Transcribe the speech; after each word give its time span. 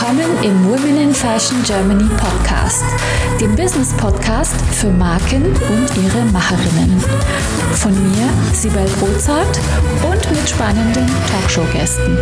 Willkommen 0.00 0.42
im 0.42 0.64
Women 0.64 0.96
in 0.96 1.12
Fashion 1.12 1.62
Germany 1.62 2.08
Podcast, 2.16 2.82
dem 3.38 3.54
Business 3.54 3.94
Podcast 3.98 4.56
für 4.74 4.90
Marken 4.90 5.44
und 5.44 5.96
ihre 6.02 6.24
Macherinnen. 6.32 6.98
Von 7.74 7.92
mir, 7.92 8.54
Sibel 8.54 8.86
Rozart 9.02 9.60
und 10.10 10.30
mit 10.30 10.48
spannenden 10.48 11.06
Talkshow-Gästen. 11.28 12.16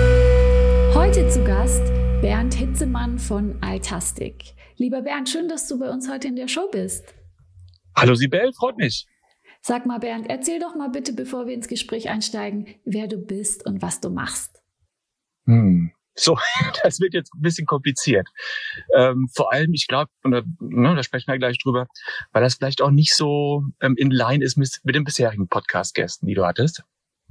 Heute 0.92 1.28
zu 1.28 1.44
Gast 1.44 1.84
Bernd 2.20 2.52
Hitzemann 2.54 3.16
von 3.16 3.56
Altastic. 3.62 4.56
Lieber 4.76 5.02
Bernd, 5.02 5.28
schön, 5.28 5.46
dass 5.46 5.68
du 5.68 5.78
bei 5.78 5.88
uns 5.88 6.10
heute 6.10 6.26
in 6.26 6.34
der 6.34 6.48
Show 6.48 6.68
bist. 6.72 7.14
Hallo 7.94 8.16
Sibel, 8.16 8.52
freut 8.54 8.76
mich. 8.76 9.06
Sag 9.60 9.86
mal, 9.86 9.98
Bernd, 10.00 10.28
erzähl 10.28 10.58
doch 10.58 10.74
mal 10.74 10.90
bitte, 10.90 11.12
bevor 11.12 11.46
wir 11.46 11.54
ins 11.54 11.68
Gespräch 11.68 12.08
einsteigen, 12.08 12.66
wer 12.84 13.06
du 13.06 13.18
bist 13.18 13.64
und 13.64 13.82
was 13.82 14.00
du 14.00 14.10
machst. 14.10 14.64
Hm. 15.46 15.92
So, 16.18 16.38
das 16.82 17.00
wird 17.00 17.14
jetzt 17.14 17.32
ein 17.34 17.40
bisschen 17.40 17.66
kompliziert. 17.66 18.28
Ähm, 18.94 19.28
vor 19.34 19.52
allem, 19.52 19.72
ich 19.72 19.86
glaube, 19.86 20.10
ne, 20.24 20.44
da 20.60 21.02
sprechen 21.02 21.30
wir 21.30 21.38
gleich 21.38 21.58
drüber, 21.58 21.86
weil 22.32 22.42
das 22.42 22.54
vielleicht 22.54 22.82
auch 22.82 22.90
nicht 22.90 23.14
so 23.14 23.62
ähm, 23.80 23.94
in 23.96 24.10
line 24.10 24.44
ist 24.44 24.56
mit, 24.56 24.80
mit 24.82 24.94
den 24.94 25.04
bisherigen 25.04 25.48
Podcast-Gästen, 25.48 26.26
die 26.26 26.34
du 26.34 26.44
hattest. 26.44 26.82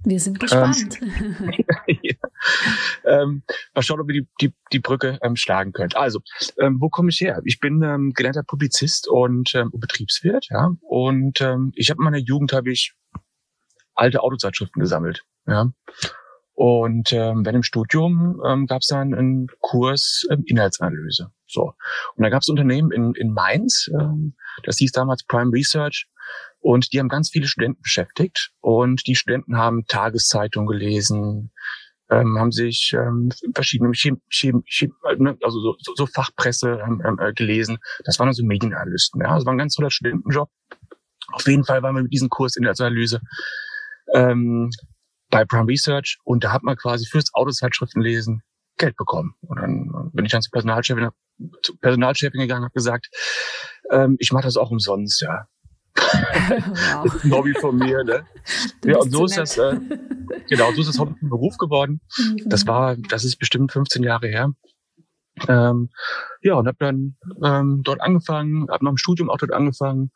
Wir 0.03 0.19
sind 0.19 0.39
gespannt. 0.39 0.99
Ähm, 1.01 1.51
ja. 2.03 2.13
ähm, 3.05 3.43
mal 3.73 3.81
schauen, 3.81 3.99
ob 3.99 4.09
ihr 4.11 4.21
die, 4.21 4.27
die, 4.39 4.53
die 4.71 4.79
Brücke 4.79 5.17
ähm, 5.23 5.35
schlagen 5.35 5.73
könnt. 5.73 5.97
Also, 5.97 6.21
ähm, 6.59 6.77
wo 6.79 6.89
komme 6.89 7.09
ich 7.09 7.19
her? 7.19 7.41
Ich 7.45 7.59
bin 7.59 7.81
ähm, 7.81 8.13
gelernter 8.13 8.43
Publizist 8.43 9.07
und 9.07 9.53
ähm, 9.55 9.71
Betriebswirt, 9.73 10.47
ja. 10.49 10.69
Und 10.81 11.41
ähm, 11.41 11.71
ich 11.75 11.89
habe 11.89 11.99
in 11.99 12.03
meiner 12.05 12.19
Jugend 12.19 12.53
habe 12.53 12.71
ich 12.71 12.93
alte 13.95 14.21
Autozeitschriften 14.21 14.79
gesammelt, 14.79 15.23
ja. 15.47 15.71
Und 16.57 17.13
ähm, 17.13 17.45
wenn 17.45 17.53
im 17.53 17.61
Studium 17.61 18.41
ähm, 18.43 18.65
gab 18.65 18.81
es 18.81 18.87
dann 18.87 19.13
einen 19.13 19.45
Kurs 19.59 20.25
ähm, 20.31 20.43
Inhaltsanalyse. 20.47 21.29
So. 21.45 21.73
Und 22.15 22.23
da 22.23 22.29
gab 22.29 22.41
es 22.41 22.49
Unternehmen 22.49 22.91
in, 22.91 23.13
in 23.13 23.31
Mainz, 23.31 23.91
ähm, 23.93 24.33
das 24.63 24.77
hieß 24.77 24.91
damals 24.91 25.23
Prime 25.23 25.51
Research, 25.53 26.07
und 26.59 26.91
die 26.91 26.99
haben 26.99 27.09
ganz 27.09 27.29
viele 27.29 27.45
Studenten 27.45 27.83
beschäftigt. 27.83 28.53
Und 28.59 29.05
die 29.05 29.13
Studenten 29.13 29.55
haben 29.55 29.85
Tageszeitungen 29.85 30.67
gelesen, 30.67 31.51
ähm, 32.09 32.39
haben 32.39 32.51
sich 32.51 32.91
ähm, 32.97 33.29
verschiedene 33.53 33.91
Chem 33.91 34.19
Chem 34.31 34.63
Chem 34.63 34.95
ne, 35.19 35.37
also 35.43 35.61
so, 35.61 35.75
so, 35.77 35.93
so 35.95 36.07
Fachpresse 36.07 36.81
ähm, 36.83 37.19
äh, 37.19 37.33
gelesen. 37.33 37.77
Das 38.03 38.17
waren 38.17 38.29
also 38.29 38.43
Medienanalysten. 38.43 39.21
Ja, 39.21 39.35
das 39.35 39.45
war 39.45 39.53
ein 39.53 39.59
ganz 39.59 39.75
toller 39.75 39.91
Studentenjob. 39.91 40.49
Auf 41.33 41.45
jeden 41.45 41.65
Fall 41.65 41.83
waren 41.83 41.93
wir 41.93 42.01
mit 42.01 42.13
diesem 42.13 42.29
Kurs 42.29 42.55
Inhaltsanalyse 42.55 43.21
ähm, 44.15 44.71
bei 45.29 45.45
Prime 45.45 45.67
Research 45.67 46.17
und 46.23 46.43
da 46.43 46.51
hat 46.51 46.63
man 46.63 46.75
quasi 46.75 47.05
fürs 47.05 47.33
Autozeitschriftenlesen 47.33 48.41
Geld 48.77 48.95
bekommen. 48.95 49.33
Und 49.41 49.59
dann 49.59 50.11
bin 50.13 50.25
ich 50.25 50.31
dann 50.31 50.41
zur 50.41 50.51
Personalchefin, 50.51 51.09
zur 51.61 51.79
Personalchefin 51.79 52.39
gegangen 52.39 52.61
und 52.61 52.65
habe 52.65 52.73
gesagt, 52.73 53.09
ähm, 53.91 54.15
ich 54.19 54.31
mache 54.31 54.43
das 54.43 54.57
auch 54.57 54.71
umsonst, 54.71 55.21
ja. 55.21 55.47
Wow. 55.95 57.03
das 57.05 57.15
ist 57.15 57.25
ein 57.25 57.31
Hobby 57.31 57.53
von 57.59 57.75
mir, 57.75 58.03
ne? 58.03 58.25
ja, 58.85 58.97
und 58.97 59.11
so 59.11 59.25
ist 59.25 59.37
das, 59.37 59.57
äh, 59.57 59.79
genau, 60.47 60.71
so 60.73 60.81
ist 60.81 60.87
das 60.87 60.99
Hobby 60.99 61.15
ein 61.21 61.29
Beruf 61.29 61.57
geworden. 61.57 62.01
Mhm. 62.17 62.49
Das 62.49 62.67
war, 62.67 62.95
das 62.95 63.23
ist 63.23 63.37
bestimmt 63.37 63.71
15 63.71 64.03
Jahre 64.03 64.27
her. 64.27 64.51
Ähm, 65.47 65.89
ja, 66.41 66.55
und 66.55 66.67
habe 66.67 66.77
dann 66.79 67.15
ähm, 67.43 67.81
dort 67.83 68.01
angefangen, 68.01 68.67
habe 68.69 68.85
noch 68.85 68.91
im 68.91 68.97
Studium 68.97 69.29
auch 69.29 69.37
dort 69.37 69.53
angefangen, 69.53 70.11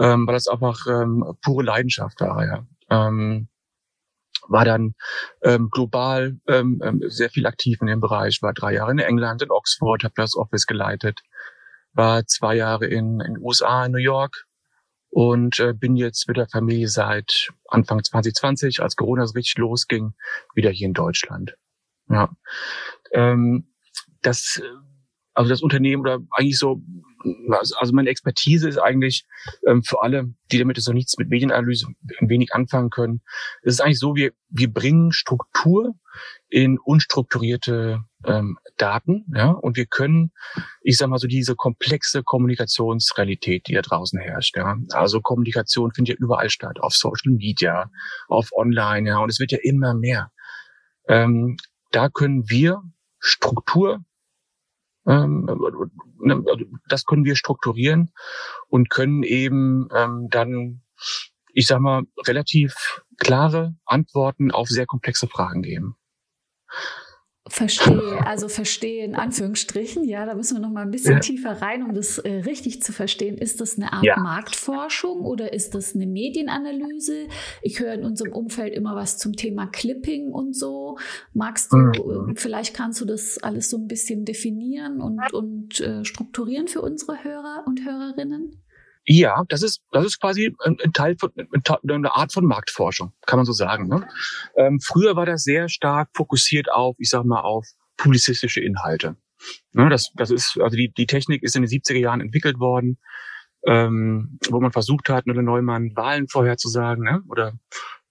ähm, 0.00 0.26
weil 0.26 0.34
das 0.34 0.48
einfach 0.48 0.86
ähm, 0.86 1.24
pure 1.42 1.64
Leidenschaft 1.64 2.20
war, 2.20 2.44
ja. 2.44 2.66
Ähm, 2.90 3.48
war 4.46 4.64
dann 4.64 4.94
ähm, 5.42 5.68
global 5.70 6.38
ähm, 6.46 6.80
ähm, 6.84 7.02
sehr 7.06 7.30
viel 7.30 7.46
aktiv 7.46 7.78
in 7.80 7.86
dem 7.86 8.00
Bereich, 8.00 8.42
war 8.42 8.52
drei 8.52 8.74
Jahre 8.74 8.92
in 8.92 8.98
England, 8.98 9.42
in 9.42 9.50
Oxford, 9.50 10.04
habe 10.04 10.14
das 10.16 10.36
Office 10.36 10.66
geleitet, 10.66 11.20
war 11.92 12.26
zwei 12.26 12.54
Jahre 12.56 12.86
in, 12.86 13.20
in 13.20 13.38
USA, 13.38 13.86
in 13.86 13.92
New 13.92 13.98
York 13.98 14.44
und 15.10 15.58
äh, 15.58 15.72
bin 15.72 15.96
jetzt 15.96 16.28
mit 16.28 16.36
der 16.36 16.48
Familie 16.48 16.88
seit 16.88 17.48
Anfang 17.66 18.02
2020, 18.02 18.80
als 18.80 18.96
Corona 18.96 19.26
so 19.26 19.32
richtig 19.32 19.58
losging, 19.58 20.14
wieder 20.54 20.70
hier 20.70 20.86
in 20.86 20.94
Deutschland. 20.94 21.56
Ja, 22.08 22.30
ähm, 23.12 23.72
das 24.22 24.60
also 25.38 25.50
das 25.50 25.62
Unternehmen 25.62 26.00
oder 26.00 26.18
eigentlich 26.32 26.58
so, 26.58 26.82
also 27.76 27.94
meine 27.94 28.10
Expertise 28.10 28.68
ist 28.68 28.78
eigentlich 28.78 29.24
ähm, 29.68 29.84
für 29.84 30.02
alle, 30.02 30.34
die 30.50 30.58
damit 30.58 30.76
jetzt 30.76 30.88
noch 30.88 30.94
nichts 30.94 31.16
mit 31.16 31.28
Medienanalyse 31.28 31.86
ein 32.18 32.28
wenig 32.28 32.54
anfangen 32.54 32.90
können. 32.90 33.22
Es 33.62 33.74
ist 33.74 33.80
eigentlich 33.80 34.00
so, 34.00 34.16
wir, 34.16 34.32
wir 34.48 34.72
bringen 34.72 35.12
Struktur 35.12 35.94
in 36.48 36.76
unstrukturierte 36.76 38.02
ähm, 38.26 38.58
Daten, 38.78 39.26
ja, 39.32 39.50
und 39.50 39.76
wir 39.76 39.86
können, 39.86 40.32
ich 40.82 40.96
sag 40.96 41.08
mal 41.08 41.18
so, 41.18 41.28
diese 41.28 41.54
komplexe 41.54 42.24
Kommunikationsrealität, 42.24 43.68
die 43.68 43.74
da 43.74 43.82
draußen 43.82 44.18
herrscht, 44.18 44.56
ja. 44.56 44.76
Also 44.90 45.20
Kommunikation 45.20 45.92
findet 45.92 46.16
ja 46.16 46.20
überall 46.20 46.50
statt, 46.50 46.80
auf 46.80 46.94
Social 46.94 47.32
Media, 47.32 47.92
auf 48.26 48.50
Online, 48.56 49.10
ja, 49.10 49.18
und 49.18 49.30
es 49.30 49.38
wird 49.38 49.52
ja 49.52 49.58
immer 49.62 49.94
mehr. 49.94 50.32
Ähm, 51.06 51.58
da 51.92 52.08
können 52.08 52.50
wir 52.50 52.82
Struktur 53.20 54.04
das 56.88 57.04
können 57.04 57.24
wir 57.24 57.36
strukturieren 57.36 58.12
und 58.68 58.90
können 58.90 59.22
eben 59.22 59.88
ähm, 59.94 60.28
dann, 60.30 60.82
ich 61.52 61.66
sag 61.66 61.80
mal, 61.80 62.02
relativ 62.26 63.02
klare 63.16 63.74
Antworten 63.86 64.50
auf 64.50 64.68
sehr 64.68 64.86
komplexe 64.86 65.26
Fragen 65.26 65.62
geben. 65.62 65.96
Verstehe, 67.50 68.26
also 68.26 68.48
verstehe 68.48 69.04
in 69.04 69.14
Anführungsstrichen, 69.14 70.04
ja, 70.04 70.26
da 70.26 70.34
müssen 70.34 70.56
wir 70.56 70.60
noch 70.60 70.72
mal 70.72 70.82
ein 70.82 70.90
bisschen 70.90 71.14
ja. 71.14 71.20
tiefer 71.20 71.62
rein, 71.62 71.82
um 71.82 71.94
das 71.94 72.18
äh, 72.18 72.30
richtig 72.40 72.82
zu 72.82 72.92
verstehen. 72.92 73.38
Ist 73.38 73.60
das 73.60 73.76
eine 73.76 73.92
Art 73.92 74.04
ja. 74.04 74.18
Marktforschung 74.18 75.20
oder 75.20 75.52
ist 75.52 75.74
das 75.74 75.94
eine 75.94 76.06
Medienanalyse? 76.06 77.28
Ich 77.62 77.80
höre 77.80 77.94
in 77.94 78.04
unserem 78.04 78.32
Umfeld 78.32 78.74
immer 78.74 78.94
was 78.94 79.18
zum 79.18 79.34
Thema 79.34 79.66
Clipping 79.66 80.32
und 80.32 80.54
so. 80.54 80.98
Magst 81.32 81.72
du, 81.72 81.76
mhm. 81.76 82.30
äh, 82.30 82.34
vielleicht 82.36 82.74
kannst 82.74 83.00
du 83.00 83.04
das 83.04 83.38
alles 83.38 83.70
so 83.70 83.78
ein 83.78 83.88
bisschen 83.88 84.24
definieren 84.24 85.00
und, 85.00 85.32
und 85.32 85.80
äh, 85.80 86.04
strukturieren 86.04 86.68
für 86.68 86.82
unsere 86.82 87.24
Hörer 87.24 87.64
und 87.66 87.84
Hörerinnen? 87.84 88.60
Ja, 89.10 89.42
das 89.48 89.62
ist, 89.62 89.80
das 89.90 90.04
ist 90.04 90.20
quasi 90.20 90.54
ein, 90.62 90.76
Teil 90.92 91.16
von 91.18 91.32
eine 91.34 92.14
Art 92.14 92.30
von 92.30 92.44
Marktforschung, 92.44 93.14
kann 93.24 93.38
man 93.38 93.46
so 93.46 93.52
sagen. 93.52 93.88
Ne? 93.88 94.06
Ähm, 94.54 94.80
früher 94.80 95.16
war 95.16 95.24
das 95.24 95.44
sehr 95.44 95.70
stark 95.70 96.10
fokussiert 96.14 96.70
auf, 96.70 96.94
ich 96.98 97.08
sag 97.08 97.24
mal, 97.24 97.40
auf 97.40 97.66
publizistische 97.96 98.60
Inhalte. 98.60 99.16
Ne, 99.72 99.88
das, 99.88 100.12
das 100.14 100.30
ist, 100.30 100.58
also 100.60 100.76
die, 100.76 100.92
die 100.92 101.06
Technik 101.06 101.42
ist 101.42 101.56
in 101.56 101.62
den 101.62 101.70
70er 101.70 101.96
Jahren 101.96 102.20
entwickelt 102.20 102.58
worden, 102.58 102.98
ähm, 103.66 104.38
wo 104.50 104.60
man 104.60 104.72
versucht 104.72 105.08
hat, 105.08 105.26
Nulle 105.26 105.42
Neumann 105.42 105.96
Wahlen 105.96 106.28
vorherzusagen 106.28 107.04
ne? 107.04 107.22
oder 107.28 107.54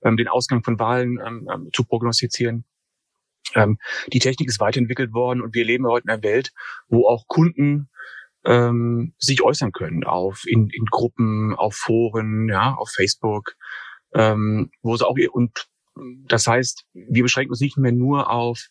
ähm, 0.04 0.18
den 0.18 0.28
Ausgang 0.28 0.64
von 0.64 0.80
Wahlen 0.80 1.20
ähm, 1.24 1.48
ähm, 1.54 1.70
zu 1.74 1.84
prognostizieren. 1.84 2.66
Ähm, 3.54 3.78
die 4.12 4.20
Technik 4.20 4.48
ist 4.48 4.60
weiterentwickelt 4.60 5.14
worden 5.14 5.42
und 5.42 5.54
wir 5.54 5.64
leben 5.64 5.86
heute 5.86 6.06
in 6.06 6.10
einer 6.10 6.24
Welt, 6.24 6.54
wo 6.88 7.08
auch 7.08 7.28
Kunden 7.28 7.88
ähm, 8.48 9.14
sich 9.20 9.44
äußern 9.44 9.74
können 9.74 10.04
auf 10.06 10.44
in, 10.48 10.70
in 10.70 10.86
Gruppen, 10.86 11.54
auf 11.54 11.76
Foren, 11.76 12.48
ja, 12.50 12.74
auf 12.74 12.90
Facebook, 12.90 13.56
ähm, 14.14 14.72
wo 14.82 14.96
sie 14.96 15.06
auch 15.06 15.18
und 15.32 15.68
das 16.28 16.48
heißt, 16.48 16.86
wir 16.94 17.24
beschränken 17.24 17.52
uns 17.52 17.62
nicht 17.62 17.78
mehr 17.78 17.92
nur 17.92 18.30
auf 18.30 18.68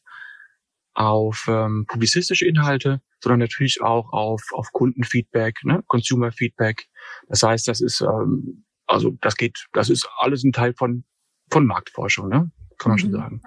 auf 0.94 1.44
ähm, 1.48 1.84
publizistische 1.86 2.46
Inhalte, 2.46 3.02
sondern 3.20 3.40
natürlich 3.40 3.82
auch 3.82 4.12
auf 4.12 4.42
auf 4.52 4.72
Kundenfeedback, 4.72 5.62
ne, 5.64 5.82
Consumer 5.86 6.32
Feedback. 6.32 6.86
Das 7.28 7.42
heißt, 7.42 7.68
das 7.68 7.80
ist 7.80 8.00
ähm, 8.00 8.64
also 8.86 9.10
das 9.20 9.36
geht, 9.36 9.66
das 9.72 9.90
ist 9.90 10.08
alles 10.18 10.42
ein 10.42 10.52
Teil 10.52 10.72
von 10.72 11.04
von 11.50 11.66
Marktforschung, 11.66 12.28
ne? 12.28 12.50
Kann 12.78 12.90
man 12.90 12.96
mhm. 12.96 13.00
schon 13.00 13.12
sagen. 13.12 13.42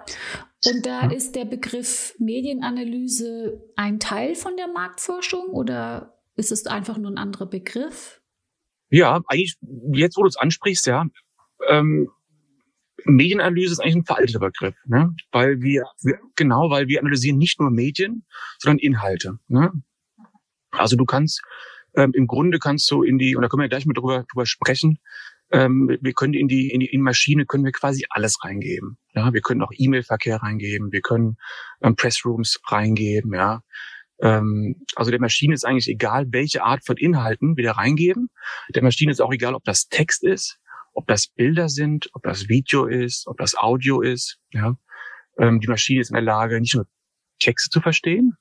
Und 0.66 0.86
da 0.86 1.02
ja. 1.04 1.10
ist 1.10 1.34
der 1.34 1.44
Begriff 1.44 2.14
Medienanalyse 2.18 3.62
ein 3.76 3.98
Teil 3.98 4.34
von 4.34 4.56
der 4.56 4.68
Marktforschung 4.68 5.48
oder 5.48 6.19
ist 6.40 6.50
es 6.50 6.66
einfach 6.66 6.96
nur 6.96 7.10
ein 7.10 7.18
anderer 7.18 7.46
Begriff? 7.46 8.20
Ja, 8.88 9.20
eigentlich, 9.28 9.56
jetzt 9.92 10.16
wo 10.16 10.22
du 10.22 10.28
es 10.28 10.36
ansprichst, 10.36 10.86
ja. 10.86 11.06
Ähm, 11.68 12.08
Medienanalyse 13.04 13.72
ist 13.72 13.80
eigentlich 13.80 13.96
ein 13.96 14.04
veralteter 14.04 14.40
Begriff, 14.40 14.74
ne? 14.86 15.14
weil 15.32 15.60
wir, 15.60 15.84
wir, 16.02 16.18
genau, 16.36 16.70
weil 16.70 16.88
wir 16.88 17.00
analysieren 17.00 17.38
nicht 17.38 17.60
nur 17.60 17.70
Medien, 17.70 18.24
sondern 18.58 18.78
Inhalte. 18.78 19.38
Ne? 19.48 19.70
Also 20.72 20.96
du 20.96 21.04
kannst, 21.04 21.42
ähm, 21.94 22.12
im 22.14 22.26
Grunde 22.26 22.58
kannst 22.58 22.90
du 22.90 23.02
in 23.02 23.18
die, 23.18 23.36
und 23.36 23.42
da 23.42 23.48
können 23.48 23.62
wir 23.62 23.68
gleich 23.68 23.86
mal 23.86 23.94
drüber, 23.94 24.24
drüber 24.30 24.46
sprechen, 24.46 24.98
ähm, 25.50 25.96
wir 26.00 26.12
können 26.12 26.34
in 26.34 26.48
die, 26.48 26.70
in 26.70 26.80
die 26.80 26.86
in 26.86 27.02
Maschine 27.02 27.44
können 27.46 27.64
wir 27.64 27.72
quasi 27.72 28.04
alles 28.10 28.44
reingeben. 28.44 28.98
Ja, 29.14 29.32
wir 29.32 29.40
können 29.40 29.62
auch 29.62 29.72
E-Mail-Verkehr 29.74 30.36
reingeben, 30.36 30.92
wir 30.92 31.00
können 31.00 31.36
ähm, 31.82 31.96
Pressrooms 31.96 32.60
reingeben, 32.66 33.34
ja. 33.34 33.62
Ähm, 34.22 34.84
also 34.96 35.10
der 35.10 35.20
Maschine 35.20 35.54
ist 35.54 35.64
eigentlich 35.64 35.88
egal, 35.88 36.26
welche 36.30 36.62
Art 36.62 36.84
von 36.84 36.96
Inhalten 36.96 37.56
wir 37.56 37.64
da 37.64 37.72
reingeben. 37.72 38.30
Der 38.74 38.82
Maschine 38.82 39.12
ist 39.12 39.20
auch 39.20 39.32
egal, 39.32 39.54
ob 39.54 39.64
das 39.64 39.88
Text 39.88 40.24
ist, 40.24 40.58
ob 40.92 41.06
das 41.06 41.28
Bilder 41.28 41.68
sind, 41.68 42.10
ob 42.12 42.22
das 42.22 42.48
Video 42.48 42.86
ist, 42.86 43.26
ob 43.26 43.38
das 43.38 43.56
Audio 43.56 44.00
ist. 44.00 44.38
Ja. 44.52 44.76
Ähm, 45.38 45.60
die 45.60 45.68
Maschine 45.68 46.00
ist 46.00 46.10
in 46.10 46.14
der 46.14 46.22
Lage, 46.22 46.60
nicht 46.60 46.74
nur 46.74 46.86
Texte 47.38 47.70
zu 47.70 47.80
verstehen, 47.80 48.36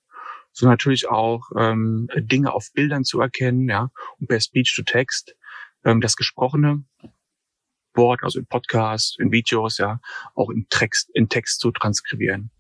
sondern 0.52 0.74
natürlich 0.74 1.10
auch 1.10 1.50
ähm, 1.58 2.08
Dinge 2.18 2.54
auf 2.54 2.68
Bildern 2.74 3.04
zu 3.04 3.22
erkennen, 3.22 3.70
ja, 3.70 3.90
und 4.20 4.28
per 4.28 4.40
Speech 4.40 4.76
to 4.76 4.84
Text 4.84 5.36
ähm, 5.86 6.02
das 6.02 6.16
gesprochene 6.16 6.84
Wort, 7.94 8.24
also 8.24 8.40
in 8.40 8.46
Podcasts, 8.46 9.18
in 9.20 9.32
Videos, 9.32 9.78
ja, 9.78 10.00
auch 10.36 10.50
in 10.50 10.68
Text, 10.70 11.10
in 11.14 11.30
Text 11.30 11.60
zu 11.60 11.72
transkribieren. 11.72 12.52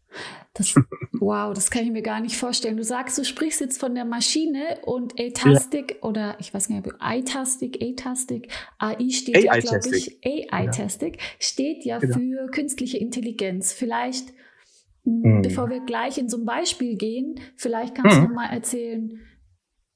Das, 0.53 0.75
wow, 1.19 1.53
das 1.53 1.69
kann 1.69 1.83
ich 1.83 1.91
mir 1.91 2.01
gar 2.01 2.19
nicht 2.19 2.35
vorstellen. 2.35 2.77
Du 2.77 2.83
sagst, 2.83 3.17
du 3.17 3.23
sprichst 3.23 3.61
jetzt 3.61 3.79
von 3.79 3.94
der 3.95 4.06
Maschine 4.06 4.79
und 4.83 5.19
A-Tastic 5.19 5.97
ja. 6.01 6.07
oder 6.07 6.38
ich 6.39 6.53
weiß 6.53 6.69
nicht, 6.69 6.88
A-Tastic, 7.00 7.79
A-Tastic, 7.81 8.51
AI 8.79 9.09
steht 9.09 9.35
AI 9.35 9.41
ja, 9.41 9.59
glaube 9.59 9.95
ich, 9.95 10.19
AI-Tastic 10.25 11.15
ja. 11.15 11.21
steht 11.39 11.85
ja 11.85 12.00
genau. 12.00 12.17
für 12.17 12.47
künstliche 12.51 12.97
Intelligenz. 12.97 13.71
Vielleicht, 13.71 14.33
mhm. 15.03 15.41
bevor 15.44 15.69
wir 15.69 15.81
gleich 15.81 16.17
in 16.17 16.29
so 16.29 16.38
ein 16.38 16.45
Beispiel 16.45 16.97
gehen, 16.97 17.39
vielleicht 17.56 17.95
kannst 17.95 18.19
mhm. 18.19 18.27
du 18.27 18.33
mal 18.33 18.50
erzählen, 18.50 19.19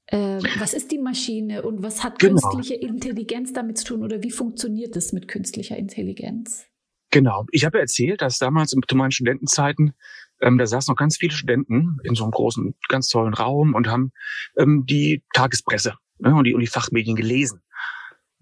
äh, 0.06 0.38
was 0.58 0.74
ist 0.74 0.92
die 0.92 0.98
Maschine 0.98 1.62
und 1.62 1.82
was 1.82 2.04
hat 2.04 2.18
genau. 2.18 2.40
künstliche 2.40 2.74
Intelligenz 2.74 3.52
damit 3.52 3.78
zu 3.78 3.86
tun 3.86 4.04
oder 4.04 4.22
wie 4.22 4.30
funktioniert 4.30 4.96
es 4.96 5.12
mit 5.12 5.28
künstlicher 5.28 5.76
Intelligenz? 5.76 6.66
Genau. 7.14 7.46
Ich 7.52 7.64
habe 7.64 7.78
erzählt, 7.78 8.22
dass 8.22 8.38
damals 8.38 8.70
zu 8.70 8.96
meinen 8.96 9.12
Studentenzeiten, 9.12 9.94
ähm, 10.40 10.58
da 10.58 10.66
saßen 10.66 10.90
noch 10.90 10.96
ganz 10.96 11.16
viele 11.16 11.32
Studenten 11.32 11.98
in 12.02 12.16
so 12.16 12.24
einem 12.24 12.32
großen, 12.32 12.74
ganz 12.88 13.06
tollen 13.06 13.34
Raum 13.34 13.74
und 13.74 13.86
haben 13.86 14.10
ähm, 14.56 14.84
die 14.84 15.22
Tagespresse 15.32 15.94
ne, 16.18 16.34
und, 16.34 16.42
die, 16.42 16.54
und 16.54 16.60
die 16.60 16.66
Fachmedien 16.66 17.14
gelesen. 17.14 17.62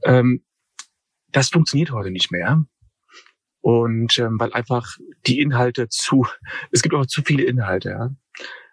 Ähm, 0.04 0.46
das 1.32 1.50
funktioniert 1.50 1.90
heute 1.90 2.10
nicht 2.10 2.32
mehr. 2.32 2.64
Und 3.60 4.18
ähm, 4.18 4.40
weil 4.40 4.54
einfach 4.54 4.96
die 5.26 5.40
Inhalte 5.40 5.90
zu, 5.90 6.26
es 6.70 6.80
gibt 6.80 6.94
auch 6.94 7.04
zu 7.04 7.20
viele 7.20 7.42
Inhalte, 7.42 7.90
ja. 7.90 8.10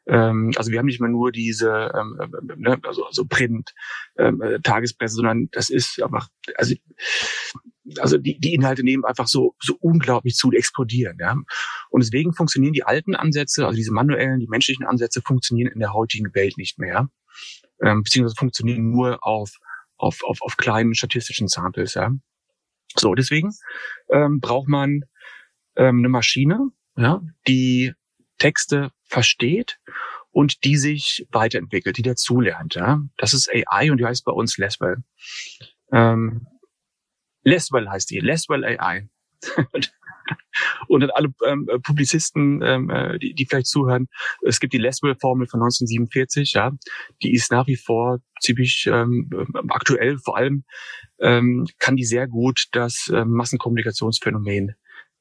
Ähm, 0.10 0.52
also 0.56 0.72
wir 0.72 0.80
haben 0.80 0.88
nicht 0.88 1.00
mehr 1.00 1.10
nur 1.10 1.32
diese 1.32 1.92
ähm, 1.96 2.20
ähm, 2.22 2.52
ne, 2.58 2.80
also, 2.84 3.06
also 3.06 3.26
Print, 3.26 3.74
ähm, 4.18 4.42
äh, 4.42 4.60
Tagespresse, 4.60 5.16
sondern 5.16 5.50
das 5.52 5.70
ist 5.70 6.02
einfach, 6.02 6.28
also 6.56 6.76
also 7.98 8.18
die, 8.18 8.40
die 8.40 8.54
Inhalte 8.54 8.84
nehmen 8.84 9.06
einfach 9.06 9.28
so, 9.28 9.56
so 9.60 9.76
unglaublich 9.80 10.36
zu, 10.36 10.52
die 10.52 10.58
explodieren. 10.58 11.18
Ja? 11.20 11.36
Und 11.90 12.04
deswegen 12.04 12.34
funktionieren 12.34 12.74
die 12.74 12.84
alten 12.84 13.16
Ansätze, 13.16 13.66
also 13.66 13.76
diese 13.76 13.94
manuellen, 13.94 14.40
die 14.40 14.48
menschlichen 14.48 14.86
Ansätze 14.86 15.22
funktionieren 15.22 15.72
in 15.72 15.80
der 15.80 15.94
heutigen 15.94 16.34
Welt 16.36 16.58
nicht 16.58 16.78
mehr, 16.78 17.10
ähm, 17.82 18.04
beziehungsweise 18.04 18.36
funktionieren 18.38 18.92
nur 18.92 19.26
auf, 19.26 19.58
auf, 19.98 20.24
auf, 20.24 20.42
auf 20.42 20.58
kleinen 20.58 20.94
statistischen 20.94 21.48
Samples. 21.48 21.96
Ja? 21.96 22.12
So, 22.96 23.16
deswegen 23.16 23.52
ähm, 24.10 24.40
braucht 24.40 24.68
man 24.68 25.06
ähm, 25.76 26.00
eine 26.00 26.10
Maschine, 26.10 26.70
ja, 26.96 27.22
die 27.48 27.94
Texte 28.38 28.92
versteht 29.10 29.80
und 30.32 30.64
die 30.64 30.78
sich 30.78 31.28
weiterentwickelt, 31.32 31.98
die 31.98 32.04
dazulernt. 32.04 32.76
Ja? 32.76 33.02
Das 33.18 33.34
ist 33.34 33.50
AI 33.50 33.92
und 33.92 33.98
die 33.98 34.06
heißt 34.06 34.24
bei 34.24 34.32
uns 34.32 34.58
Leswell. 34.58 34.98
Ähm, 35.92 36.48
Leswell 37.44 37.90
heißt 37.90 38.10
die, 38.10 38.20
Leswell 38.20 38.64
AI. 38.64 39.10
und 40.88 41.02
dann 41.02 41.10
alle 41.12 41.30
ähm, 41.46 41.68
Publizisten, 41.82 42.62
ähm, 42.62 42.90
äh, 42.90 43.18
die, 43.18 43.34
die 43.34 43.46
vielleicht 43.46 43.68
zuhören, 43.68 44.08
es 44.44 44.60
gibt 44.60 44.74
die 44.74 44.78
Leswell-Formel 44.78 45.48
von 45.48 45.62
1947, 45.62 46.54
ja, 46.54 46.72
die 47.24 47.34
ist 47.34 47.52
nach 47.52 47.68
wie 47.68 47.78
vor 47.78 48.20
ziemlich 48.40 48.88
ähm, 48.92 49.30
aktuell. 49.70 50.20
Vor 50.20 50.38
allem 50.38 50.66
ähm, 51.20 51.68
kann 51.80 51.96
die 51.96 52.06
sehr 52.06 52.28
gut 52.28 52.68
das 52.74 53.10
ähm, 53.14 53.32
Massenkommunikationsphänomen 53.32 54.76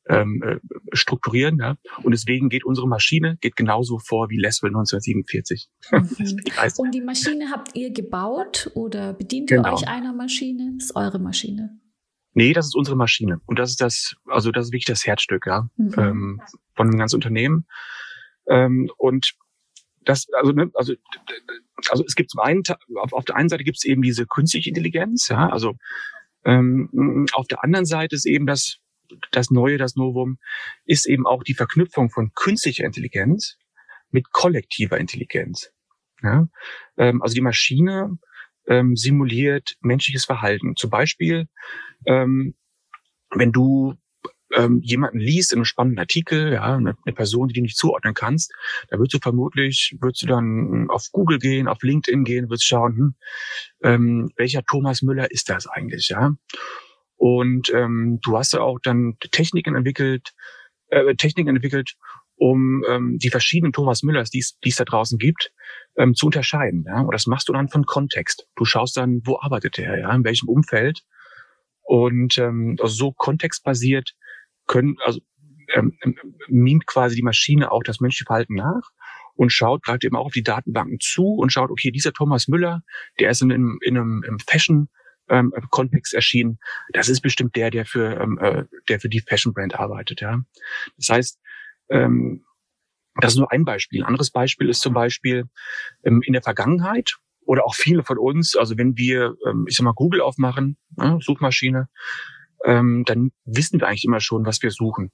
ähm, 0.08 0.42
äh, 0.42 0.56
strukturieren. 0.92 1.58
Ja? 1.58 1.76
Und 2.02 2.12
deswegen 2.12 2.48
geht 2.48 2.64
unsere 2.64 2.88
Maschine 2.88 3.36
geht 3.40 3.56
genauso 3.56 3.98
vor 3.98 4.30
wie 4.30 4.38
Leswell 4.38 4.70
1947. 4.70 5.68
Mhm. 5.90 6.08
Und 6.78 6.94
die 6.94 7.00
Maschine 7.00 7.50
habt 7.50 7.76
ihr 7.76 7.92
gebaut 7.92 8.70
oder 8.74 9.12
bedient 9.12 9.48
genau. 9.48 9.68
ihr 9.68 9.74
euch 9.74 9.88
einer 9.88 10.12
Maschine? 10.12 10.72
Das 10.78 10.86
ist 10.86 10.96
eure 10.96 11.18
Maschine. 11.18 11.78
Nee, 12.34 12.52
das 12.52 12.66
ist 12.66 12.76
unsere 12.76 12.96
Maschine. 12.96 13.40
Und 13.46 13.58
das 13.58 13.70
ist 13.70 13.80
das, 13.80 14.14
also 14.26 14.52
das 14.52 14.66
ist 14.66 14.72
wirklich 14.72 14.84
das 14.84 15.06
Herzstück, 15.06 15.46
ja, 15.46 15.68
mhm. 15.76 15.94
ähm, 15.96 16.42
von 16.74 16.90
dem 16.90 16.98
ganzen 16.98 17.16
Unternehmen. 17.16 17.66
Ähm, 18.48 18.90
und 18.96 19.34
das, 20.04 20.26
also, 20.32 20.52
ne, 20.52 20.70
also, 20.74 20.94
also 21.90 22.04
es 22.06 22.14
gibt 22.14 22.30
zum 22.30 22.40
einen, 22.40 22.62
auf, 22.96 23.12
auf 23.12 23.24
der 23.24 23.36
einen 23.36 23.48
Seite 23.48 23.64
gibt 23.64 23.78
es 23.78 23.84
eben 23.84 24.02
diese 24.02 24.26
künstliche 24.26 24.70
Intelligenz, 24.70 25.28
ja, 25.28 25.48
also 25.48 25.74
ähm, 26.44 27.26
auf 27.32 27.46
der 27.46 27.64
anderen 27.64 27.84
Seite 27.84 28.14
ist 28.14 28.26
eben 28.26 28.46
das, 28.46 28.78
das 29.30 29.50
Neue, 29.50 29.78
das 29.78 29.96
Novum, 29.96 30.38
ist 30.84 31.06
eben 31.06 31.26
auch 31.26 31.42
die 31.42 31.54
Verknüpfung 31.54 32.10
von 32.10 32.32
künstlicher 32.34 32.84
Intelligenz 32.84 33.56
mit 34.10 34.30
kollektiver 34.30 34.98
Intelligenz. 34.98 35.72
Ja? 36.22 36.48
Ähm, 36.96 37.22
also 37.22 37.34
die 37.34 37.40
Maschine 37.40 38.18
ähm, 38.66 38.96
simuliert 38.96 39.76
menschliches 39.80 40.24
Verhalten. 40.24 40.76
Zum 40.76 40.90
Beispiel, 40.90 41.48
ähm, 42.06 42.54
wenn 43.30 43.52
du 43.52 43.94
ähm, 44.54 44.80
jemanden 44.82 45.18
liest 45.18 45.52
in 45.52 45.58
einem 45.58 45.64
spannenden 45.64 45.98
Artikel, 45.98 46.52
ja, 46.52 46.76
eine, 46.76 46.96
eine, 47.04 47.14
Person, 47.14 47.48
die 47.48 47.54
du 47.54 47.60
nicht 47.60 47.76
zuordnen 47.76 48.14
kannst, 48.14 48.52
da 48.88 48.98
würdest 48.98 49.14
du 49.14 49.18
vermutlich, 49.18 49.96
würdest 50.00 50.22
du 50.22 50.26
dann 50.26 50.88
auf 50.88 51.08
Google 51.12 51.38
gehen, 51.38 51.68
auf 51.68 51.82
LinkedIn 51.82 52.24
gehen, 52.24 52.48
würdest 52.48 52.66
schauen, 52.66 52.96
hm, 52.96 53.14
ähm, 53.82 54.30
welcher 54.36 54.62
Thomas 54.64 55.02
Müller 55.02 55.30
ist 55.30 55.50
das 55.50 55.66
eigentlich, 55.66 56.08
ja? 56.08 56.34
Und 57.18 57.70
ähm, 57.74 58.20
du 58.22 58.38
hast 58.38 58.52
ja 58.52 58.60
auch 58.60 58.78
dann 58.82 59.16
Techniken 59.32 59.74
entwickelt, 59.74 60.30
äh, 60.88 61.14
Techniken 61.16 61.56
entwickelt, 61.56 61.96
um 62.36 62.84
ähm, 62.88 63.18
die 63.18 63.30
verschiedenen 63.30 63.72
Thomas 63.72 64.02
Müllers, 64.02 64.30
die 64.30 64.38
es 64.38 64.76
da 64.76 64.84
draußen 64.84 65.18
gibt, 65.18 65.52
ähm, 65.96 66.14
zu 66.14 66.26
unterscheiden. 66.26 66.84
Ja? 66.86 67.00
Und 67.00 67.12
das 67.12 67.26
machst 67.26 67.48
du 67.48 67.52
dann 67.52 67.68
von 67.68 67.84
Kontext. 67.84 68.46
Du 68.54 68.64
schaust 68.64 68.96
dann, 68.96 69.20
wo 69.24 69.38
arbeitet 69.40 69.78
er, 69.78 69.98
ja, 69.98 70.14
in 70.14 70.24
welchem 70.24 70.48
Umfeld. 70.48 71.02
Und 71.82 72.38
ähm, 72.38 72.76
also 72.80 72.94
so 72.94 73.12
kontextbasiert 73.12 74.12
können, 74.66 74.96
also 75.04 75.20
ähm, 75.74 75.96
ähm, 76.02 76.16
mimt 76.48 76.86
quasi 76.86 77.16
die 77.16 77.22
Maschine 77.22 77.72
auch 77.72 77.82
das 77.82 78.00
menschliche 78.00 78.26
Verhalten 78.26 78.54
nach 78.54 78.90
und 79.34 79.52
schaut, 79.52 79.82
greift 79.82 80.04
eben 80.04 80.16
auch 80.16 80.26
auf 80.26 80.32
die 80.32 80.42
Datenbanken 80.42 80.98
zu 81.00 81.24
und 81.24 81.52
schaut, 81.52 81.70
okay, 81.70 81.90
dieser 81.90 82.12
Thomas 82.12 82.48
Müller, 82.48 82.82
der 83.18 83.30
ist 83.30 83.42
in, 83.42 83.50
in, 83.50 83.78
in 83.82 83.96
einem 83.96 84.38
Fashion 84.46 84.88
ähm, 85.28 85.52
Kontext 85.70 86.14
erschienen. 86.14 86.58
Das 86.92 87.08
ist 87.08 87.20
bestimmt 87.20 87.56
der, 87.56 87.70
der 87.70 87.86
für, 87.86 88.20
ähm, 88.20 88.38
äh, 88.38 88.64
der 88.88 89.00
für 89.00 89.08
die 89.08 89.20
Fashion 89.20 89.52
Brand 89.52 89.74
arbeitet. 89.78 90.20
Ja, 90.20 90.40
das 90.96 91.08
heißt, 91.08 91.40
ähm, 91.90 92.44
das 93.20 93.32
ist 93.32 93.38
nur 93.38 93.50
ein 93.50 93.64
Beispiel. 93.64 94.02
Ein 94.02 94.06
anderes 94.06 94.30
Beispiel 94.30 94.68
ist 94.68 94.80
zum 94.80 94.94
Beispiel 94.94 95.48
ähm, 96.04 96.22
in 96.24 96.32
der 96.32 96.42
Vergangenheit 96.42 97.16
oder 97.40 97.64
auch 97.64 97.74
viele 97.74 98.04
von 98.04 98.18
uns, 98.18 98.56
also 98.56 98.76
wenn 98.76 98.96
wir, 98.96 99.34
ähm, 99.46 99.66
ich 99.68 99.76
sag 99.76 99.84
mal, 99.84 99.94
Google 99.94 100.20
aufmachen, 100.20 100.76
ne, 100.96 101.18
Suchmaschine, 101.20 101.88
ähm, 102.64 103.04
dann 103.06 103.32
wissen 103.44 103.80
wir 103.80 103.88
eigentlich 103.88 104.04
immer 104.04 104.20
schon, 104.20 104.44
was 104.44 104.62
wir 104.62 104.70
suchen. 104.70 105.10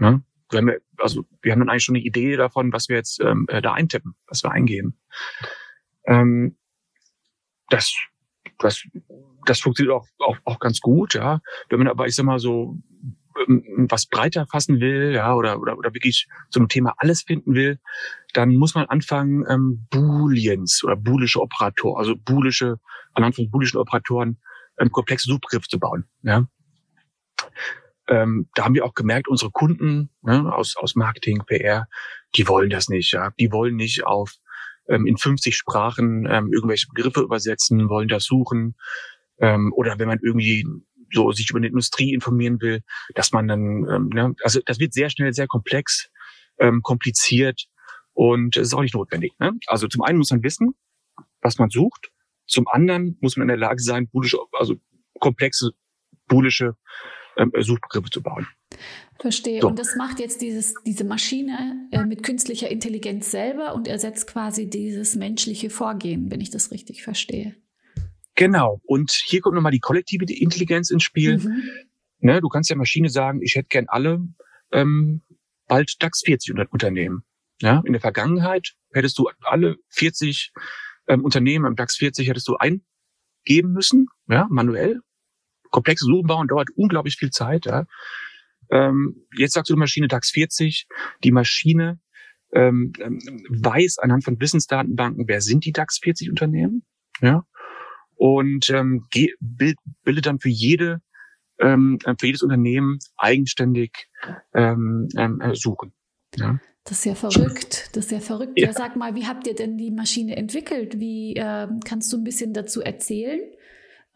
Ne? 0.00 0.22
Wir 0.50 0.58
haben, 0.60 0.70
also 0.98 1.24
wir 1.42 1.52
haben 1.52 1.58
dann 1.58 1.68
eigentlich 1.68 1.84
schon 1.84 1.96
eine 1.96 2.04
Idee 2.04 2.36
davon, 2.36 2.72
was 2.72 2.88
wir 2.88 2.96
jetzt 2.96 3.20
ähm, 3.20 3.46
äh, 3.48 3.60
da 3.60 3.72
eintippen, 3.72 4.14
was 4.28 4.42
wir 4.44 4.52
eingeben. 4.52 4.98
Ähm, 6.04 6.56
das, 7.68 7.94
das, 8.58 8.86
das 9.46 9.60
funktioniert 9.60 9.94
auch, 9.94 10.06
auch, 10.18 10.36
auch 10.44 10.58
ganz 10.58 10.80
gut, 10.80 11.14
ja. 11.14 11.40
Wenn 11.68 11.78
man 11.78 11.88
aber, 11.88 12.06
ich 12.06 12.14
sag 12.14 12.26
mal 12.26 12.38
so, 12.38 12.76
ähm, 13.48 13.86
was 13.90 14.06
breiter 14.06 14.46
fassen 14.46 14.80
will, 14.80 15.12
ja, 15.14 15.34
oder, 15.34 15.60
oder, 15.60 15.78
oder 15.78 15.94
wirklich 15.94 16.28
zum 16.50 16.68
Thema 16.68 16.94
alles 16.98 17.22
finden 17.22 17.54
will, 17.54 17.78
dann 18.32 18.54
muss 18.56 18.74
man 18.74 18.86
anfangen, 18.86 19.44
ähm, 19.48 19.86
Booleans 19.90 20.82
oder 20.84 20.96
boolische 20.96 21.40
Operatoren, 21.40 21.98
also 21.98 22.14
boolische, 22.16 22.78
anhand 23.14 23.36
von 23.36 23.50
boolischen 23.50 23.78
Operatoren, 23.78 24.38
ähm, 24.78 24.90
komplexe 24.90 25.28
Suchbegriffe 25.28 25.68
zu 25.68 25.78
bauen, 25.78 26.04
ja. 26.22 26.46
Ähm, 28.08 28.48
da 28.54 28.64
haben 28.64 28.74
wir 28.74 28.84
auch 28.84 28.94
gemerkt, 28.94 29.26
unsere 29.26 29.50
Kunden 29.50 30.10
ne, 30.22 30.54
aus, 30.54 30.76
aus 30.76 30.94
Marketing, 30.94 31.42
PR, 31.44 31.88
die 32.36 32.46
wollen 32.46 32.70
das 32.70 32.88
nicht, 32.88 33.12
ja. 33.12 33.32
Die 33.40 33.50
wollen 33.50 33.74
nicht 33.74 34.06
auf 34.06 34.36
ähm, 34.88 35.06
in 35.06 35.16
50 35.16 35.56
Sprachen 35.56 36.26
ähm, 36.30 36.52
irgendwelche 36.52 36.86
Begriffe 36.92 37.20
übersetzen, 37.20 37.88
wollen 37.88 38.08
das 38.08 38.24
suchen. 38.24 38.76
Ähm, 39.38 39.72
oder 39.74 39.98
wenn 39.98 40.08
man 40.08 40.18
irgendwie 40.22 40.66
so 41.12 41.30
sich 41.32 41.50
über 41.50 41.58
eine 41.58 41.68
Industrie 41.68 42.12
informieren 42.12 42.60
will, 42.60 42.80
dass 43.14 43.32
man 43.32 43.48
dann, 43.48 43.86
ähm, 43.88 44.08
ne, 44.08 44.34
also 44.42 44.60
das 44.64 44.78
wird 44.78 44.92
sehr 44.92 45.10
schnell 45.10 45.32
sehr 45.32 45.46
komplex, 45.46 46.10
ähm, 46.58 46.82
kompliziert 46.82 47.66
und 48.12 48.56
es 48.56 48.68
ist 48.68 48.74
auch 48.74 48.82
nicht 48.82 48.94
notwendig. 48.94 49.32
Ne? 49.38 49.52
Also 49.66 49.88
zum 49.88 50.02
einen 50.02 50.18
muss 50.18 50.30
man 50.30 50.42
wissen, 50.42 50.74
was 51.42 51.58
man 51.58 51.70
sucht, 51.70 52.10
zum 52.46 52.66
anderen 52.68 53.18
muss 53.20 53.36
man 53.36 53.44
in 53.44 53.48
der 53.48 53.56
Lage 53.56 53.82
sein, 53.82 54.08
bullische, 54.08 54.38
also 54.52 54.76
komplexe 55.20 55.70
bullische 56.28 56.76
ähm, 57.36 57.52
Suchbegriffe 57.58 58.10
zu 58.10 58.22
bauen. 58.22 58.46
Verstehe. 59.20 59.60
So. 59.60 59.68
Und 59.68 59.78
das 59.78 59.96
macht 59.96 60.20
jetzt 60.20 60.42
dieses, 60.42 60.74
diese 60.84 61.04
Maschine 61.04 61.88
äh, 61.90 62.04
mit 62.04 62.22
künstlicher 62.22 62.70
Intelligenz 62.70 63.30
selber 63.30 63.74
und 63.74 63.88
ersetzt 63.88 64.26
quasi 64.26 64.68
dieses 64.68 65.16
menschliche 65.16 65.70
Vorgehen, 65.70 66.30
wenn 66.30 66.40
ich 66.40 66.50
das 66.50 66.70
richtig 66.70 67.02
verstehe. 67.02 67.56
Genau. 68.36 68.80
Und 68.84 69.10
hier 69.10 69.40
kommt 69.40 69.54
nochmal 69.54 69.72
die 69.72 69.80
kollektive 69.80 70.24
Intelligenz 70.32 70.90
ins 70.90 71.02
Spiel. 71.02 71.38
Mhm. 71.38 71.62
Ne, 72.20 72.40
du 72.40 72.48
kannst 72.48 72.70
der 72.70 72.76
Maschine 72.76 73.08
sagen, 73.08 73.42
ich 73.42 73.54
hätte 73.54 73.68
gern 73.68 73.86
alle 73.88 74.26
ähm, 74.72 75.22
bald 75.66 76.02
DAX 76.02 76.22
40 76.24 76.54
Unternehmen. 76.70 77.24
Ja, 77.60 77.82
in 77.86 77.92
der 77.92 78.00
Vergangenheit 78.00 78.74
hättest 78.92 79.18
du 79.18 79.30
alle 79.40 79.76
40 79.88 80.52
ähm, 81.08 81.24
Unternehmen 81.24 81.64
im 81.64 81.76
DAX 81.76 81.96
40 81.96 82.28
hättest 82.28 82.48
du 82.48 82.56
eingeben 82.56 83.72
müssen, 83.72 84.08
ja, 84.28 84.46
manuell. 84.50 85.00
Komplexe 85.70 86.04
Suchen 86.04 86.26
bauen 86.26 86.48
dauert 86.48 86.68
unglaublich 86.76 87.16
viel 87.16 87.30
Zeit. 87.30 87.64
Ja. 87.66 87.86
Ähm, 88.70 89.26
jetzt 89.36 89.54
sagst 89.54 89.70
du 89.70 89.74
die 89.74 89.78
Maschine 89.78 90.08
DAX 90.08 90.30
40, 90.30 90.86
die 91.24 91.32
Maschine 91.32 91.98
ähm, 92.52 92.92
ähm, 92.98 93.20
weiß 93.48 93.98
anhand 93.98 94.24
von 94.24 94.40
Wissensdatenbanken, 94.40 95.26
wer 95.28 95.40
sind 95.40 95.64
die 95.64 95.72
DAX 95.72 95.98
40 95.98 96.30
Unternehmen, 96.30 96.84
ja, 97.20 97.44
und 98.16 98.68
ähm, 98.70 99.06
bild, 99.40 99.76
bildet 100.02 100.26
dann 100.26 100.40
für 100.40 100.48
jede 100.48 101.00
ähm, 101.58 101.98
für 102.18 102.26
jedes 102.26 102.42
Unternehmen 102.42 102.98
eigenständig 103.16 104.08
ähm, 104.54 105.08
ähm, 105.16 105.40
äh, 105.40 105.54
suchen. 105.54 105.92
Ja. 106.36 106.58
Das 106.84 106.98
ist 106.98 107.04
ja 107.04 107.14
verrückt. 107.14 107.90
Das 107.94 108.06
ist 108.06 108.10
ja 108.12 108.20
verrückt. 108.20 108.52
Ja. 108.56 108.66
ja. 108.66 108.72
sag 108.72 108.94
mal, 108.96 109.14
wie 109.14 109.26
habt 109.26 109.46
ihr 109.46 109.54
denn 109.54 109.76
die 109.76 109.90
Maschine 109.90 110.36
entwickelt? 110.36 111.00
Wie 111.00 111.34
äh, 111.34 111.66
kannst 111.84 112.12
du 112.12 112.16
ein 112.16 112.24
bisschen 112.24 112.52
dazu 112.52 112.80
erzählen? 112.80 113.40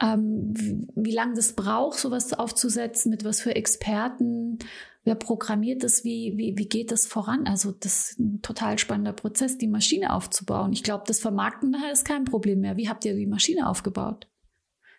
Ähm, 0.01 0.53
wie, 0.57 0.87
wie 0.95 1.13
lange 1.13 1.35
das 1.35 1.55
braucht, 1.55 1.99
sowas 1.99 2.33
aufzusetzen, 2.33 3.11
mit 3.11 3.25
was 3.25 3.41
für 3.41 3.55
Experten, 3.55 4.59
wer 5.05 5.15
programmiert 5.15 5.83
das, 5.83 6.05
wie, 6.05 6.35
wie, 6.37 6.57
wie 6.57 6.69
geht 6.69 6.91
das 6.91 7.07
voran? 7.07 7.47
Also 7.47 7.73
das 7.73 8.11
ist 8.11 8.19
ein 8.19 8.43
total 8.43 8.79
spannender 8.79 9.13
Prozess, 9.13 9.59
die 9.59 9.69
Maschine 9.69 10.13
aufzubauen. 10.13 10.73
Ich 10.73 10.83
glaube, 10.83 11.05
das 11.07 11.21
Vermarkten 11.21 11.71
nachher 11.71 11.93
ist 11.93 12.05
kein 12.05 12.25
Problem 12.25 12.61
mehr. 12.61 12.77
Wie 12.77 12.89
habt 12.89 13.05
ihr 13.05 13.15
die 13.15 13.27
Maschine 13.27 13.69
aufgebaut? 13.69 14.29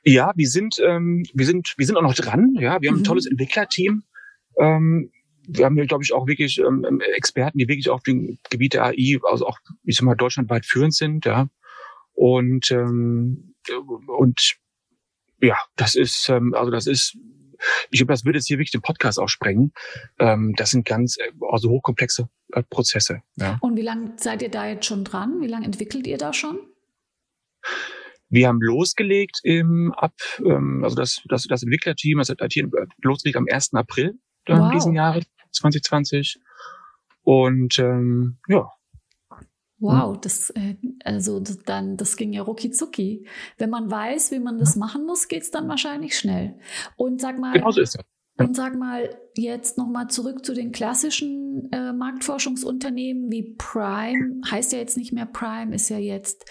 Ja, 0.04 0.32
wir 0.36 0.48
sind, 0.48 0.78
ähm, 0.84 1.24
wir 1.34 1.46
sind, 1.46 1.76
wir 1.78 1.86
sind 1.86 1.96
auch 1.96 2.02
noch 2.02 2.16
dran. 2.16 2.56
Ja, 2.56 2.82
wir 2.82 2.90
haben 2.90 2.96
mhm. 2.96 3.02
ein 3.02 3.06
tolles 3.06 3.28
Entwicklerteam. 3.28 4.04
Ähm, 4.58 5.12
wir 5.48 5.66
haben 5.66 5.76
glaube 5.88 6.04
ich, 6.04 6.14
auch 6.14 6.28
wirklich 6.28 6.60
ähm, 6.60 7.02
Experten, 7.16 7.58
die 7.58 7.68
wirklich 7.68 7.90
auf 7.90 8.04
dem 8.04 8.38
Gebiet 8.50 8.74
der 8.74 8.86
AI, 8.86 9.20
also 9.24 9.48
auch, 9.48 9.60
ich 9.84 9.98
sag 9.98 10.06
mal, 10.06 10.16
deutschlandweit 10.16 10.66
führend 10.66 10.94
sind, 10.94 11.26
ja. 11.26 11.50
Und 12.14 12.72
ähm, 12.72 13.56
und 14.08 14.58
ja, 15.42 15.58
das 15.76 15.96
ist, 15.96 16.30
ähm, 16.30 16.54
also 16.54 16.72
das 16.72 16.88
ist, 16.88 17.18
ich 17.90 18.00
glaube, 18.00 18.14
das 18.14 18.26
würde 18.26 18.40
jetzt 18.40 18.48
hier 18.48 18.58
wirklich 18.58 18.72
den 18.72 18.82
Podcast 18.82 19.20
auch 19.20 19.30
sprengen. 19.30 19.74
Ähm, 20.20 20.54
das 20.58 20.72
sind 20.72 20.86
ganz, 20.86 21.18
also 21.52 21.70
hochkomplexe 21.70 22.30
äh, 22.54 22.64
Prozesse. 22.64 23.22
Ja. 23.36 23.58
Und 23.62 23.76
wie 23.76 23.82
lange 23.82 24.14
seid 24.18 24.42
ihr 24.42 24.50
da 24.50 24.68
jetzt 24.68 24.86
schon 24.86 25.04
dran? 25.04 25.42
Wie 25.42 25.48
lange 25.48 25.66
entwickelt 25.66 26.08
ihr 26.08 26.18
da 26.18 26.34
schon? 26.34 26.60
Wir 28.30 28.48
haben 28.48 28.62
losgelegt 28.62 29.42
im 29.44 29.94
ab, 29.96 30.14
ähm, 30.40 30.84
also 30.84 30.96
das, 30.96 31.22
das, 31.26 31.44
das 31.44 31.64
Entwicklerteam, 31.64 32.18
das 32.18 32.30
hat 32.30 32.42
IT 32.42 32.56
losgelegt 33.02 33.38
am 33.38 33.48
1. 33.50 33.74
April 33.74 34.18
äh, 34.46 34.58
wow. 34.58 34.72
diesen 34.72 34.94
Jahres, 34.94 35.26
2020. 35.52 36.40
Und 37.24 37.78
ähm, 37.80 38.38
ja. 38.48 38.72
Wow, 39.82 40.18
das 40.22 40.52
äh, 40.52 40.76
also 41.04 41.40
das, 41.40 41.58
dann 41.66 41.98
das 41.98 42.16
ging 42.16 42.34
ja 42.34 42.44
rucki 42.44 42.70
zucki. 42.70 43.26
Wenn 43.58 43.72
man 43.72 43.90
weiß, 43.90 44.32
wie 44.32 44.40
man 44.40 44.60
das 44.60 44.76
machen 44.76 45.06
muss, 45.06 45.28
geht's 45.28 45.50
dann 45.50 45.68
wahrscheinlich 45.68 46.18
schnell. 46.18 46.60
Und 46.96 47.20
sag 47.20 47.40
mal, 47.40 47.54
genau 47.54 47.72
so 47.72 47.82
ist 47.82 47.96
das. 47.96 48.06
Und 48.38 48.56
sag 48.56 48.76
mal 48.78 49.10
jetzt 49.36 49.78
nochmal 49.78 50.08
zurück 50.08 50.46
zu 50.46 50.54
den 50.54 50.72
klassischen 50.72 51.72
äh, 51.72 51.94
Marktforschungsunternehmen 51.94 53.32
wie 53.32 53.56
Prime. 53.58 54.42
Heißt 54.50 54.72
ja 54.72 54.80
jetzt 54.80 54.98
nicht 54.98 55.14
mehr 55.14 55.26
Prime, 55.26 55.74
ist 55.76 55.90
ja 55.90 55.98
jetzt 55.98 56.46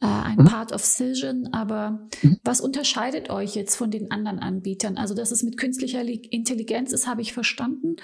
äh, 0.00 0.06
ein 0.06 0.38
mhm. 0.38 0.44
Part 0.44 0.72
of 0.72 0.84
Cision. 0.84 1.48
Aber 1.52 2.08
mhm. 2.22 2.38
was 2.42 2.60
unterscheidet 2.60 3.30
euch 3.30 3.54
jetzt 3.54 3.76
von 3.76 3.90
den 3.90 4.10
anderen 4.10 4.38
Anbietern? 4.38 4.96
Also, 4.96 5.14
dass 5.14 5.30
es 5.30 5.42
mit 5.42 5.56
künstlicher 5.56 6.02
Intelligenz 6.02 6.92
ist, 6.92 7.06
habe 7.06 7.22
ich 7.22 7.32
verstanden. 7.32 7.96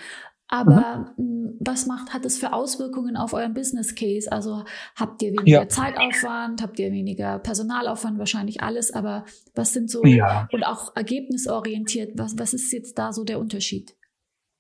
Aber 0.53 1.15
mhm. 1.17 1.57
was 1.61 1.87
macht, 1.87 2.13
hat 2.13 2.27
es 2.27 2.37
für 2.37 2.53
Auswirkungen 2.53 3.17
auf 3.17 3.33
euren 3.33 3.55
Business 3.55 3.95
Case? 3.95 4.31
Also 4.31 4.65
habt 4.95 5.23
ihr 5.23 5.33
weniger 5.33 5.63
ja. 5.63 5.69
Zeitaufwand, 5.69 6.61
habt 6.61 6.79
ihr 6.79 6.93
weniger 6.93 7.39
Personalaufwand, 7.39 8.19
wahrscheinlich 8.19 8.63
alles, 8.63 8.93
aber 8.93 9.25
was 9.55 9.73
sind 9.73 9.91
so 9.91 10.05
ja. 10.05 10.49
und 10.53 10.63
auch 10.65 10.95
ergebnisorientiert, 10.95 12.19
was, 12.19 12.39
was 12.39 12.53
ist 12.53 12.71
jetzt 12.71 12.99
da 12.99 13.15
so 13.15 13.25
der 13.25 13.41
Unterschied? 13.41 13.97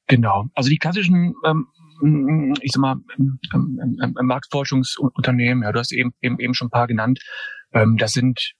Genau. 0.06 0.46
Also 0.54 0.70
die 0.70 0.78
klassischen 0.78 1.34
ähm, 1.44 1.66
ich 2.62 2.72
sag 2.72 2.80
mal, 2.80 2.96
Marktforschungsunternehmen, 4.22 5.62
ja, 5.62 5.72
du 5.72 5.78
hast 5.78 5.92
eben, 5.92 6.14
eben, 6.22 6.40
eben 6.40 6.54
schon 6.54 6.68
ein 6.68 6.72
paar 6.72 6.86
genannt, 6.86 7.20
ähm, 7.72 7.98
das 7.98 8.12
sind 8.12 8.54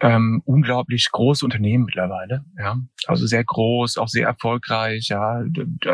ähm, 0.00 0.42
unglaublich 0.44 1.08
große 1.10 1.44
Unternehmen 1.44 1.84
mittlerweile, 1.84 2.44
ja. 2.56 2.78
Also 3.06 3.26
sehr 3.26 3.44
groß, 3.44 3.98
auch 3.98 4.08
sehr 4.08 4.26
erfolgreich, 4.26 5.08
ja. 5.08 5.42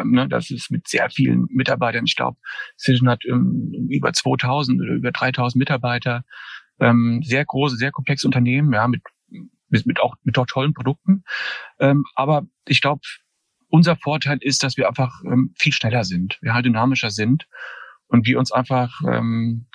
Ne, 0.05 0.29
das 0.29 0.51
ist 0.51 0.71
mit 0.71 0.89
sehr 0.89 1.09
vielen 1.11 1.47
Mitarbeitern. 1.49 2.05
Ich 2.07 2.17
glaube, 2.17 2.39
Cision 2.79 3.09
hat 3.09 3.25
ähm, 3.25 3.89
über 3.89 4.13
2000 4.13 4.81
oder 4.81 4.93
über 4.93 5.11
3000 5.11 5.59
Mitarbeiter. 5.59 6.25
Ähm, 6.81 7.23
sehr 7.25 7.45
große, 7.45 7.77
sehr 7.77 7.93
komplexe 7.93 8.27
Unternehmen, 8.27 8.73
ja, 8.73 8.87
mit, 8.89 9.03
mit, 9.69 9.87
mit 9.87 10.01
auch 10.01 10.17
mit 10.23 10.37
auch 10.37 10.47
tollen 10.47 10.75
Produkten. 10.75 11.25
Ähm, 11.79 12.05
aber 12.15 12.47
ich 12.67 12.83
glaube, 12.83 13.01
unser 13.69 13.97
Vorteil 13.97 14.39
ist, 14.41 14.63
dass 14.63 14.77
wir 14.77 14.87
einfach 14.87 15.23
ähm, 15.25 15.55
viel 15.59 15.73
schneller 15.73 16.05
sind, 16.05 16.39
wir 16.43 16.53
halt 16.53 16.67
dynamischer 16.67 17.11
sind 17.11 17.47
und 18.07 18.27
wir 18.27 18.39
uns 18.39 18.53
einfach 18.53 19.01
ähm, 19.09 19.67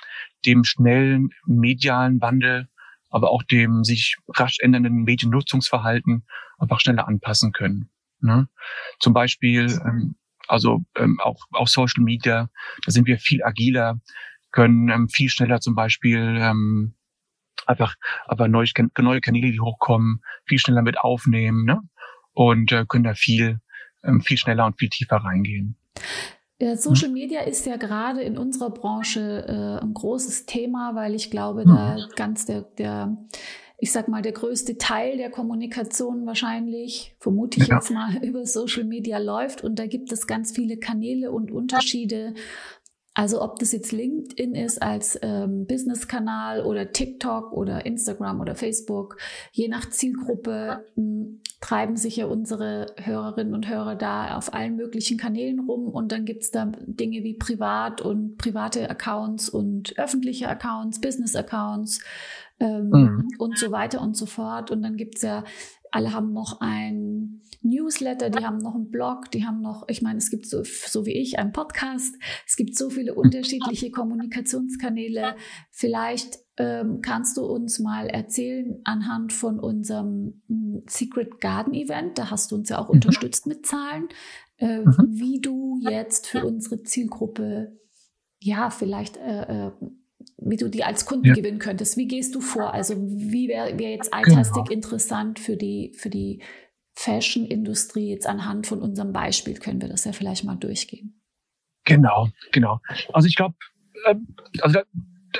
dem 0.46 0.64
schnellen 0.64 1.30
medialen 1.46 2.20
Wandel, 2.20 2.68
aber 3.10 3.30
auch 3.30 3.42
dem 3.42 3.84
sich 3.84 4.16
rasch 4.28 4.58
ändernden 4.60 5.02
Mediennutzungsverhalten 5.04 6.24
einfach 6.58 6.80
schneller 6.80 7.06
anpassen 7.06 7.52
können. 7.52 7.90
Ne? 8.20 8.48
Zum 8.98 9.12
Beispiel, 9.12 9.66
ähm, 9.84 10.16
also 10.48 10.84
ähm, 10.96 11.20
auch, 11.20 11.44
auch 11.52 11.68
Social 11.68 12.02
Media, 12.02 12.48
da 12.84 12.92
sind 12.92 13.06
wir 13.06 13.18
viel 13.18 13.42
agiler, 13.44 14.00
können 14.52 14.88
ähm, 14.88 15.08
viel 15.08 15.28
schneller 15.28 15.60
zum 15.60 15.74
Beispiel 15.74 16.38
ähm, 16.40 16.94
einfach 17.66 17.94
aber 18.26 18.48
neue, 18.48 18.66
neue 18.98 19.20
Kanäle, 19.20 19.52
die 19.52 19.60
hochkommen, 19.60 20.22
viel 20.46 20.58
schneller 20.58 20.82
mit 20.82 20.98
aufnehmen 20.98 21.64
ne? 21.64 21.80
und 22.32 22.72
äh, 22.72 22.84
können 22.88 23.04
da 23.04 23.14
viel 23.14 23.60
ähm, 24.04 24.20
viel 24.20 24.38
schneller 24.38 24.66
und 24.66 24.78
viel 24.78 24.88
tiefer 24.88 25.16
reingehen. 25.16 25.76
Ja, 26.60 26.76
Social 26.76 27.08
Media 27.08 27.40
ist 27.40 27.64
ja 27.64 27.76
gerade 27.76 28.20
in 28.20 28.36
unserer 28.36 28.70
Branche 28.70 29.44
äh, 29.48 29.82
ein 29.82 29.94
großes 29.94 30.44
Thema, 30.44 30.94
weil 30.94 31.14
ich 31.14 31.30
glaube, 31.30 31.64
da 31.64 31.96
mhm. 31.96 32.12
ganz 32.16 32.44
der, 32.44 32.62
der, 32.76 33.16
ich 33.78 33.92
sag 33.92 34.08
mal, 34.08 34.20
der 34.20 34.32
größte 34.32 34.76
Teil 34.76 35.16
der 35.16 35.30
Kommunikation 35.30 36.26
wahrscheinlich, 36.26 37.16
vermute 37.18 37.60
ich 37.60 37.68
ja. 37.68 37.76
jetzt 37.76 37.90
mal, 37.90 38.14
über 38.22 38.44
Social 38.44 38.84
Media 38.84 39.16
läuft. 39.16 39.64
Und 39.64 39.78
da 39.78 39.86
gibt 39.86 40.12
es 40.12 40.26
ganz 40.26 40.52
viele 40.52 40.76
Kanäle 40.76 41.32
und 41.32 41.50
Unterschiede. 41.50 42.34
Also 43.20 43.42
ob 43.42 43.58
das 43.58 43.72
jetzt 43.72 43.92
LinkedIn 43.92 44.54
ist 44.54 44.80
als 44.80 45.18
ähm, 45.20 45.66
Business-Kanal 45.66 46.64
oder 46.64 46.90
TikTok 46.90 47.52
oder 47.52 47.84
Instagram 47.84 48.40
oder 48.40 48.54
Facebook, 48.54 49.18
je 49.52 49.68
nach 49.68 49.90
Zielgruppe 49.90 50.86
hm, 50.94 51.42
treiben 51.60 51.98
sich 51.98 52.16
ja 52.16 52.24
unsere 52.24 52.86
Hörerinnen 52.96 53.52
und 53.52 53.68
Hörer 53.68 53.94
da 53.94 54.38
auf 54.38 54.54
allen 54.54 54.74
möglichen 54.74 55.18
Kanälen 55.18 55.60
rum 55.60 55.88
und 55.88 56.12
dann 56.12 56.24
gibt's 56.24 56.50
da 56.50 56.72
Dinge 56.86 57.22
wie 57.22 57.34
Privat 57.34 58.00
und 58.00 58.38
private 58.38 58.88
Accounts 58.88 59.50
und 59.50 59.98
öffentliche 59.98 60.48
Accounts, 60.48 61.02
Business-Accounts 61.02 62.00
ähm, 62.58 62.88
mhm. 62.88 63.28
und 63.36 63.58
so 63.58 63.70
weiter 63.70 64.00
und 64.00 64.16
so 64.16 64.24
fort. 64.24 64.70
Und 64.70 64.80
dann 64.80 64.96
gibt's 64.96 65.20
ja, 65.20 65.44
alle 65.90 66.14
haben 66.14 66.32
noch 66.32 66.62
ein 66.62 67.19
Newsletter, 67.62 68.30
die 68.30 68.44
haben 68.44 68.58
noch 68.58 68.74
einen 68.74 68.90
Blog, 68.90 69.30
die 69.30 69.44
haben 69.44 69.60
noch, 69.60 69.84
ich 69.88 70.02
meine, 70.02 70.18
es 70.18 70.30
gibt 70.30 70.46
so, 70.46 70.62
so 70.64 71.06
wie 71.06 71.12
ich 71.12 71.38
einen 71.38 71.52
Podcast, 71.52 72.14
es 72.46 72.56
gibt 72.56 72.76
so 72.76 72.90
viele 72.90 73.14
unterschiedliche 73.14 73.90
Kommunikationskanäle. 73.90 75.34
Vielleicht 75.70 76.38
ähm, 76.56 77.00
kannst 77.02 77.36
du 77.36 77.44
uns 77.44 77.78
mal 77.78 78.06
erzählen 78.08 78.80
anhand 78.84 79.32
von 79.32 79.58
unserem 79.58 80.42
hm, 80.48 80.82
Secret 80.86 81.40
Garden 81.40 81.74
Event, 81.74 82.18
da 82.18 82.30
hast 82.30 82.50
du 82.50 82.56
uns 82.56 82.68
ja 82.68 82.78
auch 82.78 82.88
mhm. 82.88 82.94
unterstützt 82.94 83.46
mit 83.46 83.66
Zahlen, 83.66 84.08
äh, 84.58 84.80
mhm. 84.80 84.94
wie 85.08 85.40
du 85.40 85.78
jetzt 85.80 86.26
für 86.26 86.44
unsere 86.44 86.82
Zielgruppe, 86.82 87.78
ja, 88.38 88.70
vielleicht 88.70 89.16
äh, 89.18 89.66
äh, 89.66 89.72
wie 90.38 90.56
du 90.56 90.68
die 90.68 90.84
als 90.84 91.06
Kunden 91.06 91.26
ja. 91.26 91.34
gewinnen 91.34 91.58
könntest. 91.58 91.96
Wie 91.96 92.06
gehst 92.06 92.34
du 92.34 92.40
vor? 92.40 92.72
Also 92.72 92.96
wie 92.96 93.48
wäre 93.48 93.78
wär 93.78 93.90
jetzt 93.90 94.10
iTastic 94.14 94.64
genau. 94.64 94.70
interessant 94.70 95.38
für 95.38 95.56
die, 95.56 95.92
für 95.96 96.10
die 96.10 96.42
Fashion-Industrie 96.94 98.10
jetzt 98.10 98.26
anhand 98.26 98.66
von 98.66 98.80
unserem 98.80 99.12
Beispiel 99.12 99.54
können 99.54 99.80
wir 99.80 99.88
das 99.88 100.04
ja 100.04 100.12
vielleicht 100.12 100.44
mal 100.44 100.56
durchgehen. 100.56 101.20
Genau, 101.84 102.28
genau. 102.52 102.80
Also 103.12 103.26
ich 103.26 103.36
glaube, 103.36 103.54
ähm, 104.06 104.34
also, 104.60 104.80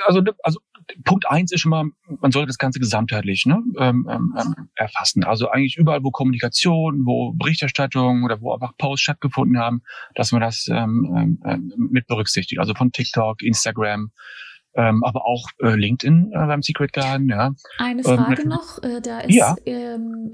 also, 0.05 0.21
also 0.43 0.59
Punkt 1.05 1.29
eins 1.29 1.51
ist 1.51 1.61
schon 1.61 1.69
mal, 1.69 1.85
man 2.19 2.31
sollte 2.31 2.47
das 2.47 2.57
Ganze 2.57 2.79
gesamtheitlich 2.79 3.45
ne, 3.45 3.61
ähm, 3.77 4.07
ähm, 4.09 4.35
ähm, 4.37 4.69
erfassen. 4.75 5.23
Also 5.23 5.49
eigentlich 5.49 5.77
überall, 5.77 6.03
wo 6.03 6.11
Kommunikation, 6.11 7.05
wo 7.05 7.33
Berichterstattung 7.33 8.23
oder 8.23 8.41
wo 8.41 8.53
einfach 8.53 8.75
Posts 8.77 9.03
stattgefunden 9.03 9.59
haben, 9.59 9.81
dass 10.15 10.31
man 10.31 10.41
das 10.41 10.67
ähm, 10.69 11.39
ähm, 11.45 11.73
mit 11.77 12.07
berücksichtigt. 12.07 12.59
Also 12.59 12.73
von 12.73 12.91
TikTok, 12.91 13.41
Instagram, 13.41 14.11
ähm, 14.73 15.03
aber 15.03 15.25
auch 15.25 15.47
äh, 15.59 15.75
LinkedIn 15.75 16.31
äh, 16.33 16.45
beim 16.45 16.61
Secret 16.61 16.93
Garden. 16.93 17.29
Ja. 17.29 17.53
Eine 17.77 18.03
Frage 18.03 18.41
ähm, 18.41 18.49
noch, 18.49 18.81
äh, 18.83 19.01
da 19.01 19.19
ist 19.19 19.35
ja. 19.35 19.55
ähm, 19.65 20.31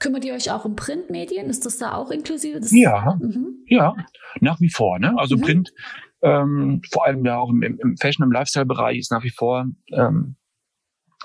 Kümmert 0.00 0.24
ihr 0.24 0.34
euch 0.34 0.50
auch 0.50 0.64
um 0.64 0.74
Printmedien? 0.74 1.48
Ist 1.48 1.64
das 1.64 1.78
da 1.78 1.94
auch 1.94 2.10
inklusive? 2.10 2.58
Das 2.58 2.72
ja, 2.72 3.16
mhm. 3.20 3.64
ja, 3.66 3.94
nach 4.40 4.60
wie 4.60 4.70
vor. 4.70 4.98
Ne? 4.98 5.14
Also 5.16 5.36
mhm. 5.36 5.42
Print, 5.42 5.72
Ähm, 6.22 6.82
vor 6.90 7.06
allem 7.06 7.24
ja 7.24 7.38
auch 7.38 7.48
im, 7.48 7.62
im 7.62 7.96
Fashion, 7.96 8.24
im 8.24 8.32
Lifestyle-Bereich 8.32 8.98
ist 8.98 9.10
nach 9.10 9.22
wie 9.22 9.30
vor 9.30 9.66
ähm, 9.92 10.36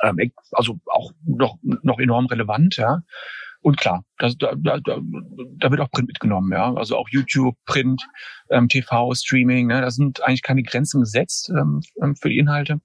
ähm, 0.03 0.31
also 0.51 0.79
auch 0.85 1.11
noch, 1.25 1.57
noch 1.61 1.99
enorm 1.99 2.25
relevant, 2.27 2.77
ja. 2.77 3.01
Und 3.61 3.77
klar, 3.77 4.03
das, 4.19 4.37
da, 4.37 4.53
da, 4.55 4.79
da 4.79 5.71
wird 5.71 5.81
auch 5.81 5.89
Print 5.89 6.07
mitgenommen, 6.07 6.51
ja. 6.51 6.73
Also 6.73 6.97
auch 6.97 7.09
YouTube, 7.09 7.55
Print, 7.65 8.01
ähm, 8.49 8.67
TV, 8.67 9.13
Streaming, 9.15 9.67
ne, 9.67 9.81
da 9.81 9.89
sind 9.89 10.23
eigentlich 10.23 10.43
keine 10.43 10.63
Grenzen 10.63 11.01
gesetzt 11.01 11.49
ähm, 11.49 11.81
ähm, 12.01 12.15
für 12.15 12.29
die 12.29 12.37
Inhalte. 12.37 12.79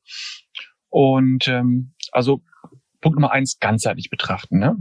Und 0.89 1.49
ähm, 1.49 1.93
also 2.13 2.43
Punkt 3.01 3.19
Nummer 3.19 3.33
eins, 3.33 3.59
ganzheitlich 3.59 4.11
betrachten. 4.11 4.59
Ne? 4.59 4.77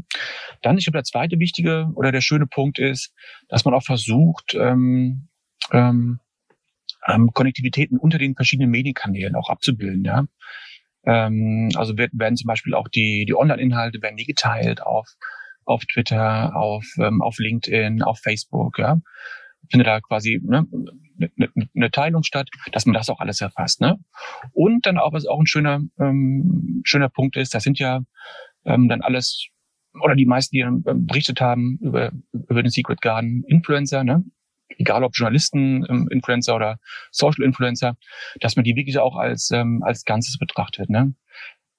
Dann, 0.61 0.77
ich 0.77 0.85
glaube, 0.85 0.97
der 0.97 1.03
zweite 1.03 1.39
wichtige 1.39 1.89
oder 1.95 2.11
der 2.11 2.21
schöne 2.21 2.47
Punkt 2.47 2.79
ist, 2.79 3.13
dass 3.47 3.65
man 3.65 3.73
auch 3.73 3.83
versucht, 3.83 4.55
ähm, 4.55 5.27
ähm, 5.71 6.19
ähm, 7.07 7.31
Konnektivitäten 7.33 7.97
unter 7.97 8.17
den 8.17 8.35
verschiedenen 8.35 8.71
Medienkanälen 8.71 9.35
auch 9.35 9.49
abzubilden. 9.49 10.03
Ja? 10.03 10.25
Ähm, 11.05 11.69
also 11.75 11.97
werden, 11.97 12.19
werden 12.19 12.37
zum 12.37 12.47
Beispiel 12.47 12.73
auch 12.73 12.87
die, 12.87 13.25
die 13.25 13.35
Online-Inhalte 13.35 14.01
werden 14.01 14.15
nie 14.15 14.25
geteilt 14.25 14.81
auf, 14.81 15.07
auf 15.65 15.85
Twitter, 15.85 16.55
auf, 16.55 16.85
ähm, 16.97 17.21
auf 17.21 17.37
LinkedIn, 17.39 18.01
auf 18.01 18.19
Facebook. 18.19 18.79
Ja? 18.79 18.99
Findet 19.69 19.87
da 19.87 20.01
quasi 20.01 20.41
ne, 20.43 20.65
eine, 21.19 21.49
eine 21.75 21.91
Teilung 21.91 22.23
statt, 22.23 22.49
dass 22.71 22.85
man 22.85 22.93
das 22.93 23.09
auch 23.09 23.19
alles 23.19 23.41
erfasst. 23.41 23.81
Ne? 23.81 23.99
Und 24.53 24.85
dann 24.85 24.97
auch, 24.97 25.13
was 25.13 25.25
auch 25.25 25.39
ein 25.39 25.47
schöner, 25.47 25.81
ähm, 25.99 26.81
schöner 26.83 27.09
Punkt 27.09 27.37
ist, 27.37 27.53
das 27.53 27.63
sind 27.63 27.79
ja 27.79 28.01
ähm, 28.65 28.89
dann 28.89 29.01
alles 29.01 29.49
oder 30.01 30.15
die 30.15 30.25
meisten, 30.25 30.55
die 30.55 30.61
dann 30.61 30.83
ähm, 30.87 31.05
berichtet 31.05 31.41
haben 31.41 31.77
über, 31.81 32.11
über 32.31 32.61
den 32.61 32.69
Secret 32.69 33.01
Garden 33.01 33.43
Influencer, 33.47 34.03
ne? 34.03 34.23
egal 34.77 35.03
ob 35.03 35.15
Journalisten, 35.15 35.85
ähm, 35.89 36.07
Influencer 36.09 36.55
oder 36.55 36.77
Social 37.11 37.43
Influencer, 37.43 37.95
dass 38.39 38.55
man 38.55 38.63
die 38.63 38.75
wirklich 38.75 38.99
auch 38.99 39.15
als, 39.15 39.51
ähm, 39.51 39.83
als 39.83 40.05
Ganzes 40.05 40.37
betrachtet. 40.37 40.89
Ne? 40.89 41.13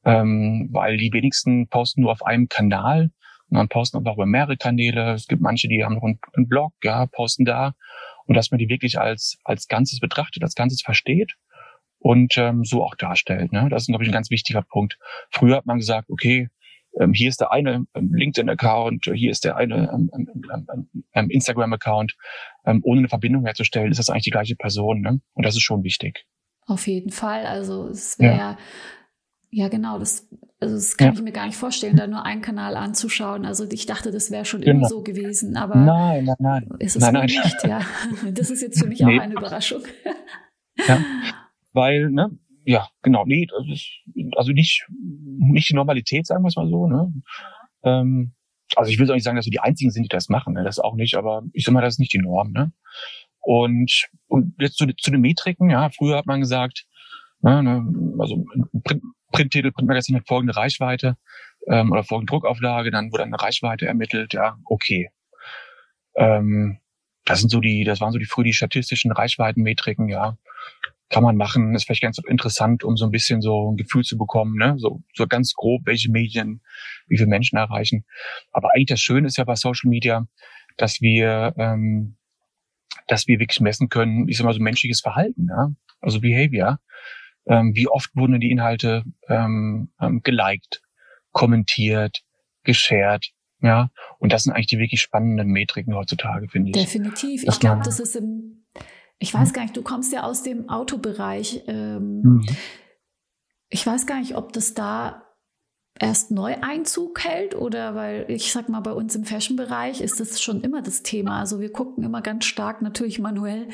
Ähm, 0.05 0.69
weil 0.73 0.97
die 0.97 1.13
wenigsten 1.13 1.69
posten 1.69 2.03
nur 2.03 2.13
auf 2.13 2.25
einem 2.25 2.49
Kanal, 2.49 3.11
sondern 3.49 3.69
posten 3.69 3.97
aber 3.97 4.13
auch 4.13 4.17
über 4.17 4.27
mehrere 4.27 4.57
Kanäle. 4.57 5.15
Es 5.15 5.27
gibt 5.27 5.43
manche, 5.43 5.69
die 5.69 5.85
haben 5.85 5.95
noch 5.95 6.03
einen, 6.03 6.19
einen 6.35 6.49
Blog, 6.49 6.75
ja, 6.83 7.07
posten 7.07 7.45
da. 7.45 7.75
Und 8.31 8.37
dass 8.37 8.53
man 8.53 8.59
die 8.59 8.69
wirklich 8.69 9.01
als, 9.01 9.39
als 9.43 9.67
Ganzes 9.67 9.99
betrachtet, 9.99 10.45
als 10.45 10.55
Ganzes 10.55 10.83
versteht 10.83 11.33
und 11.99 12.39
ähm, 12.39 12.65
so 12.65 12.85
auch 12.85 12.95
darstellt. 12.95 13.51
Ne? 13.51 13.67
Das 13.69 13.83
ist, 13.83 13.87
glaube 13.89 14.05
ich, 14.05 14.09
ein 14.09 14.13
ganz 14.13 14.31
wichtiger 14.31 14.63
Punkt. 14.63 14.99
Früher 15.33 15.57
hat 15.57 15.67
man 15.67 15.79
gesagt, 15.79 16.09
okay, 16.09 16.47
ähm, 17.01 17.13
hier 17.13 17.29
ist 17.29 17.41
der 17.41 17.51
eine 17.51 17.87
ähm, 17.93 18.15
LinkedIn-Account, 18.15 19.11
hier 19.13 19.33
ist 19.33 19.45
der 19.45 19.57
eine 19.57 19.91
ähm, 19.93 20.13
ähm, 20.15 20.89
ähm 21.13 21.29
Instagram-Account. 21.29 22.15
Ähm, 22.67 22.83
ohne 22.85 23.01
eine 23.01 23.09
Verbindung 23.09 23.47
herzustellen, 23.47 23.91
ist 23.91 23.99
das 23.99 24.11
eigentlich 24.11 24.23
die 24.23 24.31
gleiche 24.31 24.55
Person. 24.55 25.01
Ne? 25.01 25.21
Und 25.35 25.45
das 25.45 25.57
ist 25.57 25.63
schon 25.63 25.83
wichtig. 25.83 26.25
Auf 26.67 26.87
jeden 26.87 27.11
Fall. 27.11 27.47
Also 27.47 27.89
es 27.89 28.17
wäre 28.21 28.37
ja. 28.37 28.59
Ja. 29.51 29.69
genau, 29.69 29.99
das, 29.99 30.29
also 30.61 30.75
das 30.75 30.97
kann 30.97 31.09
ja. 31.09 31.13
ich 31.15 31.23
mir 31.23 31.33
gar 31.33 31.47
nicht 31.47 31.57
vorstellen, 31.57 31.97
da 31.97 32.07
nur 32.07 32.25
einen 32.25 32.43
Kanal 32.43 32.77
anzuschauen. 32.77 33.45
Also 33.45 33.67
ich 33.71 33.87
dachte, 33.87 34.11
das 34.11 34.31
wäre 34.31 34.45
schon 34.45 34.61
genau. 34.61 34.79
immer 34.79 34.89
so 34.89 35.03
gewesen, 35.03 35.57
aber 35.57 35.77
nein, 35.77 36.25
nein, 36.25 36.37
nein. 36.39 36.69
ist 36.79 36.97
es 36.97 37.03
nein, 37.03 37.15
nein. 37.15 37.27
nicht, 37.27 37.65
ja. 37.65 37.81
Das 38.33 38.51
ist 38.51 38.63
jetzt 38.63 38.81
für 38.81 38.87
mich 38.87 39.01
nee. 39.01 39.19
auch 39.19 39.23
eine 39.23 39.35
Überraschung. 39.35 39.83
Ja, 40.89 40.99
weil, 41.75 42.09
ne, 42.09 42.31
ja, 42.65 42.89
genau, 43.03 43.27
nee, 43.27 43.47
das 43.47 43.67
ist 43.69 43.87
also 44.35 44.53
nicht, 44.53 44.87
nicht 44.95 45.69
die 45.69 45.75
Normalität, 45.75 46.27
sagen 46.27 46.43
wir 46.43 46.49
es 46.49 46.57
mal 46.57 46.71
so, 46.71 46.87
ne? 46.87 47.13
Ähm, 47.83 48.33
also 48.77 48.91
ich 48.91 48.99
will 48.99 49.11
auch 49.11 49.15
nicht 49.15 49.25
sagen, 49.25 49.37
dass 49.37 49.47
wir 49.47 49.51
die 49.51 49.61
einzigen 49.61 49.91
sind, 49.91 50.05
die 50.05 50.09
das 50.09 50.29
machen, 50.29 50.55
ne? 50.55 50.65
das 50.65 50.79
auch 50.79 50.95
nicht, 50.95 51.17
aber 51.17 51.43
ich 51.53 51.65
sag 51.65 51.73
mal, 51.73 51.83
das 51.83 51.95
ist 51.95 51.99
nicht 51.99 52.13
die 52.13 52.19
Norm, 52.19 52.53
ne? 52.53 52.73
Und, 53.41 54.09
und 54.29 54.55
jetzt 54.61 54.77
zu, 54.77 54.87
zu 54.87 55.11
den 55.11 55.21
Metriken, 55.21 55.71
ja, 55.71 55.91
früher 55.91 56.17
hat 56.19 56.27
man 56.27 56.41
gesagt, 56.41 56.87
ne, 57.41 57.63
ne, 57.63 57.85
also 58.19 58.45
Printtitel, 59.31 59.73
Printmagazin 59.73 60.17
hat 60.17 60.27
folgende 60.27 60.57
Reichweite 60.57 61.17
ähm, 61.67 61.93
oder 61.93 62.05
folgende 62.05 62.31
Druckauflage, 62.31 62.91
dann 62.91 63.13
wurde 63.13 63.25
eine 63.25 63.41
Reichweite 63.41 63.87
ermittelt, 63.87 64.35
ja, 64.35 64.57
okay. 64.65 65.11
Ähm, 66.17 66.79
das 67.25 67.41
sind 67.41 67.51
so 67.51 67.61
die, 67.61 67.85
das 67.85 68.01
waren 68.01 68.13
so 68.13 68.19
die 68.19 68.25
früh 68.25 68.45
die 68.45 68.53
statistischen 68.53 69.13
Reichweitenmetriken, 69.13 70.09
ja 70.09 70.37
kann 71.11 71.25
man 71.25 71.37
machen. 71.37 71.75
Ist 71.75 71.85
vielleicht 71.85 72.03
ganz 72.03 72.19
interessant, 72.27 72.85
um 72.85 72.97
so 72.97 73.05
ein 73.05 73.11
bisschen 73.11 73.43
so 73.43 73.71
ein 73.71 73.77
Gefühl 73.77 74.05
zu 74.05 74.17
bekommen, 74.17 74.57
ne? 74.57 74.77
so, 74.79 75.03
so 75.15 75.27
ganz 75.27 75.55
grob, 75.55 75.83
welche 75.85 76.11
Medien 76.11 76.63
wie 77.09 77.19
viele 77.19 77.29
Menschen 77.29 77.59
erreichen. 77.59 78.05
Aber 78.53 78.71
eigentlich 78.73 78.87
das 78.87 79.01
Schöne 79.01 79.27
ist 79.27 79.37
ja 79.37 79.45
bei 79.45 79.57
Social 79.57 79.91
Media, 79.91 80.27
dass 80.77 81.01
wir, 81.01 81.53
ähm, 81.59 82.17
dass 83.09 83.27
wir 83.27 83.41
wirklich 83.41 83.61
messen 83.61 83.89
können, 83.89 84.29
ich 84.29 84.39
sag 84.39 84.45
mal 84.45 84.55
so 84.55 84.61
menschliches 84.61 85.01
Verhalten, 85.01 85.49
ja? 85.51 85.73
also 86.01 86.21
Behavior. 86.21 86.79
Ähm, 87.51 87.75
wie 87.75 87.89
oft 87.89 88.15
wurden 88.15 88.41
die 88.41 88.51
Inhalte 88.51 89.05
ähm, 89.29 89.91
ähm, 90.01 90.23
geliked, 90.23 90.81
kommentiert, 91.33 92.23
geshared, 92.63 93.33
ja, 93.61 93.91
und 94.19 94.33
das 94.33 94.45
sind 94.45 94.55
eigentlich 94.55 94.69
die 94.69 94.79
wirklich 94.79 95.03
spannenden 95.03 95.49
Metriken 95.49 95.95
heutzutage, 95.95 96.49
finde 96.49 96.71
ich. 96.71 96.77
Definitiv. 96.77 97.43
Ich 97.45 97.61
glaube, 97.61 97.83
das 97.85 98.01
ist 98.01 98.17
im 98.17 98.61
ich 99.23 99.35
weiß 99.35 99.53
gar 99.53 99.63
nicht, 99.63 99.77
du 99.77 99.83
kommst 99.83 100.13
ja 100.15 100.23
aus 100.23 100.43
dem 100.43 100.71
Autobereich. 100.71 101.63
Ähm, 101.67 102.23
mhm. 102.23 102.47
Ich 103.69 103.87
weiß 103.87 104.07
gar 104.07 104.19
nicht, 104.19 104.35
ob 104.35 104.55
das 104.55 104.73
da 104.73 105.30
erst 106.01 106.31
neu 106.31 106.57
Einzug 106.63 107.23
hält 107.23 107.55
oder 107.55 107.95
weil 107.95 108.25
ich 108.29 108.53
sag 108.53 108.69
mal, 108.69 108.81
bei 108.81 108.93
uns 108.93 109.15
im 109.15 109.25
Fashion-Bereich 109.25 110.01
ist 110.01 110.19
das 110.19 110.41
schon 110.41 110.63
immer 110.63 110.83
das 110.83 111.03
Thema. 111.03 111.39
Also 111.39 111.61
wir 111.61 111.71
gucken 111.71 112.03
immer 112.03 112.23
ganz 112.23 112.47
stark 112.47 112.81
natürlich 112.81 113.19
manuell, 113.19 113.69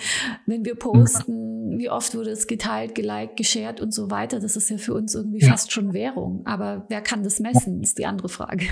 wenn 0.45 0.65
wir 0.65 0.75
posten, 0.75 1.79
wie 1.79 1.89
oft 1.89 2.15
wurde 2.15 2.31
es 2.31 2.49
geteilt, 2.49 2.97
geliked, 2.97 3.37
geshared 3.37 3.81
und 3.81 3.95
so 3.95 4.11
weiter. 4.11 4.41
Das 4.41 4.57
ist 4.57 4.69
ja 4.69 4.77
für 4.77 4.93
uns 4.93 5.15
irgendwie 5.15 5.41
ja. 5.41 5.51
fast 5.51 5.73
schon 5.73 5.95
Währung. 5.95 6.45
Aber 6.47 6.85
wer 6.89 7.01
kann 7.01 7.23
das 7.23 7.39
messen, 7.39 7.83
ist 7.83 7.99
die 7.99 8.07
andere 8.07 8.29
Frage. 8.29 8.67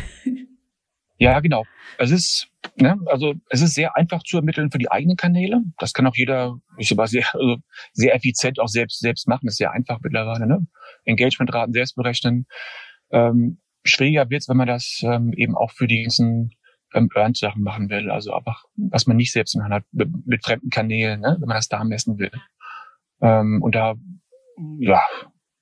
Ja, 1.17 1.39
genau. 1.39 1.65
Es 1.97 2.11
ist, 2.11 2.49
ne, 2.75 2.99
also 3.07 3.35
es 3.49 3.63
ist 3.63 3.75
sehr 3.75 3.97
einfach 3.97 4.25
zu 4.25 4.37
ermitteln 4.37 4.73
für 4.73 4.79
die 4.79 4.91
eigenen 4.91 5.17
Kanäle. 5.17 5.63
Das 5.79 5.93
kann 5.93 6.09
auch 6.09 6.17
jeder, 6.17 6.59
ich 6.77 6.89
sag 6.89 6.99
mal, 6.99 7.07
sehr, 7.07 7.33
also 7.35 7.59
sehr 7.93 8.17
effizient 8.17 8.59
auch 8.59 8.67
selbst 8.67 8.99
selbst 8.99 9.29
machen. 9.29 9.47
Das 9.47 9.55
ist 9.55 9.59
sehr 9.59 9.71
einfach 9.71 10.01
mittlerweile. 10.03 10.49
Ne? 10.49 10.67
Engagementraten 11.05 11.73
selbst 11.73 11.95
berechnen. 11.95 12.47
Ähm, 13.11 13.61
schwieriger 13.85 14.29
wird's, 14.31 14.49
wenn 14.49 14.57
man 14.57 14.69
das 14.69 15.03
ähm, 15.05 15.33
eben 15.37 15.57
auch 15.57 15.71
für 15.71 15.87
die 15.87 16.03
ganzen 16.03 16.51
ähm, 16.95 17.09
Earned-Sachen 17.15 17.63
machen 17.63 17.91
will. 17.91 18.11
Also 18.11 18.33
einfach, 18.33 18.65
was 18.77 19.07
man 19.07 19.17
nicht 19.17 19.33
selbst 19.33 19.55
in 19.55 19.63
Hand 19.63 19.75
hat, 19.75 19.85
mit, 19.93 20.45
fremden 20.45 20.71
Kanälen, 20.71 21.21
ne? 21.21 21.37
wenn 21.39 21.49
man 21.49 21.57
das 21.57 21.69
da 21.69 21.85
messen 21.85 22.19
will. 22.19 22.33
Ähm, 23.21 23.63
und 23.63 23.75
da, 23.75 23.95
ja, 24.79 25.03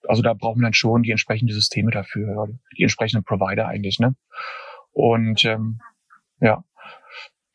also 0.08 0.22
da 0.22 0.34
braucht 0.34 0.56
man 0.56 0.64
dann 0.64 0.74
schon 0.74 1.02
die 1.02 1.10
entsprechenden 1.10 1.54
Systeme 1.54 1.90
dafür, 1.90 2.48
die 2.76 2.82
entsprechenden 2.82 3.24
Provider 3.24 3.66
eigentlich. 3.68 3.98
Ne? 3.98 4.14
Und 4.92 5.44
ähm, 5.44 5.80
ja, 6.40 6.64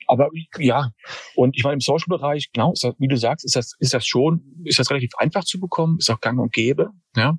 aber 0.08 0.30
ja, 0.58 0.92
und 1.36 1.56
ich 1.58 1.64
meine, 1.64 1.76
im 1.76 1.82
Social-Bereich, 1.82 2.52
genau, 2.54 2.72
das, 2.72 2.94
wie 2.98 3.08
du 3.10 3.18
sagst, 3.18 3.46
ist 3.46 3.56
das, 3.56 3.74
ist 3.80 3.94
das 3.94 4.08
schon, 4.08 4.42
ist 4.64 4.80
das 4.80 4.90
relativ 4.90 5.12
einfach 5.18 5.44
zu 5.44 5.60
bekommen, 5.60 5.98
ist 6.00 6.10
auch 6.10 6.22
gang 6.22 6.40
und 6.40 6.54
gäbe, 6.54 6.92
ja. 7.16 7.38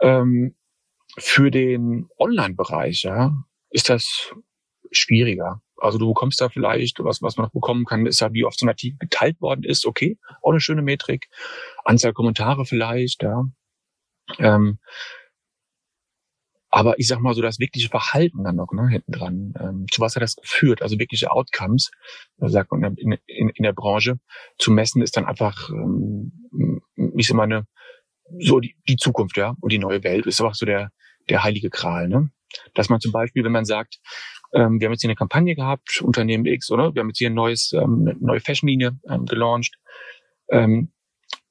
Ähm, 0.00 0.56
für 1.20 1.50
den 1.50 2.08
Online-Bereich, 2.18 3.02
ja, 3.02 3.44
ist 3.70 3.88
das 3.88 4.32
schwieriger. 4.90 5.62
Also 5.76 5.98
du 5.98 6.08
bekommst 6.08 6.40
da 6.40 6.48
vielleicht, 6.48 7.02
was, 7.02 7.22
was 7.22 7.36
man 7.36 7.46
noch 7.46 7.52
bekommen 7.52 7.84
kann, 7.84 8.06
ist 8.06 8.20
ja, 8.20 8.32
wie 8.32 8.44
oft 8.44 8.58
so 8.58 8.66
ein 8.66 8.70
Artikel 8.70 8.98
geteilt 8.98 9.40
worden 9.40 9.64
ist, 9.64 9.86
okay, 9.86 10.18
auch 10.42 10.50
eine 10.50 10.60
schöne 10.60 10.82
Metrik. 10.82 11.28
Anzahl 11.84 12.12
Kommentare 12.12 12.66
vielleicht, 12.66 13.22
ja. 13.22 13.44
Ähm, 14.38 14.78
aber 16.72 16.98
ich 16.98 17.08
sag 17.08 17.20
mal 17.20 17.34
so, 17.34 17.42
das 17.42 17.58
wirkliche 17.58 17.88
Verhalten 17.88 18.44
dann 18.44 18.56
noch 18.56 18.72
ne, 18.72 18.88
hinten 18.88 19.10
dran. 19.10 19.54
Ähm, 19.58 19.86
zu 19.90 20.00
was 20.00 20.14
hat 20.14 20.22
das 20.22 20.36
geführt? 20.36 20.82
Also 20.82 20.98
wirkliche 20.98 21.32
Outcomes, 21.32 21.90
sagt 22.38 22.70
man 22.70 22.94
in, 22.94 23.18
in, 23.26 23.48
in 23.48 23.62
der 23.64 23.72
Branche, 23.72 24.20
zu 24.56 24.70
messen 24.70 25.02
ist 25.02 25.16
dann 25.16 25.26
einfach, 25.26 25.68
ähm, 25.70 26.80
ich 27.16 27.26
sag 27.26 27.36
mal, 27.36 27.44
eine, 27.44 27.66
so 28.38 28.60
die, 28.60 28.76
die 28.88 28.96
Zukunft, 28.96 29.36
ja, 29.36 29.56
und 29.60 29.72
die 29.72 29.78
neue 29.78 30.04
Welt 30.04 30.26
ist 30.26 30.40
einfach 30.40 30.54
so 30.54 30.64
der, 30.64 30.92
der 31.30 31.42
heilige 31.42 31.70
Kral, 31.70 32.08
ne? 32.08 32.30
Dass 32.74 32.88
man 32.88 33.00
zum 33.00 33.12
Beispiel, 33.12 33.44
wenn 33.44 33.52
man 33.52 33.64
sagt, 33.64 34.00
ähm, 34.52 34.80
wir 34.80 34.86
haben 34.86 34.92
jetzt 34.92 35.02
hier 35.02 35.08
eine 35.08 35.16
Kampagne 35.16 35.54
gehabt, 35.54 36.02
Unternehmen 36.02 36.46
X, 36.46 36.70
oder? 36.70 36.94
Wir 36.94 37.00
haben 37.00 37.08
jetzt 37.08 37.18
hier 37.18 37.30
ein 37.30 37.34
neues, 37.34 37.72
ähm, 37.72 38.06
eine 38.06 38.16
neue 38.18 38.40
Fashion-Linie 38.40 38.98
ähm, 39.08 39.26
gelauncht. 39.26 39.76
Ähm, 40.50 40.92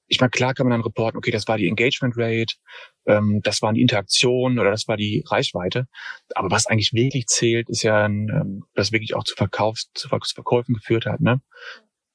ich 0.07 0.19
meine, 0.19 0.31
klar 0.31 0.53
kann 0.53 0.65
man 0.65 0.71
dann 0.71 0.81
reporten, 0.81 1.17
okay, 1.17 1.31
das 1.31 1.47
war 1.47 1.57
die 1.57 1.67
Engagement 1.67 2.15
Rate, 2.17 2.55
ähm, 3.05 3.41
das 3.43 3.61
waren 3.61 3.75
die 3.75 3.81
Interaktionen 3.81 4.59
oder 4.59 4.71
das 4.71 4.87
war 4.87 4.97
die 4.97 5.23
Reichweite. 5.25 5.87
Aber 6.35 6.51
was 6.51 6.65
eigentlich 6.65 6.93
wirklich 6.93 7.27
zählt, 7.27 7.69
ist 7.69 7.83
ja, 7.83 8.05
ähm, 8.05 8.65
das 8.73 8.91
wirklich 8.91 9.15
auch 9.15 9.23
zu, 9.23 9.35
Verkaufs-, 9.35 9.91
zu 9.93 10.09
Verkäufen 10.09 10.73
geführt 10.73 11.05
hat, 11.05 11.21
ne? 11.21 11.41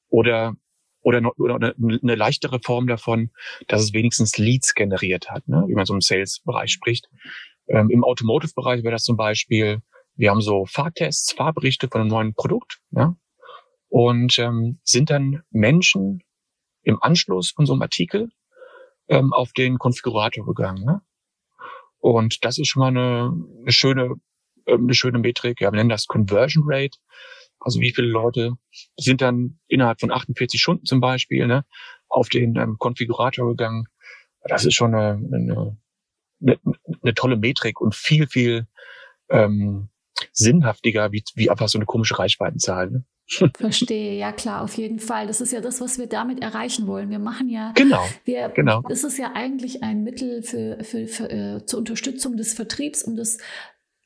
Oder 0.09 0.55
oder, 1.01 1.21
oder 1.39 1.55
eine, 1.55 1.75
eine 1.77 2.15
leichtere 2.15 2.59
Form 2.59 2.87
davon, 2.87 3.29
dass 3.67 3.83
es 3.83 3.93
wenigstens 3.93 4.39
Leads 4.39 4.73
generiert 4.73 5.29
hat, 5.29 5.47
ne? 5.47 5.63
wie 5.67 5.75
man 5.75 5.85
so 5.85 5.93
im 5.93 6.01
Sales-Bereich 6.01 6.71
spricht. 6.71 7.09
Ähm, 7.67 7.89
Im 7.89 8.03
Automotive-Bereich 8.03 8.83
wäre 8.83 8.93
das 8.93 9.03
zum 9.03 9.17
Beispiel, 9.17 9.81
wir 10.15 10.31
haben 10.31 10.41
so 10.41 10.65
Fahrtests, 10.65 11.33
Fahrberichte 11.33 11.87
von 11.87 12.01
einem 12.01 12.09
neuen 12.09 12.33
Produkt, 12.33 12.79
ja? 12.91 13.15
und 13.89 14.37
ähm, 14.39 14.79
sind 14.83 15.09
dann 15.09 15.43
Menschen 15.49 16.21
im 16.83 17.01
Anschluss 17.01 17.51
von 17.51 17.65
so 17.65 17.73
einem 17.73 17.81
Artikel 17.81 18.29
ähm, 19.07 19.33
auf 19.33 19.53
den 19.53 19.77
Konfigurator 19.77 20.45
gegangen. 20.45 20.83
Ne? 20.85 21.01
Und 21.99 22.45
das 22.45 22.57
ist 22.57 22.67
schon 22.67 22.81
mal 22.81 22.87
eine, 22.87 23.33
eine 23.61 23.71
schöne, 23.71 24.15
ähm, 24.67 24.83
eine 24.83 24.93
schöne 24.93 25.19
Metrik. 25.19 25.61
Ja, 25.61 25.71
wir 25.71 25.77
nennen 25.77 25.89
das 25.89 26.07
Conversion 26.07 26.63
Rate. 26.67 26.97
Also 27.59 27.79
wie 27.79 27.91
viele 27.91 28.07
Leute 28.07 28.53
sind 28.97 29.21
dann 29.21 29.59
innerhalb 29.67 29.99
von 29.99 30.11
48 30.11 30.61
Stunden 30.61 30.85
zum 30.85 30.99
Beispiel 30.99 31.47
ne, 31.47 31.65
auf 32.07 32.29
den 32.29 32.55
ähm, 32.57 32.77
Konfigurator 32.77 33.47
gegangen. 33.47 33.87
Das 34.43 34.65
ist 34.65 34.75
schon 34.75 34.93
eine, 34.93 35.13
eine, 35.13 35.77
eine, 36.41 36.59
eine 37.01 37.13
tolle 37.13 37.37
Metrik 37.37 37.81
und 37.81 37.95
viel, 37.95 38.27
viel 38.27 38.67
ähm, 39.29 39.89
sinnhaftiger 40.31 41.11
wie, 41.11 41.23
wie 41.35 41.49
einfach 41.49 41.67
so 41.67 41.77
eine 41.77 41.85
komische 41.85 42.17
Reichweitenzahl. 42.17 42.91
Ne? 42.91 43.03
Verstehe, 43.57 44.17
ja 44.17 44.31
klar, 44.31 44.61
auf 44.61 44.75
jeden 44.75 44.99
Fall. 44.99 45.27
Das 45.27 45.41
ist 45.41 45.51
ja 45.51 45.61
das, 45.61 45.81
was 45.81 45.97
wir 45.97 46.07
damit 46.07 46.41
erreichen 46.41 46.87
wollen. 46.87 47.09
Wir 47.09 47.19
machen 47.19 47.49
ja, 47.49 47.71
genau, 47.75 48.03
wir, 48.23 48.49
genau. 48.49 48.81
Das 48.87 49.03
ist 49.03 49.17
ja 49.17 49.31
eigentlich 49.33 49.83
ein 49.83 50.03
Mittel 50.03 50.43
für, 50.43 50.83
für, 50.83 51.07
für 51.07 51.29
äh, 51.31 51.65
zur 51.65 51.79
Unterstützung 51.79 52.37
des 52.37 52.53
Vertriebs 52.53 53.03
und 53.03 53.15
das 53.15 53.39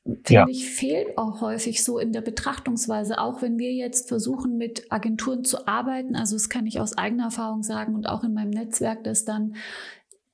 finde 0.06 0.34
ja. 0.34 0.48
ich 0.48 0.70
fehlt 0.70 1.18
auch 1.18 1.42
häufig 1.42 1.84
so 1.84 2.00
in 2.00 2.14
der 2.14 2.22
Betrachtungsweise. 2.22 3.20
Auch 3.20 3.42
wenn 3.42 3.60
wir 3.60 3.74
jetzt 3.74 4.08
versuchen, 4.08 4.58
mit 4.58 4.92
Agenturen 4.92 5.44
zu 5.44 5.68
arbeiten, 5.68 6.16
also 6.16 6.36
das 6.36 6.50
kann 6.50 6.66
ich 6.66 6.80
aus 6.80 6.98
eigener 6.98 7.26
Erfahrung 7.26 7.64
sagen 7.64 7.96
und 7.96 8.08
auch 8.08 8.24
in 8.24 8.34
meinem 8.34 8.52
Netzwerk, 8.52 9.04
dass 9.04 9.26
dann 9.26 9.56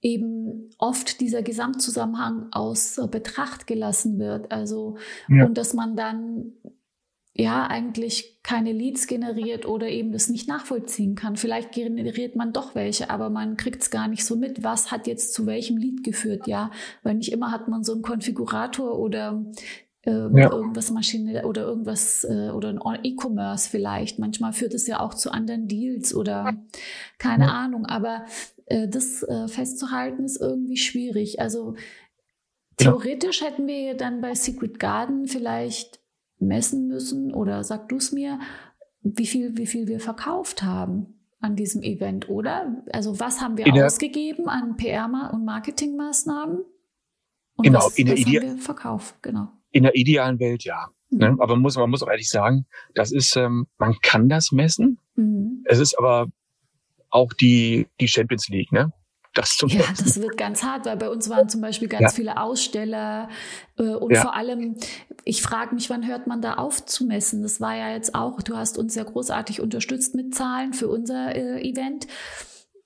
eben 0.05 0.69
oft 0.77 1.19
dieser 1.19 1.41
Gesamtzusammenhang 1.41 2.49
aus 2.51 3.01
Betracht 3.09 3.65
gelassen 3.65 4.19
wird. 4.19 4.51
Also, 4.51 4.97
ja. 5.27 5.45
und 5.45 5.57
dass 5.57 5.73
man 5.73 5.95
dann 5.95 6.53
ja 7.33 7.65
eigentlich 7.65 8.39
keine 8.43 8.71
Leads 8.71 9.07
generiert 9.07 9.65
oder 9.65 9.89
eben 9.89 10.11
das 10.11 10.29
nicht 10.29 10.47
nachvollziehen 10.47 11.15
kann. 11.15 11.37
Vielleicht 11.37 11.71
generiert 11.71 12.35
man 12.35 12.53
doch 12.53 12.75
welche, 12.75 13.09
aber 13.09 13.31
man 13.31 13.57
kriegt 13.57 13.81
es 13.81 13.89
gar 13.89 14.07
nicht 14.07 14.23
so 14.23 14.35
mit, 14.35 14.63
was 14.63 14.91
hat 14.91 15.07
jetzt 15.07 15.33
zu 15.33 15.47
welchem 15.47 15.75
Lead 15.75 16.03
geführt, 16.03 16.45
ja. 16.45 16.69
Weil 17.01 17.15
nicht 17.15 17.31
immer 17.31 17.51
hat 17.51 17.67
man 17.67 17.83
so 17.83 17.93
einen 17.93 18.03
Konfigurator 18.03 18.99
oder 18.99 19.43
äh, 20.03 20.11
ja. 20.11 20.51
irgendwas 20.51 20.91
Maschine 20.91 21.47
oder 21.47 21.63
irgendwas 21.63 22.23
äh, 22.23 22.51
oder 22.51 22.69
ein 22.69 22.99
E-Commerce 23.03 23.69
vielleicht. 23.69 24.19
Manchmal 24.19 24.53
führt 24.53 24.75
es 24.75 24.85
ja 24.85 24.99
auch 24.99 25.15
zu 25.15 25.31
anderen 25.31 25.67
Deals 25.67 26.13
oder 26.13 26.53
keine 27.17 27.45
ja. 27.45 27.51
Ahnung. 27.51 27.87
Aber 27.87 28.25
äh, 28.65 28.87
das 28.87 29.23
äh, 29.23 29.47
festzuhalten 29.47 30.25
ist 30.25 30.41
irgendwie 30.41 30.77
schwierig. 30.77 31.39
Also 31.39 31.75
theoretisch 32.77 33.41
ja. 33.41 33.47
hätten 33.47 33.67
wir 33.67 33.95
dann 33.95 34.21
bei 34.21 34.35
Secret 34.35 34.79
Garden 34.79 35.27
vielleicht 35.27 35.99
messen 36.39 36.87
müssen 36.87 37.33
oder 37.33 37.63
sag 37.63 37.89
du 37.89 37.97
es 37.97 38.11
mir, 38.11 38.39
wie 39.01 39.27
viel, 39.27 39.57
wie 39.57 39.67
viel 39.67 39.87
wir 39.87 39.99
verkauft 39.99 40.63
haben 40.63 41.15
an 41.39 41.55
diesem 41.55 41.83
Event, 41.83 42.27
oder? 42.27 42.83
Also 42.91 43.19
was 43.19 43.41
haben 43.41 43.57
wir 43.57 43.67
in 43.67 43.81
ausgegeben 43.81 44.49
an 44.49 44.77
PR- 44.77 45.31
und 45.31 45.45
Marketingmaßnahmen? 45.45 46.63
Und 47.57 47.63
genau, 47.63 47.79
was, 47.79 47.97
in 47.97 48.07
der 48.07 48.17
was 48.17 48.25
haben 48.25 48.41
wir 48.41 48.57
verkauft, 48.57 49.15
genau. 49.21 49.49
In 49.71 49.83
der 49.83 49.95
idealen 49.95 50.39
Welt 50.39 50.63
ja. 50.63 50.89
Mhm. 51.09 51.17
Ne? 51.19 51.35
Aber 51.39 51.53
man 51.53 51.61
muss, 51.61 51.77
man 51.77 51.89
muss 51.89 52.01
auch 52.03 52.09
ehrlich 52.09 52.29
sagen, 52.29 52.65
das 52.95 53.11
ist, 53.11 53.35
ähm, 53.35 53.67
man 53.77 53.95
kann 54.01 54.27
das 54.27 54.51
messen. 54.51 54.99
Mhm. 55.15 55.63
Es 55.65 55.79
ist 55.79 55.97
aber 55.97 56.27
auch 57.15 57.33
die, 57.33 57.87
die 57.99 58.07
Champions 58.07 58.47
League, 58.49 58.71
ne? 58.71 58.91
das 59.35 59.57
zum 59.57 59.69
Ja, 59.69 59.79
Beispiel. 59.79 60.05
das 60.05 60.21
wird 60.21 60.37
ganz 60.37 60.63
hart, 60.63 60.85
weil 60.85 60.97
bei 60.97 61.09
uns 61.09 61.29
waren 61.29 61.49
zum 61.49 61.61
Beispiel 61.61 61.87
ganz 61.87 62.01
ja. 62.01 62.09
viele 62.09 62.37
Aussteller 62.37 63.29
äh, 63.77 63.83
und 63.83 64.13
ja. 64.13 64.21
vor 64.21 64.35
allem, 64.35 64.75
ich 65.23 65.41
frage 65.41 65.75
mich, 65.75 65.89
wann 65.89 66.07
hört 66.07 66.25
man 66.25 66.41
da 66.41 66.55
auf 66.55 66.85
zu 66.85 67.05
messen? 67.05 67.43
Das 67.43 67.61
war 67.61 67.75
ja 67.75 67.91
jetzt 67.91 68.15
auch, 68.15 68.41
du 68.41 68.55
hast 68.55 68.77
uns 68.77 68.95
ja 68.95 69.03
großartig 69.03 69.61
unterstützt 69.61 70.15
mit 70.15 70.33
Zahlen 70.33 70.73
für 70.73 70.87
unser 70.87 71.35
äh, 71.35 71.61
Event 71.61 72.07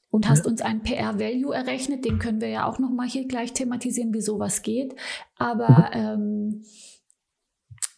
und 0.10 0.28
hast 0.28 0.48
uns 0.48 0.62
einen 0.62 0.82
PR-Value 0.82 1.54
errechnet. 1.54 2.04
Den 2.04 2.18
können 2.18 2.42
wir 2.42 2.50
ja 2.50 2.66
auch 2.66 2.80
nochmal 2.80 3.08
hier 3.08 3.28
gleich 3.28 3.54
thematisieren, 3.54 4.14
wie 4.14 4.22
sowas 4.22 4.64
geht. 4.64 4.96
Aber 5.38 5.92
ähm, 5.94 6.64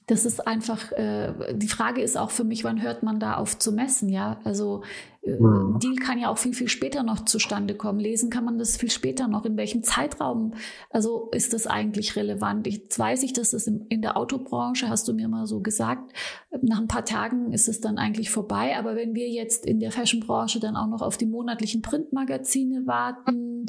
das 0.08 0.26
ist 0.26 0.46
einfach, 0.46 0.92
äh, 0.94 1.54
die 1.54 1.68
Frage 1.68 2.02
ist 2.02 2.18
auch 2.18 2.32
für 2.32 2.44
mich, 2.44 2.64
wann 2.64 2.82
hört 2.82 3.04
man 3.04 3.20
da 3.20 3.36
auf 3.36 3.58
zu 3.58 3.72
messen, 3.72 4.10
ja? 4.10 4.40
Also 4.44 4.82
äh, 5.24 5.40
mhm. 5.40 5.78
Deal 5.80 5.96
kann 5.96 6.18
ja 6.18 6.30
auch 6.30 6.38
viel, 6.38 6.54
viel 6.54 6.68
später 6.68 7.04
noch 7.04 7.26
zustande 7.26 7.76
kommen. 7.76 8.00
Lesen 8.00 8.30
kann 8.30 8.44
man 8.44 8.58
das 8.58 8.78
viel 8.78 8.90
später 8.90 9.28
noch. 9.28 9.46
In 9.46 9.58
welchem 9.58 9.84
Zeitraum, 9.84 10.56
also 10.90 11.30
ist 11.32 11.54
das 11.54 11.68
eigentlich 11.68 12.16
relevant? 12.16 12.66
Jetzt 12.68 12.98
weiß 12.98 13.24
ich, 13.24 13.34
dass 13.34 13.52
das 13.52 13.68
in 13.68 14.02
der 14.02 14.18
Autobranche, 14.18 14.90
hast 14.90 15.08
du 15.08 15.14
mir 15.14 15.28
mal 15.28 15.46
so 15.46 15.62
gesagt, 15.62 16.12
nach 16.62 16.80
ein 16.80 16.88
paar 16.88 17.06
Tagen 17.06 17.54
ist 17.54 17.70
es 17.70 17.80
dann 17.80 17.98
eigentlich 17.98 18.32
vorbei. 18.32 18.78
Aber 18.78 18.96
wenn 18.96 19.14
wir 19.14 19.30
jetzt 19.30 19.66
in 19.66 19.80
der 19.80 19.92
Fashionbranche 19.92 20.60
dann 20.60 20.76
auch 20.76 20.88
noch 20.88 21.02
auf 21.02 21.18
die 21.18 21.28
monatlichen 21.28 21.82
Printmagazine 21.84 22.88
warten 22.88 23.68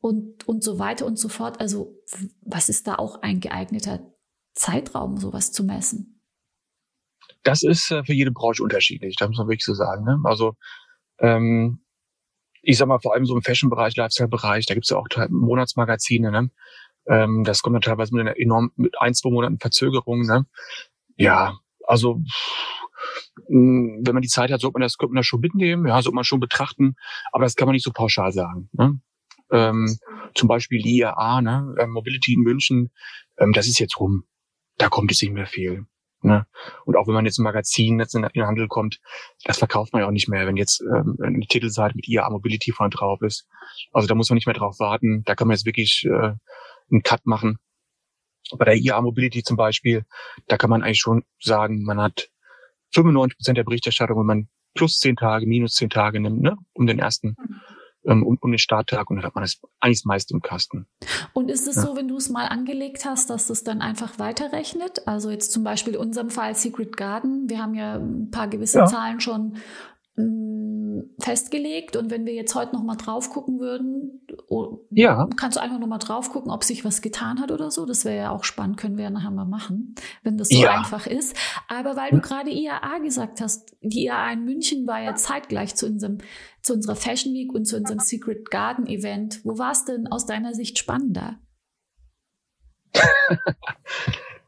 und, 0.00 0.46
und 0.46 0.62
so 0.62 0.78
weiter 0.78 1.06
und 1.06 1.18
so 1.18 1.28
fort, 1.28 1.60
also 1.60 1.98
was 2.42 2.68
ist 2.68 2.86
da 2.86 2.94
auch 2.94 3.22
ein 3.22 3.40
geeigneter 3.40 4.11
Zeitraum, 4.54 5.16
sowas 5.16 5.52
zu 5.52 5.64
messen? 5.64 6.20
Das 7.42 7.62
ist 7.62 7.90
äh, 7.90 8.04
für 8.04 8.12
jede 8.12 8.30
Branche 8.30 8.62
unterschiedlich, 8.62 9.16
das 9.16 9.28
muss 9.28 9.38
man 9.38 9.48
wirklich 9.48 9.64
so 9.64 9.74
sagen. 9.74 10.04
Ne? 10.04 10.20
Also 10.24 10.54
ähm, 11.18 11.82
ich 12.62 12.78
sag 12.78 12.86
mal, 12.86 13.00
vor 13.00 13.12
allem 13.12 13.26
so 13.26 13.34
im 13.34 13.42
Fashion-Bereich, 13.42 13.96
Lifestyle-Bereich, 13.96 14.66
da 14.66 14.74
gibt's 14.74 14.90
ja 14.90 14.96
auch 14.96 15.08
Monatsmagazine, 15.28 16.30
ne? 16.30 16.50
Ähm, 17.06 17.42
das 17.42 17.62
kommt 17.62 17.74
dann 17.74 17.82
teilweise 17.82 18.14
mit 18.14 18.20
einer 18.20 18.38
enorm 18.38 18.70
mit 18.76 18.94
ein, 19.00 19.14
zwei 19.14 19.30
Monaten 19.30 19.58
Verzögerung, 19.58 20.20
ne? 20.20 20.46
Ja, 21.16 21.58
also 21.84 22.20
wenn 23.48 24.02
man 24.04 24.22
die 24.22 24.28
Zeit 24.28 24.52
hat, 24.52 24.60
sollte 24.60 24.74
man 24.74 24.82
das, 24.82 24.92
sollte 24.92 25.12
man 25.12 25.20
das 25.20 25.26
schon 25.26 25.40
mitnehmen, 25.40 25.86
ja, 25.86 26.00
sollte 26.00 26.14
man 26.14 26.24
schon 26.24 26.38
betrachten, 26.38 26.94
aber 27.32 27.44
das 27.44 27.56
kann 27.56 27.66
man 27.66 27.72
nicht 27.72 27.84
so 27.84 27.90
pauschal 27.90 28.30
sagen. 28.30 28.68
Ne? 28.72 29.00
Ähm, 29.50 29.98
zum 30.34 30.48
Beispiel 30.48 30.80
die 30.80 30.98
IAA, 30.98 31.42
ne? 31.42 31.74
Ähm, 31.78 31.90
Mobility 31.90 32.34
in 32.34 32.40
München, 32.40 32.92
ähm, 33.38 33.52
das 33.52 33.66
ist 33.66 33.80
jetzt 33.80 33.98
rum 33.98 34.24
da 34.82 34.88
kommt 34.88 35.10
jetzt 35.10 35.22
nicht 35.22 35.32
mehr 35.32 35.46
viel. 35.46 35.86
Ne? 36.22 36.46
Und 36.84 36.96
auch 36.96 37.06
wenn 37.06 37.14
man 37.14 37.24
jetzt 37.24 37.38
ein 37.38 37.44
Magazin 37.44 37.98
jetzt 37.98 38.14
in, 38.14 38.22
den 38.22 38.46
Handel 38.46 38.68
kommt, 38.68 39.00
das 39.44 39.58
verkauft 39.58 39.92
man 39.92 40.02
ja 40.02 40.08
auch 40.08 40.12
nicht 40.12 40.28
mehr, 40.28 40.46
wenn 40.46 40.56
jetzt 40.56 40.80
ähm, 40.80 41.16
eine 41.22 41.40
Titelseite 41.46 41.94
mit 41.96 42.08
IA 42.08 42.28
Mobility 42.30 42.72
vorne 42.72 42.90
drauf 42.90 43.22
ist. 43.22 43.46
Also 43.92 44.08
da 44.08 44.14
muss 44.14 44.28
man 44.28 44.36
nicht 44.36 44.46
mehr 44.46 44.54
drauf 44.54 44.78
warten. 44.78 45.22
Da 45.24 45.34
kann 45.34 45.48
man 45.48 45.56
jetzt 45.56 45.66
wirklich 45.66 46.04
äh, 46.04 46.32
einen 46.90 47.02
Cut 47.02 47.26
machen. 47.26 47.58
Bei 48.56 48.64
der 48.64 48.76
IA 48.76 49.00
Mobility 49.00 49.42
zum 49.42 49.56
Beispiel, 49.56 50.04
da 50.46 50.56
kann 50.56 50.70
man 50.70 50.82
eigentlich 50.82 51.00
schon 51.00 51.24
sagen, 51.40 51.84
man 51.84 52.00
hat 52.00 52.28
95 52.92 53.38
Prozent 53.38 53.58
der 53.58 53.64
Berichterstattung, 53.64 54.18
wenn 54.18 54.26
man 54.26 54.48
plus 54.74 54.98
zehn 54.98 55.16
Tage, 55.16 55.46
minus 55.46 55.74
zehn 55.74 55.90
Tage 55.90 56.20
nimmt, 56.20 56.42
ne, 56.42 56.56
um 56.72 56.86
den 56.86 56.98
ersten 56.98 57.36
ähm, 58.04 58.24
um, 58.24 58.38
um 58.40 58.50
den 58.50 58.58
Starttag 58.58 59.10
und 59.10 59.16
dann 59.16 59.24
hat 59.24 59.34
man 59.34 59.42
das 59.42 59.60
eigentlich 59.80 60.04
meist 60.04 60.32
im 60.32 60.42
Kasten. 60.42 60.86
Und 61.32 61.50
ist 61.50 61.66
es 61.66 61.76
ja. 61.76 61.82
so, 61.82 61.96
wenn 61.96 62.08
du 62.08 62.16
es 62.16 62.28
mal 62.28 62.46
angelegt 62.46 63.04
hast, 63.04 63.30
dass 63.30 63.46
das 63.46 63.64
dann 63.64 63.80
einfach 63.80 64.18
weiterrechnet? 64.18 65.06
Also 65.06 65.30
jetzt 65.30 65.52
zum 65.52 65.64
Beispiel 65.64 65.94
in 65.94 66.00
unserem 66.00 66.30
Fall 66.30 66.54
Secret 66.54 66.96
Garden, 66.96 67.48
wir 67.48 67.62
haben 67.62 67.74
ja 67.74 67.96
ein 67.96 68.30
paar 68.30 68.48
gewisse 68.48 68.78
ja. 68.78 68.86
Zahlen 68.86 69.20
schon 69.20 69.56
festgelegt 71.18 71.96
und 71.96 72.10
wenn 72.10 72.26
wir 72.26 72.34
jetzt 72.34 72.54
heute 72.54 72.74
noch 72.74 72.82
mal 72.82 72.96
drauf 72.96 73.30
gucken 73.30 73.58
würden, 73.60 74.20
ja. 74.90 75.26
kannst 75.36 75.56
du 75.56 75.62
einfach 75.62 75.78
noch 75.78 75.86
mal 75.86 75.98
drauf 75.98 76.30
gucken, 76.30 76.50
ob 76.50 76.64
sich 76.64 76.84
was 76.84 77.00
getan 77.00 77.40
hat 77.40 77.50
oder 77.50 77.70
so. 77.70 77.86
Das 77.86 78.04
wäre 78.04 78.16
ja 78.16 78.30
auch 78.30 78.44
spannend, 78.44 78.76
können 78.76 78.98
wir 78.98 79.04
ja 79.04 79.10
nachher 79.10 79.30
mal 79.30 79.46
machen, 79.46 79.94
wenn 80.22 80.36
das 80.36 80.48
so 80.48 80.62
ja. 80.62 80.76
einfach 80.76 81.06
ist. 81.06 81.34
Aber 81.68 81.96
weil 81.96 82.10
du 82.10 82.20
gerade 82.20 82.50
IAA 82.50 82.98
gesagt 82.98 83.40
hast, 83.40 83.74
die 83.80 84.04
IAA 84.04 84.32
in 84.32 84.44
München 84.44 84.86
war 84.86 85.00
ja 85.00 85.14
zeitgleich 85.14 85.74
zu 85.76 85.86
unserem 85.86 86.18
zu 86.60 86.74
unserer 86.74 86.96
Fashion 86.96 87.32
Week 87.32 87.52
und 87.52 87.64
zu 87.64 87.76
unserem 87.76 87.98
Secret 87.98 88.50
Garden 88.50 88.86
Event. 88.86 89.40
Wo 89.44 89.58
war 89.58 89.72
es 89.72 89.84
denn 89.84 90.06
aus 90.08 90.26
deiner 90.26 90.54
Sicht 90.54 90.78
spannender? 90.78 91.38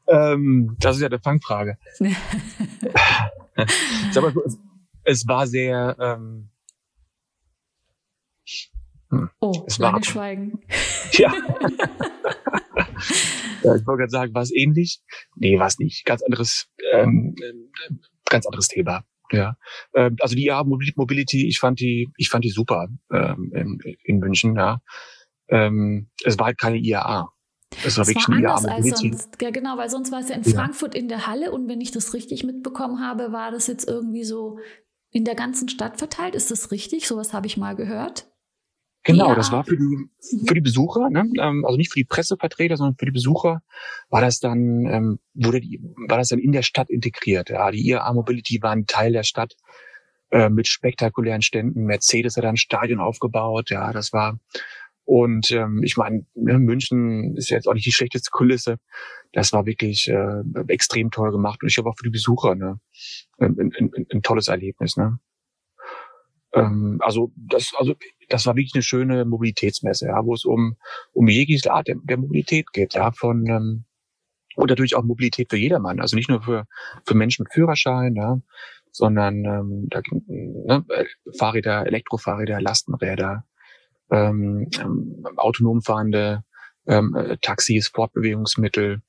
ähm, 0.08 0.76
das 0.78 0.96
ist 0.96 1.02
ja 1.02 1.08
eine 1.08 1.18
Fangfrage. 1.18 1.78
Sag 4.12 4.22
mal, 4.22 4.34
es 5.04 5.26
war 5.26 5.46
sehr. 5.46 5.96
Ähm, 5.98 6.50
hm, 9.10 9.30
oh, 9.40 9.64
es 9.66 9.78
war 9.80 10.02
Schweigen. 10.02 10.60
Ja. 11.12 11.32
ja. 13.62 13.76
Ich 13.76 13.86
wollte 13.86 13.98
gerade 13.98 14.10
sagen, 14.10 14.34
war 14.34 14.42
es 14.42 14.52
ähnlich? 14.52 15.00
Nee, 15.36 15.60
war 15.60 15.68
es 15.68 15.78
nicht. 15.78 16.04
Ganz 16.04 16.22
anderes, 16.22 16.66
ähm, 16.92 17.36
ganz 18.28 18.46
anderes 18.46 18.66
Thema. 18.66 19.04
Ja, 19.30 19.56
ähm, 19.94 20.16
also 20.20 20.34
die 20.34 20.46
IA 20.46 20.64
Mobility, 20.64 21.46
ich 21.46 21.60
fand 21.60 21.78
die, 21.78 22.10
ich 22.16 22.28
fand 22.30 22.44
die 22.44 22.50
super 22.50 22.88
ähm, 23.12 23.52
in, 23.54 23.78
in 24.02 24.18
München. 24.18 24.56
Ja, 24.56 24.80
ähm, 25.48 26.10
es 26.24 26.38
war 26.38 26.46
halt 26.46 26.58
keine 26.58 26.78
IAA. 26.78 27.30
Das 27.82 27.98
war 27.98 28.06
wirklich 28.06 28.28
war 28.28 28.36
anders 28.36 28.64
als 28.64 29.00
sonst. 29.00 29.40
Ja, 29.40 29.50
genau, 29.50 29.76
weil 29.76 29.90
sonst 29.90 30.12
war 30.12 30.20
es 30.20 30.28
ja 30.28 30.36
in 30.36 30.42
ja. 30.42 30.52
Frankfurt 30.52 30.94
in 30.94 31.08
der 31.08 31.26
Halle 31.26 31.50
und 31.50 31.68
wenn 31.68 31.80
ich 31.80 31.90
das 31.90 32.14
richtig 32.14 32.44
mitbekommen 32.44 33.00
habe, 33.00 33.32
war 33.32 33.50
das 33.50 33.66
jetzt 33.66 33.88
irgendwie 33.88 34.24
so 34.24 34.58
in 35.14 35.24
der 35.24 35.36
ganzen 35.36 35.68
Stadt 35.70 35.96
verteilt. 35.96 36.34
Ist 36.34 36.50
das 36.50 36.70
richtig? 36.72 37.06
Sowas 37.06 37.32
habe 37.32 37.46
ich 37.46 37.56
mal 37.56 37.74
gehört. 37.74 38.28
Genau, 39.04 39.28
ja. 39.28 39.34
das 39.34 39.52
war 39.52 39.64
für 39.64 39.76
die 39.76 40.08
für 40.46 40.54
die 40.54 40.60
Besucher, 40.60 41.08
ne? 41.10 41.30
Ähm, 41.38 41.64
also 41.64 41.76
nicht 41.76 41.92
für 41.92 42.00
die 42.00 42.04
Pressevertreter, 42.04 42.76
sondern 42.76 42.96
für 42.98 43.04
die 43.06 43.12
Besucher 43.12 43.62
war 44.08 44.20
das 44.20 44.40
dann 44.40 44.86
ähm, 44.86 45.18
wurde 45.34 45.60
die 45.60 45.80
war 46.08 46.18
das 46.18 46.28
dann 46.28 46.38
in 46.38 46.52
der 46.52 46.62
Stadt 46.62 46.90
integriert. 46.90 47.50
Ja, 47.50 47.70
die 47.70 47.86
IAA 47.86 48.12
Mobility 48.12 48.60
war 48.62 48.72
ein 48.72 48.86
Teil 48.86 49.12
der 49.12 49.22
Stadt. 49.22 49.54
äh, 50.30 50.48
mit 50.50 50.66
spektakulären 50.66 51.42
Ständen. 51.42 51.84
Mercedes 51.84 52.36
hat 52.36 52.44
ein 52.44 52.56
Stadion 52.56 52.98
aufgebaut, 52.98 53.70
ja, 53.70 53.92
das 53.92 54.12
war 54.12 54.40
und 55.04 55.50
ähm, 55.50 55.82
ich 55.82 55.96
meine, 55.96 56.24
ne, 56.34 56.58
München 56.58 57.36
ist 57.36 57.50
jetzt 57.50 57.68
auch 57.68 57.74
nicht 57.74 57.86
die 57.86 57.92
schlechteste 57.92 58.30
Kulisse. 58.30 58.78
Das 59.32 59.52
war 59.52 59.66
wirklich 59.66 60.08
äh, 60.08 60.42
extrem 60.68 61.10
toll 61.10 61.30
gemacht 61.30 61.62
und 61.62 61.68
ich 61.68 61.74
glaube 61.74 61.90
auch 61.90 61.96
für 61.98 62.04
die 62.04 62.10
Besucher 62.10 62.54
ne, 62.54 62.80
ein, 63.38 63.58
ein, 63.58 63.72
ein, 63.78 64.06
ein 64.12 64.22
tolles 64.22 64.48
Erlebnis. 64.48 64.96
Ne? 64.96 65.18
Ähm, 66.54 66.98
also 67.00 67.32
das, 67.36 67.72
also 67.76 67.94
das 68.28 68.46
war 68.46 68.56
wirklich 68.56 68.74
eine 68.74 68.82
schöne 68.82 69.24
Mobilitätsmesse, 69.24 70.06
ja, 70.06 70.24
wo 70.24 70.34
es 70.34 70.44
um 70.44 70.76
um 71.12 71.28
jegliche 71.28 71.72
Art 71.72 71.88
der, 71.88 71.96
der 72.02 72.16
Mobilität 72.16 72.72
geht, 72.72 72.94
ja, 72.94 73.12
von 73.12 73.46
ähm, 73.46 73.84
und 74.56 74.70
natürlich 74.70 74.94
auch 74.94 75.02
Mobilität 75.02 75.50
für 75.50 75.56
jedermann, 75.56 76.00
also 76.00 76.16
nicht 76.16 76.30
nur 76.30 76.42
für 76.42 76.66
für 77.04 77.14
Menschen 77.14 77.42
mit 77.42 77.52
Führerschein, 77.52 78.14
ja, 78.14 78.38
sondern 78.92 79.44
ähm, 79.44 79.88
da, 79.90 80.00
ne, 80.28 80.86
Fahrräder, 81.36 81.86
Elektrofahrräder, 81.86 82.60
Lastenräder, 82.62 83.44
ähm, 84.14 84.68
ähm, 84.80 85.24
autonom 85.36 85.82
fahrende 85.82 86.44
ähm, 86.86 87.14
äh, 87.16 87.36
Taxis, 87.38 87.88
Fortbewegungsmittel, 87.88 89.02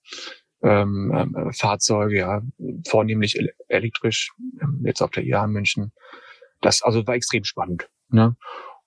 ähm, 0.63 1.11
äh, 1.11 1.53
Fahrzeuge, 1.53 2.17
ja, 2.17 2.41
vornehmlich 2.87 3.37
elektrisch, 3.67 4.31
ähm, 4.61 4.81
jetzt 4.83 5.01
auf 5.01 5.11
der 5.11 5.23
IAA 5.23 5.45
in 5.45 5.51
München. 5.51 5.91
Das 6.61 6.81
also 6.81 7.05
war 7.05 7.15
extrem 7.15 7.43
spannend. 7.43 7.87
Ne? 8.09 8.35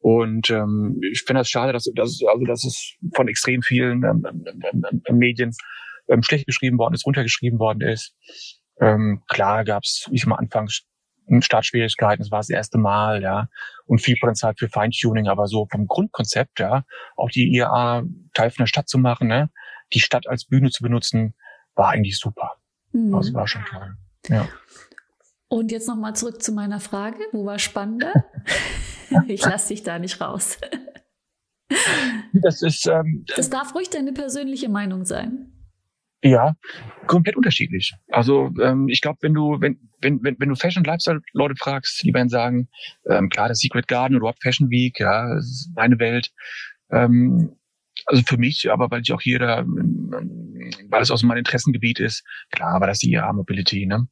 Und 0.00 0.50
ähm, 0.50 1.00
ich 1.12 1.22
finde 1.22 1.40
das 1.40 1.50
schade, 1.50 1.72
dass, 1.72 1.84
dass, 1.94 2.20
also, 2.26 2.44
dass 2.44 2.64
es 2.64 2.96
von 3.14 3.28
extrem 3.28 3.62
vielen 3.62 4.04
ähm, 4.04 4.26
ähm, 4.26 5.02
ähm, 5.06 5.18
Medien 5.18 5.52
ähm, 6.08 6.22
schlecht 6.22 6.46
geschrieben 6.46 6.78
worden 6.78 6.94
ist, 6.94 7.06
runtergeschrieben 7.06 7.58
worden 7.58 7.82
ist. 7.82 8.14
Ähm, 8.80 9.22
klar 9.28 9.64
gab 9.64 9.82
es, 9.84 10.06
wie 10.10 10.16
ich 10.16 10.24
am 10.24 10.32
Anfang 10.32 10.68
Startschwierigkeiten, 11.40 12.24
es 12.24 12.30
war 12.30 12.40
das 12.40 12.50
erste 12.50 12.78
Mal, 12.78 13.22
ja, 13.22 13.48
und 13.86 14.00
viel 14.00 14.16
Potenzial 14.20 14.54
für 14.56 14.68
Feintuning, 14.68 15.28
aber 15.28 15.46
so 15.46 15.66
vom 15.70 15.86
Grundkonzept, 15.86 16.60
ja, 16.60 16.84
auch 17.16 17.30
die 17.30 17.54
IAA 17.54 18.04
Teil 18.34 18.50
von 18.50 18.64
der 18.64 18.66
Stadt 18.68 18.88
zu 18.88 18.98
machen, 18.98 19.28
ne, 19.28 19.50
die 19.92 20.00
Stadt 20.00 20.26
als 20.26 20.44
Bühne 20.44 20.70
zu 20.70 20.82
benutzen, 20.82 21.34
war 21.74 21.90
eigentlich 21.90 22.18
super. 22.18 22.56
Mhm. 22.92 23.12
Das 23.12 23.32
war 23.34 23.46
schon 23.46 23.64
toll. 23.64 23.96
Ja. 24.28 24.48
Und 25.48 25.72
jetzt 25.72 25.88
nochmal 25.88 26.14
zurück 26.14 26.42
zu 26.42 26.52
meiner 26.52 26.80
Frage, 26.80 27.18
wo 27.32 27.46
war 27.46 27.58
spannender? 27.58 28.12
ich 29.28 29.42
lasse 29.42 29.68
dich 29.68 29.82
da 29.82 29.98
nicht 29.98 30.20
raus. 30.20 30.58
das 32.32 32.62
ist. 32.62 32.86
Ähm, 32.86 33.24
das 33.34 33.48
darf 33.48 33.74
ruhig 33.74 33.88
deine 33.90 34.12
persönliche 34.12 34.68
Meinung 34.68 35.04
sein. 35.04 35.52
Ja, 36.22 36.54
komplett 37.06 37.36
unterschiedlich. 37.36 37.94
Also 38.08 38.50
ähm, 38.60 38.88
ich 38.88 39.00
glaube, 39.00 39.18
wenn 39.20 39.34
du 39.34 39.60
wenn 39.60 39.78
wenn 40.00 40.20
wenn 40.22 40.48
du 40.48 40.56
Fashion 40.56 40.82
Lifestyle 40.82 41.20
Leute 41.32 41.54
fragst, 41.56 42.02
die 42.02 42.12
werden 42.12 42.28
sagen, 42.28 42.68
ähm, 43.08 43.28
klar, 43.28 43.48
das 43.48 43.60
Secret 43.60 43.86
Garden 43.86 44.14
oder 44.14 44.22
überhaupt 44.22 44.42
Fashion 44.42 44.68
Week, 44.68 44.98
ja, 44.98 45.34
das 45.34 45.44
ist 45.44 45.70
meine 45.76 45.98
Welt. 46.00 46.30
Ähm, 46.90 47.56
also 48.06 48.22
für 48.24 48.36
mich, 48.36 48.70
aber 48.70 48.90
weil 48.90 49.02
ich 49.02 49.12
auch 49.12 49.20
hier 49.20 49.38
da, 49.38 49.60
ähm, 49.60 50.10
weil 50.88 51.02
es 51.02 51.10
aus 51.10 51.22
meinem 51.22 51.38
Interessengebiet 51.38 52.00
ist, 52.00 52.24
klar, 52.50 52.80
war 52.80 52.88
das 52.88 52.98
die 52.98 53.12
IAA 53.12 53.32
Mobility, 53.32 53.86
ne? 53.86 54.08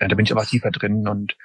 Ja, 0.00 0.08
da 0.08 0.14
bin 0.14 0.26
ich 0.26 0.32
aber 0.32 0.44
tiefer 0.44 0.70
drin 0.70 1.08
und 1.08 1.36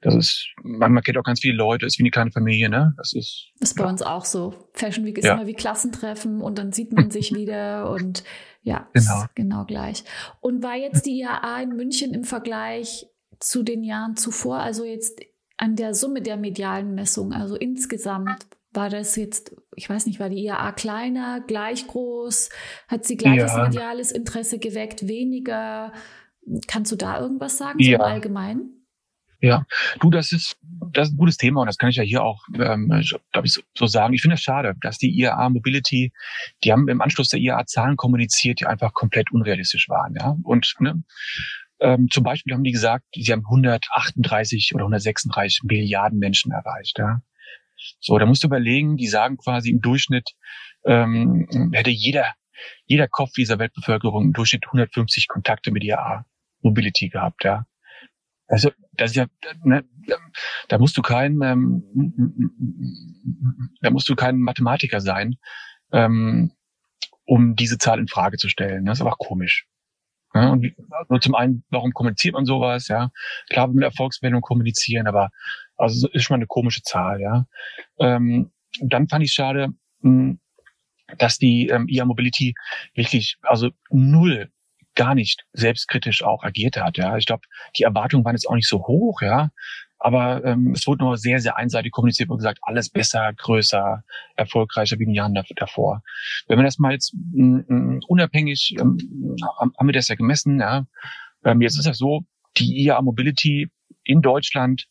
das 0.00 0.14
ist, 0.14 0.48
man, 0.62 0.92
man 0.92 1.02
kennt 1.02 1.18
auch 1.18 1.24
ganz 1.24 1.40
viele 1.40 1.54
Leute, 1.54 1.86
ist 1.86 1.98
wie 1.98 2.02
eine 2.02 2.10
kleine 2.10 2.32
Familie, 2.32 2.68
ne? 2.68 2.94
Das 2.96 3.12
ist. 3.12 3.50
Das 3.58 3.70
ist 3.70 3.76
bei 3.76 3.84
ja. 3.84 3.90
uns 3.90 4.02
auch 4.02 4.24
so. 4.24 4.68
Fashion 4.72 5.04
Week 5.04 5.18
ist 5.18 5.26
ja. 5.26 5.34
immer 5.34 5.46
wie 5.46 5.54
Klassentreffen 5.54 6.40
und 6.40 6.58
dann 6.58 6.72
sieht 6.72 6.92
man 6.92 7.10
sich 7.10 7.34
wieder 7.34 7.90
und 7.90 8.24
ja, 8.62 8.88
genau. 8.92 9.24
genau 9.34 9.64
gleich. 9.64 10.04
Und 10.40 10.62
war 10.62 10.76
jetzt 10.76 11.06
die 11.06 11.20
IAA 11.20 11.62
in 11.62 11.76
München 11.76 12.14
im 12.14 12.24
Vergleich 12.24 13.06
zu 13.38 13.62
den 13.62 13.82
Jahren 13.84 14.16
zuvor, 14.16 14.58
also 14.58 14.84
jetzt 14.84 15.20
an 15.56 15.76
der 15.76 15.94
Summe 15.94 16.22
der 16.22 16.36
medialen 16.36 16.94
Messung, 16.94 17.32
also 17.32 17.56
insgesamt 17.56 18.46
war 18.72 18.88
das 18.88 19.16
jetzt, 19.16 19.56
ich 19.74 19.90
weiß 19.90 20.06
nicht, 20.06 20.20
war 20.20 20.28
die 20.28 20.44
IAA 20.44 20.72
kleiner, 20.72 21.40
gleich 21.40 21.86
groß? 21.86 22.50
Hat 22.86 23.04
sie 23.04 23.16
gleiches 23.16 23.52
ja. 23.52 23.64
mediales 23.64 24.12
Interesse 24.12 24.58
geweckt, 24.58 25.08
weniger? 25.08 25.92
Kannst 26.66 26.90
du 26.92 26.96
da 26.96 27.20
irgendwas 27.20 27.58
sagen 27.58 27.78
ja. 27.78 27.98
zum 27.98 28.06
Allgemeinen? 28.06 28.80
Ja, 29.42 29.64
du, 30.00 30.10
das 30.10 30.32
ist, 30.32 30.58
das 30.92 31.08
ist 31.08 31.14
ein 31.14 31.16
gutes 31.16 31.38
Thema 31.38 31.62
und 31.62 31.66
das 31.66 31.78
kann 31.78 31.88
ich 31.88 31.96
ja 31.96 32.02
hier 32.02 32.22
auch, 32.22 32.44
ähm, 32.54 32.88
glaube 33.32 33.46
ich, 33.46 33.54
so, 33.54 33.62
so 33.74 33.86
sagen. 33.86 34.12
Ich 34.12 34.20
finde 34.20 34.34
es 34.34 34.42
schade, 34.42 34.74
dass 34.82 34.98
die 34.98 35.18
IAA 35.18 35.48
Mobility, 35.48 36.12
die 36.62 36.72
haben 36.72 36.88
im 36.88 37.00
Anschluss 37.00 37.30
der 37.30 37.40
IAA 37.40 37.64
Zahlen 37.64 37.96
kommuniziert, 37.96 38.60
die 38.60 38.66
einfach 38.66 38.92
komplett 38.92 39.32
unrealistisch 39.32 39.88
waren. 39.88 40.14
Ja, 40.14 40.36
und 40.42 40.74
ne, 40.80 41.02
ähm, 41.80 42.08
zum 42.10 42.22
Beispiel 42.22 42.52
haben 42.52 42.64
die 42.64 42.72
gesagt, 42.72 43.06
sie 43.14 43.32
haben 43.32 43.44
138 43.46 44.74
oder 44.74 44.84
136 44.84 45.62
Milliarden 45.64 46.18
Menschen 46.18 46.52
erreicht. 46.52 46.98
Ja. 46.98 47.22
So, 47.98 48.18
da 48.18 48.26
musst 48.26 48.42
du 48.42 48.48
überlegen, 48.48 48.98
die 48.98 49.08
sagen 49.08 49.38
quasi 49.38 49.70
im 49.70 49.80
Durchschnitt 49.80 50.32
ähm, 50.84 51.70
hätte 51.72 51.90
jeder 51.90 52.34
jeder 52.86 53.08
Kopf 53.08 53.32
dieser 53.32 53.58
Weltbevölkerung 53.58 54.26
im 54.26 54.32
Durchschnitt 54.32 54.66
150 54.66 55.28
Kontakte 55.28 55.70
mit 55.70 55.84
IAA 55.84 56.24
Mobility 56.62 57.08
gehabt, 57.08 57.44
ja. 57.44 57.66
Also 58.48 58.72
das 58.92 59.12
ist 59.12 59.16
ja, 59.16 59.26
ne, 59.62 59.84
da 60.68 60.78
musst 60.78 60.96
du 60.98 61.02
kein, 61.02 61.40
ähm, 61.42 61.84
da 63.80 63.90
musst 63.90 64.08
du 64.08 64.16
kein 64.16 64.38
Mathematiker 64.38 65.00
sein, 65.00 65.36
ähm, 65.92 66.52
um 67.24 67.54
diese 67.54 67.78
Zahl 67.78 68.00
in 68.00 68.08
Frage 68.08 68.38
zu 68.38 68.48
stellen. 68.48 68.84
Das 68.86 68.98
ist 68.98 69.02
aber 69.02 69.14
komisch. 69.16 69.66
Ja, 70.34 70.50
und 70.50 70.66
nur 71.08 71.20
zum 71.20 71.34
einen, 71.34 71.64
warum 71.70 71.92
kommuniziert 71.92 72.34
man 72.34 72.44
sowas? 72.44 72.88
Ja, 72.88 73.10
klar, 73.48 73.68
mit 73.68 73.82
Erfolgsmeldung 73.82 74.40
kommunizieren, 74.42 75.06
aber 75.06 75.30
also 75.76 76.08
ist 76.08 76.24
schon 76.24 76.34
mal 76.34 76.38
eine 76.38 76.46
komische 76.46 76.82
Zahl. 76.82 77.20
Ja, 77.20 77.46
ähm, 77.98 78.52
dann 78.80 79.08
fand 79.08 79.24
ich 79.24 79.32
schade, 79.32 79.68
mh, 80.00 80.36
dass 81.18 81.38
die 81.38 81.68
ähm, 81.68 81.86
IA 81.88 82.04
Mobility 82.04 82.54
wirklich 82.94 83.36
also 83.42 83.70
null 83.90 84.50
gar 84.94 85.14
nicht 85.14 85.44
selbstkritisch 85.52 86.22
auch 86.22 86.42
agiert 86.42 86.76
hat. 86.76 86.98
Ja, 86.98 87.16
ich 87.16 87.26
glaube, 87.26 87.42
die 87.76 87.84
Erwartungen 87.84 88.24
waren 88.24 88.34
jetzt 88.34 88.48
auch 88.48 88.54
nicht 88.54 88.68
so 88.68 88.86
hoch, 88.86 89.22
ja, 89.22 89.50
aber 89.98 90.44
ähm, 90.44 90.72
es 90.74 90.86
wurde 90.86 91.04
nur 91.04 91.16
sehr, 91.18 91.40
sehr 91.40 91.56
einseitig 91.56 91.92
kommuniziert 91.92 92.30
und 92.30 92.38
gesagt, 92.38 92.58
alles 92.62 92.88
besser, 92.88 93.32
größer, 93.34 94.02
erfolgreicher 94.34 94.98
wie 94.98 95.04
in 95.04 95.10
den 95.10 95.14
Jahren 95.14 95.38
davor. 95.56 96.02
Wenn 96.48 96.56
man 96.56 96.64
das 96.64 96.78
mal 96.78 96.92
jetzt 96.92 97.14
m, 97.34 97.64
m, 97.68 98.00
unabhängig, 98.08 98.74
ähm, 98.80 98.96
haben 99.78 99.88
wir 99.88 99.92
das 99.92 100.08
ja 100.08 100.14
gemessen, 100.14 100.58
ja, 100.58 100.86
ähm, 101.44 101.60
jetzt 101.60 101.78
ist 101.78 101.86
das 101.86 101.98
so, 101.98 102.22
die 102.56 102.84
IA 102.84 103.00
Mobility 103.02 103.70
in 104.04 104.22
Deutschland 104.22 104.86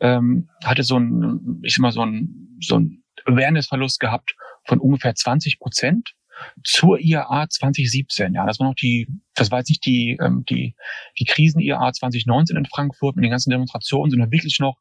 ähm, 0.00 0.48
hatte 0.64 0.84
so 0.84 0.98
ein, 0.98 1.60
ich 1.62 1.74
sag 1.74 1.80
mal, 1.80 1.92
so 1.92 2.04
ein, 2.04 2.58
so 2.60 2.78
ein 2.78 3.02
Awareness-Verlust 3.26 4.00
gehabt 4.00 4.34
von 4.66 4.78
ungefähr 4.78 5.14
20 5.14 5.58
Prozent 5.58 6.14
zur 6.64 6.98
IAA 6.98 7.48
2017. 7.48 8.34
Ja, 8.34 8.46
das 8.46 8.58
war 8.58 8.68
noch 8.68 8.74
die, 8.74 9.08
das 9.34 9.50
war 9.50 9.58
jetzt 9.58 9.68
nicht 9.68 9.86
die, 9.86 10.18
ähm, 10.20 10.44
die, 10.48 10.74
die 11.18 11.24
Krisen-IAA 11.24 11.92
2019 11.92 12.56
in 12.56 12.66
Frankfurt 12.66 13.16
mit 13.16 13.24
den 13.24 13.30
ganzen 13.30 13.50
Demonstrationen, 13.50 14.10
sondern 14.10 14.32
wirklich 14.32 14.58
noch 14.58 14.78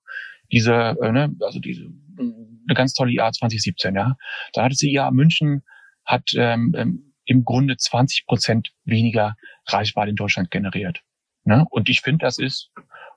diese, 0.52 0.98
äh, 1.02 1.12
ne, 1.12 1.36
also 1.42 1.60
diese, 1.60 1.86
eine 2.18 2.76
ganz 2.76 2.94
tolle 2.94 3.12
IAA 3.12 3.32
2017. 3.34 3.96
Ja, 3.96 4.16
da 4.54 4.64
hatte 4.64 4.76
sie 4.76 4.92
IAA 4.92 5.12
München 5.12 5.64
hat 6.06 6.32
ähm, 6.36 6.74
ähm 6.76 7.14
im 7.26 7.46
Grunde 7.46 7.78
20 7.78 8.26
Prozent 8.26 8.74
weniger 8.84 9.36
Reichweite 9.68 10.10
in 10.10 10.16
Deutschland 10.16 10.52
generiert. 10.52 11.02
Ne? 11.46 11.66
Und 11.70 11.90
ich 11.90 12.02
finde, 12.02 12.26
das 12.26 12.38
ist, 12.38 12.72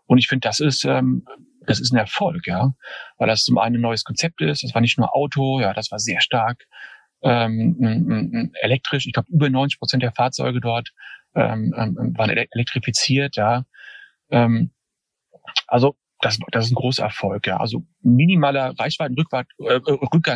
und 0.06 0.18
ich 0.18 0.28
finde, 0.28 0.46
das 0.46 0.60
ist, 0.60 0.84
ähm, 0.84 1.24
das 1.66 1.80
ist 1.80 1.92
ein 1.92 1.98
Erfolg, 1.98 2.46
ja, 2.46 2.72
weil 3.18 3.28
das 3.28 3.44
zum 3.44 3.58
einen 3.58 3.76
ein 3.76 3.80
neues 3.80 4.04
Konzept 4.04 4.40
ist. 4.40 4.62
Das 4.62 4.74
war 4.74 4.80
nicht 4.80 4.98
nur 4.98 5.14
Auto, 5.14 5.60
ja, 5.60 5.72
das 5.72 5.90
war 5.90 5.98
sehr 5.98 6.20
stark 6.20 6.66
ähm, 7.22 8.52
elektrisch. 8.60 9.06
Ich 9.06 9.12
glaube, 9.12 9.30
über 9.30 9.50
90 9.50 9.78
Prozent 9.78 10.02
der 10.02 10.12
Fahrzeuge 10.12 10.60
dort 10.60 10.90
ähm, 11.34 11.74
ähm, 11.76 12.14
waren 12.16 12.30
elektrifiziert. 12.30 13.36
Ja, 13.36 13.64
ähm, 14.30 14.70
also 15.66 15.96
das, 16.20 16.38
das 16.50 16.66
ist 16.66 16.72
ein 16.72 16.76
großer 16.76 17.04
Erfolg. 17.04 17.46
Ja, 17.46 17.58
also 17.58 17.84
minimaler 18.02 18.74
Reichweitenrückgang 18.78 19.46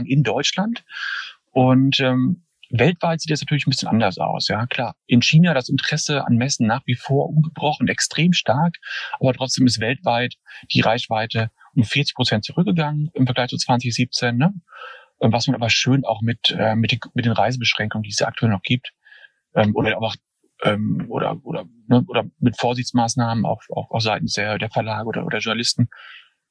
äh, 0.05 0.13
in 0.13 0.23
Deutschland 0.23 0.85
und 1.53 2.01
ähm, 2.01 2.45
Weltweit 2.71 3.21
sieht 3.21 3.31
das 3.31 3.41
natürlich 3.41 3.67
ein 3.67 3.71
bisschen 3.71 3.89
anders 3.89 4.19
aus, 4.19 4.49
ja 4.49 4.67
klar. 4.67 4.95
In 5.07 5.23
China 5.23 5.55
das 5.55 5.69
Interesse 5.69 6.25
an 6.25 6.37
Messen 6.37 6.67
nach 6.67 6.83
wie 6.87 6.95
vor 6.95 7.29
ungebrochen, 7.29 7.89
extrem 7.89 8.33
stark, 8.33 8.77
aber 9.19 9.35
trotzdem 9.35 9.67
ist 9.67 9.81
weltweit 9.81 10.35
die 10.73 10.81
Reichweite 10.81 11.51
um 11.75 11.85
40 11.85 12.15
Prozent 12.15 12.45
zurückgegangen 12.45 13.11
im 13.15 13.27
Vergleich 13.27 13.49
zu 13.49 13.57
2017. 13.57 14.37
Ne? 14.37 14.55
Ähm, 15.21 15.33
was 15.33 15.47
man 15.47 15.57
aber 15.57 15.71
schön 15.71 16.05
auch 16.05 16.23
mit, 16.23 16.55
äh, 16.57 16.75
mit, 16.77 16.93
den, 16.93 17.01
mit 17.15 17.25
den 17.25 17.33
Reisebeschränkungen, 17.33 18.03
die 18.03 18.11
es 18.11 18.23
aktuell 18.23 18.51
noch 18.51 18.63
gibt, 18.63 18.93
ähm, 19.55 19.75
oder 19.75 19.99
auch 19.99 20.15
ähm, 20.63 21.07
oder 21.09 21.37
oder 21.43 21.65
ne, 21.89 22.05
oder 22.07 22.25
mit 22.39 22.59
Vorsichtsmaßnahmen 22.59 23.45
auch 23.45 23.63
auch, 23.71 23.91
auch 23.91 24.01
seitens 24.01 24.35
der, 24.35 24.59
der 24.59 24.71
Verlage 24.71 25.07
oder, 25.09 25.25
oder 25.25 25.39
Journalisten 25.39 25.89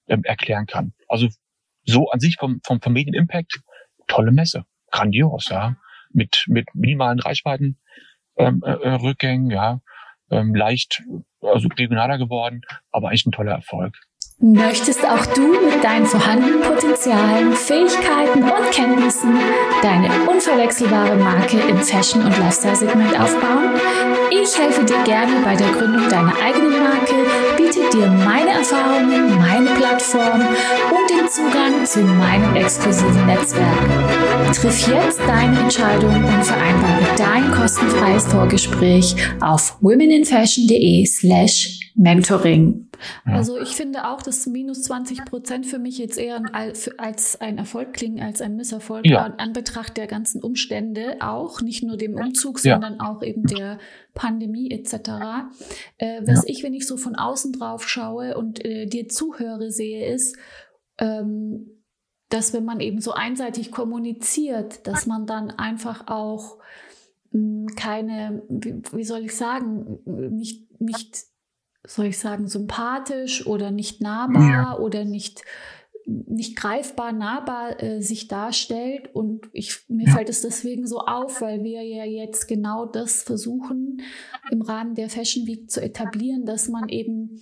ähm, 0.08 0.24
erklären 0.24 0.66
kann. 0.66 0.94
Also 1.08 1.30
so 1.86 2.10
an 2.10 2.20
sich 2.20 2.38
vom 2.38 2.60
vom, 2.66 2.82
vom 2.82 2.94
Medienimpact 2.94 3.62
tolle 4.08 4.32
Messe, 4.32 4.66
grandios, 4.92 5.50
ja, 5.50 5.76
mit 6.12 6.46
mit 6.48 6.68
minimalen 6.74 7.20
Reichweiten 7.20 7.78
ähm, 8.38 8.64
äh, 8.66 8.96
äh 8.96 9.50
ja, 9.50 9.82
ähm, 10.32 10.56
leicht 10.56 11.04
also 11.42 11.68
regionaler 11.78 12.18
geworden, 12.18 12.62
aber 12.92 13.10
eigentlich 13.10 13.26
ein 13.26 13.32
toller 13.32 13.54
Erfolg. 13.54 13.96
Möchtest 14.42 15.06
auch 15.06 15.26
du 15.34 15.66
mit 15.66 15.84
deinen 15.84 16.06
vorhandenen 16.06 16.62
Potenzialen, 16.62 17.52
Fähigkeiten 17.52 18.44
und 18.44 18.72
Kenntnissen 18.72 19.38
deine 19.84 20.08
unverwechselbare 20.30 21.18
Marke 21.18 21.60
im 21.60 21.78
Fashion- 21.80 22.24
und 22.24 22.38
Lifestyle-Segment 22.38 23.20
aufbauen? 23.20 23.74
Ich 24.32 24.58
helfe 24.58 24.86
dir 24.86 25.04
gerne 25.04 25.44
bei 25.44 25.58
der 25.58 25.70
Gründung 25.72 26.08
deiner 26.08 26.34
eigenen 26.42 26.72
Marke, 26.72 27.16
biete 27.70 27.90
dir 27.98 28.08
meine 28.08 28.52
Erfahrungen, 28.52 29.38
meine 29.38 29.70
Plattform 29.72 30.42
und 30.42 31.10
den 31.10 31.30
Zugang 31.30 31.86
zu 31.86 32.00
meinem 32.02 32.56
exklusiven 32.56 33.26
Netzwerk. 33.26 34.54
Triff 34.54 34.88
jetzt 34.88 35.20
deine 35.20 35.60
Entscheidung 35.60 36.16
und 36.16 36.44
vereinbare 36.44 37.06
dein 37.18 37.52
kostenfreies 37.52 38.26
Vorgespräch 38.28 39.16
auf 39.42 39.78
womeninfashion.de 39.82 41.06
slash 41.06 41.80
Mentoring. 41.96 42.89
Also 43.26 43.58
ich 43.60 43.76
finde 43.76 44.08
auch, 44.08 44.22
dass 44.22 44.46
minus 44.46 44.84
20 44.84 45.26
Prozent 45.26 45.66
für 45.66 45.80
mich 45.80 45.98
jetzt 45.98 46.18
eher 46.18 46.42
als 46.54 47.40
ein 47.40 47.58
Erfolg 47.58 47.94
klingen, 47.94 48.24
als 48.24 48.42
ein 48.42 48.56
Misserfolg 48.56 49.06
ja. 49.06 49.26
an 49.26 49.54
Betracht 49.54 49.98
der 49.98 50.08
ganzen 50.08 50.42
Umstände 50.42 51.18
auch, 51.20 51.62
nicht 51.62 51.84
nur 51.84 51.98
dem 51.98 52.16
Umzug, 52.16 52.64
ja. 52.64 52.76
sondern 52.76 53.00
auch 53.00 53.24
eben 53.24 53.44
der 53.44 53.80
Pandemie 54.14 54.72
etc. 54.72 54.94
Äh, 55.98 56.22
was 56.26 56.44
ich, 56.46 56.64
wenn 56.64 56.74
ich 56.74 56.88
so 56.88 56.98
von 56.98 57.16
außen 57.16 57.54
drauf 57.54 57.88
schaue 57.88 58.38
und 58.38 58.64
äh, 58.66 58.86
dir 58.86 59.08
zuhöre, 59.08 59.72
sehe, 59.72 60.14
ist, 60.14 60.38
ähm, 60.98 61.80
dass 62.30 62.54
wenn 62.54 62.66
man 62.66 62.80
eben 62.80 63.02
so 63.02 63.12
einseitig 63.12 63.72
kommuniziert, 63.72 64.86
dass 64.88 65.08
man 65.08 65.26
dann 65.26 65.52
einfach 65.52 66.08
auch 66.08 66.58
mh, 67.32 67.68
hm, 67.68 67.68
keine, 67.76 68.44
wie, 68.50 68.82
wie 68.92 69.04
soll 69.04 69.26
ich 69.26 69.36
sagen, 69.36 70.00
nicht, 70.06 70.80
nicht 70.80 71.26
soll 71.86 72.08
ich 72.08 72.20
sagen, 72.20 72.48
sympathisch 72.48 73.46
oder 73.48 73.72
nicht 73.72 74.02
nahbar 74.02 74.50
ja. 74.50 74.78
oder 74.78 75.06
nicht, 75.06 75.44
nicht 76.06 76.56
greifbar 76.58 77.12
nahbar 77.12 77.82
äh, 77.82 78.02
sich 78.02 78.28
darstellt. 78.28 79.14
Und 79.14 79.50
ich, 79.54 79.86
mir 79.88 80.08
ja. 80.08 80.14
fällt 80.14 80.30
es 80.30 80.42
deswegen 80.42 80.88
so 80.88 81.00
auf, 81.00 81.42
weil 81.42 81.64
wir 81.64 81.84
ja 81.84 82.06
jetzt 82.06 82.48
genau 82.48 82.86
das 82.86 83.24
versuchen, 83.24 84.02
im 84.52 84.62
Rahmen 84.62 84.96
der 84.96 85.10
Fashion 85.10 85.48
Week 85.48 85.70
zu 85.70 85.82
etablieren, 85.82 86.46
dass 86.46 86.68
man 86.68 86.90
eben 86.90 87.42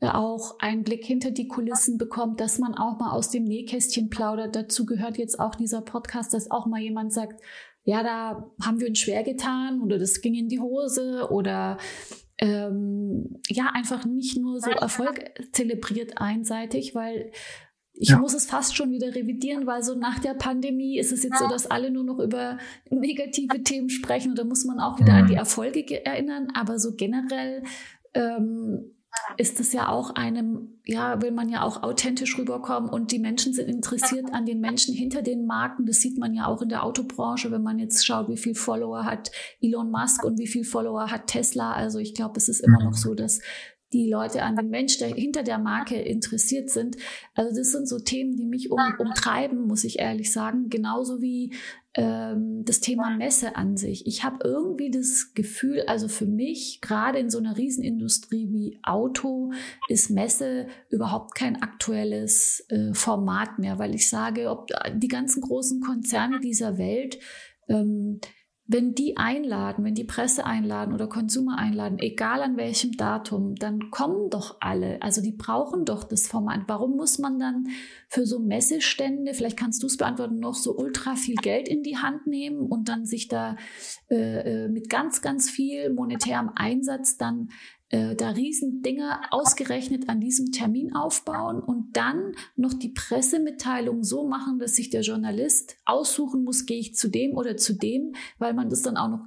äh, 0.00 0.08
auch 0.08 0.58
einen 0.58 0.82
Blick 0.82 1.04
hinter 1.04 1.30
die 1.30 1.48
Kulissen 1.48 1.96
bekommt, 1.96 2.40
dass 2.40 2.58
man 2.58 2.74
auch 2.74 2.98
mal 2.98 3.12
aus 3.12 3.30
dem 3.30 3.44
Nähkästchen 3.44 4.10
plaudert. 4.10 4.56
Dazu 4.56 4.84
gehört 4.84 5.16
jetzt 5.16 5.38
auch 5.38 5.54
dieser 5.54 5.80
Podcast, 5.80 6.34
dass 6.34 6.50
auch 6.50 6.66
mal 6.66 6.80
jemand 6.80 7.12
sagt, 7.12 7.40
ja, 7.84 8.02
da 8.02 8.50
haben 8.60 8.80
wir 8.80 8.88
uns 8.88 8.98
schwer 8.98 9.22
getan 9.22 9.80
oder 9.80 9.98
das 9.98 10.20
ging 10.20 10.34
in 10.34 10.48
die 10.48 10.58
Hose 10.58 11.28
oder 11.30 11.78
ähm, 12.38 13.40
ja 13.48 13.70
einfach 13.72 14.04
nicht 14.04 14.38
nur 14.38 14.60
so 14.60 14.70
Erfolg 14.70 15.30
zelebriert 15.52 16.18
einseitig, 16.18 16.94
weil 16.94 17.32
ich 17.98 18.10
ja. 18.10 18.18
muss 18.18 18.34
es 18.34 18.44
fast 18.44 18.76
schon 18.76 18.90
wieder 18.90 19.14
revidieren, 19.14 19.66
weil 19.66 19.82
so 19.82 19.94
nach 19.94 20.18
der 20.18 20.34
Pandemie 20.34 20.98
ist 20.98 21.12
es 21.12 21.22
jetzt 21.22 21.38
so, 21.38 21.48
dass 21.48 21.66
alle 21.66 21.90
nur 21.90 22.04
noch 22.04 22.18
über 22.18 22.58
negative 22.90 23.62
Themen 23.62 23.88
sprechen 23.88 24.30
und 24.30 24.38
da 24.38 24.44
muss 24.44 24.64
man 24.64 24.80
auch 24.80 24.98
wieder 25.00 25.14
mhm. 25.14 25.18
an 25.18 25.26
die 25.28 25.34
Erfolge 25.34 26.04
erinnern. 26.04 26.48
Aber 26.54 26.78
so 26.78 26.94
generell 26.94 27.62
ähm, 28.12 28.95
ist 29.36 29.60
es 29.60 29.72
ja 29.72 29.88
auch 29.88 30.10
einem, 30.10 30.80
ja, 30.84 31.20
will 31.20 31.30
man 31.30 31.48
ja 31.48 31.62
auch 31.62 31.82
authentisch 31.82 32.38
rüberkommen 32.38 32.88
und 32.88 33.12
die 33.12 33.18
Menschen 33.18 33.52
sind 33.52 33.68
interessiert 33.68 34.32
an 34.32 34.46
den 34.46 34.60
Menschen 34.60 34.94
hinter 34.94 35.22
den 35.22 35.46
Marken. 35.46 35.86
Das 35.86 36.00
sieht 36.00 36.18
man 36.18 36.34
ja 36.34 36.46
auch 36.46 36.62
in 36.62 36.68
der 36.68 36.84
Autobranche, 36.84 37.50
wenn 37.50 37.62
man 37.62 37.78
jetzt 37.78 38.06
schaut, 38.06 38.28
wie 38.28 38.36
viel 38.36 38.54
Follower 38.54 39.04
hat 39.04 39.30
Elon 39.60 39.90
Musk 39.90 40.24
und 40.24 40.38
wie 40.38 40.46
viel 40.46 40.64
Follower 40.64 41.10
hat 41.10 41.26
Tesla. 41.26 41.72
Also 41.72 41.98
ich 41.98 42.14
glaube, 42.14 42.34
es 42.36 42.48
ist 42.48 42.60
immer 42.60 42.82
noch 42.82 42.94
so, 42.94 43.14
dass 43.14 43.40
die 43.92 44.10
Leute 44.10 44.42
an 44.42 44.56
den 44.56 44.68
Mensch, 44.68 44.98
der 44.98 45.08
hinter 45.08 45.42
der 45.42 45.58
Marke 45.58 45.96
interessiert 45.96 46.70
sind. 46.70 46.96
Also 47.34 47.56
das 47.56 47.72
sind 47.72 47.88
so 47.88 47.98
Themen, 47.98 48.36
die 48.36 48.46
mich 48.46 48.70
um, 48.70 48.80
umtreiben, 48.98 49.66
muss 49.66 49.84
ich 49.84 49.98
ehrlich 49.98 50.32
sagen. 50.32 50.68
Genauso 50.68 51.20
wie 51.20 51.54
ähm, 51.94 52.64
das 52.64 52.80
Thema 52.80 53.10
Messe 53.16 53.56
an 53.56 53.76
sich. 53.76 54.06
Ich 54.06 54.24
habe 54.24 54.38
irgendwie 54.44 54.90
das 54.90 55.32
Gefühl, 55.34 55.82
also 55.86 56.08
für 56.08 56.26
mich, 56.26 56.80
gerade 56.82 57.18
in 57.18 57.30
so 57.30 57.38
einer 57.38 57.56
Riesenindustrie 57.56 58.48
wie 58.50 58.78
Auto, 58.82 59.52
ist 59.88 60.10
Messe 60.10 60.66
überhaupt 60.90 61.34
kein 61.34 61.62
aktuelles 61.62 62.66
äh, 62.68 62.92
Format 62.92 63.58
mehr, 63.58 63.78
weil 63.78 63.94
ich 63.94 64.08
sage, 64.08 64.50
ob 64.50 64.68
die 64.94 65.08
ganzen 65.08 65.40
großen 65.40 65.80
Konzerne 65.80 66.40
dieser 66.40 66.76
Welt 66.76 67.18
ähm, 67.68 68.20
wenn 68.68 68.94
die 68.94 69.16
einladen, 69.16 69.84
wenn 69.84 69.94
die 69.94 70.04
Presse 70.04 70.44
einladen 70.44 70.92
oder 70.92 71.06
Konsumer 71.06 71.56
einladen, 71.56 72.00
egal 72.00 72.42
an 72.42 72.56
welchem 72.56 72.96
Datum, 72.96 73.54
dann 73.54 73.90
kommen 73.90 74.28
doch 74.28 74.56
alle. 74.60 75.00
Also 75.02 75.22
die 75.22 75.32
brauchen 75.32 75.84
doch 75.84 76.02
das 76.02 76.26
Format. 76.26 76.62
Warum 76.66 76.96
muss 76.96 77.18
man 77.18 77.38
dann 77.38 77.68
für 78.08 78.26
so 78.26 78.40
Messestände, 78.40 79.34
vielleicht 79.34 79.56
kannst 79.56 79.84
du 79.84 79.86
es 79.86 79.96
beantworten, 79.96 80.40
noch 80.40 80.54
so 80.54 80.76
ultra 80.76 81.14
viel 81.14 81.36
Geld 81.36 81.68
in 81.68 81.84
die 81.84 81.98
Hand 81.98 82.26
nehmen 82.26 82.66
und 82.66 82.88
dann 82.88 83.06
sich 83.06 83.28
da 83.28 83.56
äh, 84.10 84.64
äh 84.64 84.68
mit 84.68 84.90
ganz, 84.90 85.22
ganz 85.22 85.48
viel 85.48 85.92
monetärem 85.92 86.50
Einsatz 86.54 87.16
dann 87.16 87.50
äh, 87.88 88.16
da 88.16 88.30
Riesendinger 88.30 89.28
ausgerechnet 89.30 90.08
an 90.08 90.20
diesem 90.20 90.50
Termin 90.50 90.94
aufbauen 90.94 91.60
und 91.60 91.96
dann 91.96 92.32
noch 92.56 92.74
die 92.74 92.88
Pressemitteilung 92.88 94.02
so 94.02 94.26
machen, 94.26 94.58
dass 94.58 94.74
sich 94.74 94.90
der 94.90 95.02
Journalist 95.02 95.76
aussuchen 95.84 96.42
muss, 96.42 96.66
gehe 96.66 96.80
ich 96.80 96.94
zu 96.94 97.08
dem 97.08 97.36
oder 97.36 97.56
zu 97.56 97.74
dem, 97.74 98.14
weil 98.38 98.54
man 98.54 98.68
das 98.68 98.82
dann 98.82 98.96
auch 98.96 99.08
noch 99.08 99.26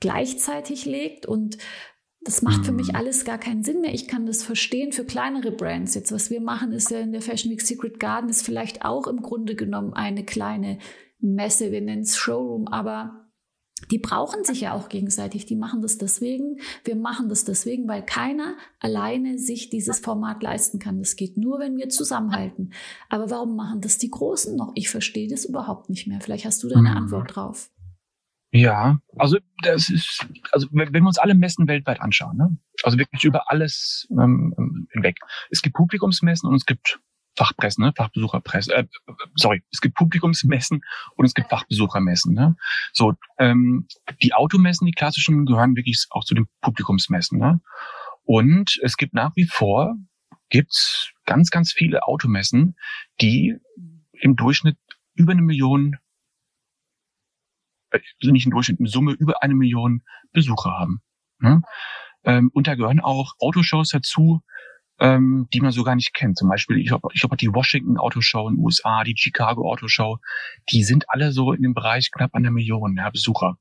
gleichzeitig 0.00 0.84
legt 0.84 1.24
und 1.24 1.56
das 2.24 2.40
macht 2.40 2.64
für 2.64 2.72
mich 2.72 2.88
mhm. 2.88 2.96
alles 2.96 3.24
gar 3.24 3.38
keinen 3.38 3.62
Sinn 3.62 3.82
mehr. 3.82 3.92
Ich 3.92 4.08
kann 4.08 4.24
das 4.24 4.42
verstehen 4.42 4.92
für 4.92 5.04
kleinere 5.04 5.52
Brands. 5.52 5.94
Jetzt, 5.94 6.10
was 6.10 6.30
wir 6.30 6.40
machen, 6.40 6.72
ist 6.72 6.90
ja 6.90 7.00
in 7.00 7.12
der 7.12 7.20
Fashion 7.20 7.52
Week 7.52 7.60
Secret 7.60 8.00
Garden, 8.00 8.30
ist 8.30 8.44
vielleicht 8.44 8.84
auch 8.84 9.06
im 9.06 9.20
Grunde 9.20 9.54
genommen 9.54 9.92
eine 9.92 10.24
kleine 10.24 10.78
Messe. 11.18 11.70
Wir 11.70 11.82
nennen 11.82 12.02
es 12.02 12.16
Showroom, 12.16 12.66
aber 12.66 13.23
die 13.90 13.98
brauchen 13.98 14.44
sich 14.44 14.62
ja 14.62 14.72
auch 14.72 14.88
gegenseitig. 14.88 15.46
Die 15.46 15.56
machen 15.56 15.82
das 15.82 15.98
deswegen. 15.98 16.60
Wir 16.84 16.96
machen 16.96 17.28
das 17.28 17.44
deswegen, 17.44 17.88
weil 17.88 18.04
keiner 18.04 18.56
alleine 18.80 19.38
sich 19.38 19.70
dieses 19.70 20.00
Format 20.00 20.42
leisten 20.42 20.78
kann. 20.78 20.98
Das 20.98 21.16
geht 21.16 21.36
nur, 21.36 21.58
wenn 21.58 21.76
wir 21.76 21.88
zusammenhalten. 21.88 22.72
Aber 23.08 23.30
warum 23.30 23.56
machen 23.56 23.80
das 23.80 23.98
die 23.98 24.10
Großen 24.10 24.56
noch? 24.56 24.72
Ich 24.74 24.88
verstehe 24.88 25.28
das 25.28 25.44
überhaupt 25.44 25.90
nicht 25.90 26.06
mehr. 26.06 26.20
Vielleicht 26.20 26.44
hast 26.44 26.62
du 26.62 26.68
da 26.68 26.78
eine 26.78 26.90
mhm. 26.90 26.96
Antwort 26.96 27.34
drauf. 27.34 27.70
Ja, 28.54 29.00
also 29.16 29.38
das 29.64 29.88
ist, 29.88 30.24
also 30.52 30.68
wenn 30.70 30.92
wir 30.92 31.02
uns 31.02 31.18
alle 31.18 31.34
Messen 31.34 31.66
weltweit 31.66 32.00
anschauen, 32.00 32.36
ne? 32.36 32.56
also 32.84 32.98
wirklich 32.98 33.24
über 33.24 33.50
alles 33.50 34.06
ähm, 34.12 34.86
hinweg. 34.92 35.16
Es 35.50 35.60
gibt 35.60 35.74
Publikumsmessen 35.74 36.48
und 36.48 36.54
es 36.54 36.64
gibt 36.64 37.00
Fachpressen, 37.36 37.84
ne? 37.84 37.92
Fachbesucherpresse, 37.96 38.74
äh, 38.74 38.86
sorry, 39.34 39.62
es 39.72 39.80
gibt 39.80 39.96
Publikumsmessen 39.96 40.82
und 41.16 41.24
es 41.24 41.34
gibt 41.34 41.50
Fachbesuchermessen. 41.50 42.34
Ne? 42.34 42.56
So, 42.92 43.14
ähm, 43.38 43.86
die 44.22 44.34
Automessen, 44.34 44.86
die 44.86 44.92
klassischen, 44.92 45.46
gehören 45.46 45.76
wirklich 45.76 46.06
auch 46.10 46.24
zu 46.24 46.34
den 46.34 46.46
Publikumsmessen. 46.60 47.38
Ne? 47.38 47.60
Und 48.22 48.78
es 48.82 48.96
gibt 48.96 49.14
nach 49.14 49.32
wie 49.36 49.46
vor 49.46 49.96
gibt's 50.48 51.12
ganz, 51.24 51.50
ganz 51.50 51.72
viele 51.72 52.06
Automessen, 52.06 52.76
die 53.20 53.56
im 54.12 54.36
Durchschnitt 54.36 54.78
über 55.14 55.32
eine 55.32 55.42
Million, 55.42 55.96
äh, 57.90 58.00
nicht 58.22 58.46
im 58.46 58.52
Durchschnitt, 58.52 58.78
in 58.78 58.86
Summe 58.86 59.12
über 59.12 59.42
eine 59.42 59.54
Million 59.54 60.02
Besucher 60.32 60.70
haben. 60.70 61.00
Ne? 61.38 61.62
Ähm, 62.24 62.50
und 62.54 62.66
da 62.66 62.74
gehören 62.74 63.00
auch 63.00 63.34
Autoshows 63.38 63.90
dazu, 63.90 64.42
ähm, 65.00 65.48
die 65.52 65.60
man 65.60 65.72
so 65.72 65.82
gar 65.82 65.94
nicht 65.94 66.14
kennt. 66.14 66.38
Zum 66.38 66.48
Beispiel, 66.48 66.78
ich 66.78 66.88
glaube, 66.88 67.08
ich 67.12 67.20
glaub, 67.20 67.36
die 67.36 67.52
Washington 67.52 67.98
Autoshow 67.98 68.48
in 68.48 68.56
den 68.56 68.64
USA, 68.64 69.04
die 69.04 69.16
Chicago 69.16 69.70
Autoshow, 69.70 70.18
die 70.70 70.84
sind 70.84 71.04
alle 71.08 71.32
so 71.32 71.52
in 71.52 71.62
dem 71.62 71.74
Bereich 71.74 72.10
knapp 72.10 72.34
an 72.34 72.42
der 72.42 72.52
Million 72.52 72.96
ja, 72.96 73.10
Besucher. 73.10 73.58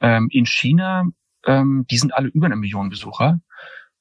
Ähm, 0.00 0.28
in 0.30 0.46
China, 0.46 1.04
ähm, 1.46 1.86
die 1.90 1.98
sind 1.98 2.14
alle 2.14 2.28
über 2.28 2.46
eine 2.46 2.56
Million 2.56 2.90
Besucher. 2.90 3.40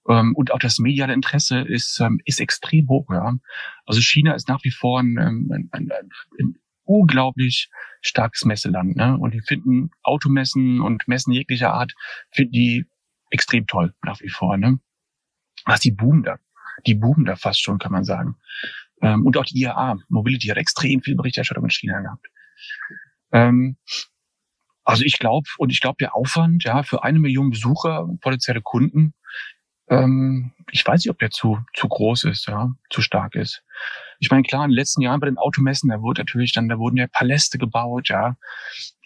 Ähm, 0.08 0.34
und 0.36 0.52
auch 0.52 0.60
das 0.60 0.80
mediale 0.80 1.13
Interesse 1.13 1.60
ist, 1.60 2.00
ähm, 2.00 2.20
ist 2.26 2.40
extrem 2.40 2.88
hoch. 2.88 3.08
Ja. 3.10 3.38
Also 3.86 4.02
China 4.02 4.34
ist 4.34 4.48
nach 4.48 4.63
wie 4.63 4.71
vor 4.71 5.00
ein, 5.00 5.17
ähm, 5.19 5.52
ein, 5.52 5.69
ein, 5.71 5.90
ein 6.40 6.58
unglaublich 6.84 7.69
starkes 8.02 8.46
Messeland. 8.46 8.96
Ne? 8.96 9.17
Und 9.17 9.34
die 9.34 9.42
finden 9.42 9.92
Automessen 10.04 10.82
und 10.82 11.08
Messen 11.08 11.34
jeglicher 11.34 11.73
Art, 11.73 11.94
finden 12.32 12.54
die 12.54 12.86
extrem 13.30 13.67
toll 13.67 13.94
nach 14.04 14.21
wie 14.21 14.30
vor. 14.30 14.58
Ne? 14.58 14.80
Was 15.65 15.79
die 15.79 15.91
boomen 15.91 16.23
da. 16.23 16.37
Die 16.85 16.95
boomen 16.95 17.25
da 17.25 17.35
fast 17.35 17.62
schon, 17.62 17.79
kann 17.79 17.91
man 17.91 18.03
sagen. 18.03 18.35
Ähm, 19.01 19.25
und 19.25 19.37
auch 19.37 19.45
die 19.45 19.62
IAA, 19.62 19.97
Mobility, 20.10 20.47
hat 20.47 20.58
extrem 20.58 21.01
viel 21.01 21.15
Berichterstattung 21.15 21.63
in 21.63 21.69
China 21.69 22.01
gehabt. 22.01 22.27
Ähm, 23.31 23.77
also 24.83 25.03
ich 25.03 25.19
glaube, 25.19 25.47
und 25.58 25.69
ich 25.69 25.81
glaube, 25.81 25.97
der 25.99 26.15
Aufwand, 26.15 26.63
ja, 26.63 26.83
für 26.83 27.03
eine 27.03 27.19
Million 27.19 27.49
Besucher, 27.49 28.08
potenzielle 28.21 28.62
Kunden, 28.62 29.13
ähm, 29.89 30.51
ich 30.71 30.85
weiß 30.85 31.03
nicht, 31.03 31.10
ob 31.10 31.19
der 31.19 31.29
zu, 31.29 31.60
zu 31.73 31.87
groß 31.87 32.25
ist, 32.25 32.47
ja, 32.47 32.73
zu 32.89 33.01
stark 33.01 33.35
ist. 33.35 33.63
Ich 34.19 34.29
meine, 34.31 34.43
klar, 34.43 34.63
in 34.63 34.71
den 34.71 34.75
letzten 34.75 35.01
Jahren 35.01 35.19
bei 35.19 35.27
den 35.27 35.37
Automessen, 35.37 35.89
da 35.89 36.01
wurde 36.01 36.21
natürlich 36.21 36.53
dann, 36.53 36.69
da 36.69 36.77
wurden 36.77 36.97
ja 36.97 37.08
Paläste 37.08 37.58
gebaut, 37.58 38.10
ja. 38.10 38.37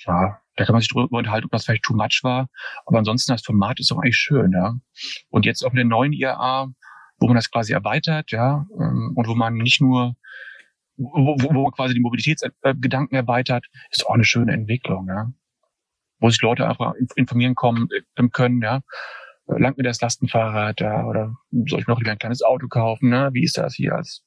Ja, 0.05 0.41
da 0.55 0.65
kann 0.65 0.73
man 0.73 0.81
sich 0.81 0.89
drüber 0.89 1.17
unterhalten, 1.17 1.45
ob 1.45 1.51
das 1.51 1.65
vielleicht 1.65 1.83
too 1.83 1.95
much 1.95 2.19
war. 2.23 2.47
Aber 2.85 2.99
ansonsten, 2.99 3.31
das 3.31 3.43
Format 3.43 3.79
ist 3.79 3.91
doch 3.91 3.97
eigentlich 3.97 4.17
schön, 4.17 4.51
ja. 4.51 4.75
Und 5.29 5.45
jetzt 5.45 5.63
auch 5.63 5.71
mit 5.71 5.79
der 5.79 5.85
neuen 5.85 6.13
IAA, 6.13 6.67
wo 7.19 7.27
man 7.27 7.35
das 7.35 7.51
quasi 7.51 7.73
erweitert, 7.73 8.31
ja, 8.31 8.65
ähm, 8.79 9.13
und 9.15 9.27
wo 9.27 9.35
man 9.35 9.55
nicht 9.55 9.81
nur 9.81 10.15
wo, 10.97 11.35
wo 11.39 11.63
man 11.63 11.71
quasi 11.71 11.93
die 11.93 11.99
Mobilitätsgedanken 11.99 13.15
erweitert, 13.15 13.65
ist 13.89 14.05
auch 14.05 14.13
eine 14.13 14.23
schöne 14.23 14.53
Entwicklung, 14.53 15.07
ja. 15.07 15.31
Wo 16.19 16.29
sich 16.29 16.41
Leute 16.41 16.67
einfach 16.67 16.93
informieren 17.15 17.55
kommen 17.55 17.89
äh, 17.91 18.27
können, 18.29 18.61
ja. 18.61 18.81
Langt 19.57 19.77
mir 19.77 19.83
das 19.83 20.01
Lastenfahrrad 20.01 20.81
da 20.81 21.05
oder 21.05 21.35
soll 21.67 21.81
ich 21.81 21.87
noch 21.87 21.99
ein 21.99 22.17
kleines 22.17 22.41
Auto 22.41 22.67
kaufen? 22.67 23.09
Ne? 23.09 23.29
Wie 23.33 23.43
ist 23.43 23.57
das 23.57 23.75
hier? 23.75 23.95
Also 23.95 24.21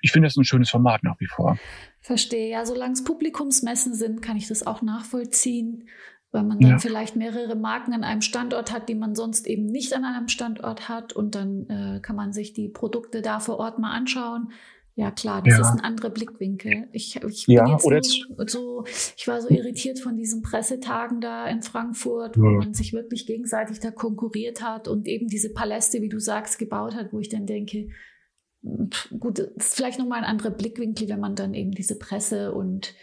ich 0.00 0.12
finde 0.12 0.28
das 0.28 0.36
ein 0.36 0.44
schönes 0.44 0.70
Format 0.70 1.02
nach 1.02 1.18
wie 1.20 1.26
vor. 1.26 1.58
Verstehe. 2.00 2.50
Ja, 2.50 2.64
solange 2.64 2.94
es 2.94 3.04
Publikumsmessen 3.04 3.94
sind, 3.94 4.22
kann 4.22 4.36
ich 4.36 4.48
das 4.48 4.66
auch 4.66 4.82
nachvollziehen, 4.82 5.88
weil 6.32 6.42
man 6.42 6.58
dann 6.58 6.70
ja. 6.72 6.78
vielleicht 6.78 7.14
mehrere 7.14 7.54
Marken 7.54 7.92
an 7.92 8.04
einem 8.04 8.22
Standort 8.22 8.72
hat, 8.72 8.88
die 8.88 8.94
man 8.94 9.14
sonst 9.14 9.46
eben 9.46 9.66
nicht 9.66 9.92
an 9.94 10.04
einem 10.04 10.28
Standort 10.28 10.88
hat 10.88 11.12
und 11.12 11.34
dann 11.34 11.68
äh, 11.68 12.00
kann 12.00 12.16
man 12.16 12.32
sich 12.32 12.52
die 12.52 12.68
Produkte 12.68 13.22
da 13.22 13.38
vor 13.38 13.58
Ort 13.58 13.78
mal 13.78 13.92
anschauen. 13.92 14.50
Ja, 14.94 15.10
klar, 15.10 15.42
das 15.42 15.54
ja. 15.54 15.60
ist 15.60 15.70
ein 15.70 15.80
anderer 15.80 16.10
Blickwinkel. 16.10 16.88
Ich, 16.92 17.16
ich 17.16 17.46
ja, 17.46 17.64
bin 17.64 17.72
jetzt, 17.72 18.28
oder 18.28 18.48
so, 18.48 18.84
ich 19.16 19.26
war 19.26 19.40
so 19.40 19.48
irritiert 19.48 19.98
von 19.98 20.16
diesen 20.16 20.42
Pressetagen 20.42 21.20
da 21.22 21.46
in 21.46 21.62
Frankfurt, 21.62 22.38
wo 22.38 22.44
ja. 22.44 22.58
man 22.58 22.74
sich 22.74 22.92
wirklich 22.92 23.26
gegenseitig 23.26 23.80
da 23.80 23.90
konkurriert 23.90 24.62
hat 24.62 24.88
und 24.88 25.08
eben 25.08 25.28
diese 25.28 25.52
Paläste, 25.52 26.02
wie 26.02 26.10
du 26.10 26.18
sagst, 26.18 26.58
gebaut 26.58 26.94
hat, 26.94 27.12
wo 27.12 27.20
ich 27.20 27.30
dann 27.30 27.46
denke, 27.46 27.88
gut, 29.18 29.38
ist 29.38 29.76
vielleicht 29.76 29.98
nochmal 29.98 30.18
ein 30.18 30.24
anderer 30.24 30.50
Blickwinkel, 30.50 31.08
wenn 31.08 31.20
man 31.20 31.36
dann 31.36 31.54
eben 31.54 31.72
diese 31.72 31.98
Presse 31.98 32.52
und 32.52 32.94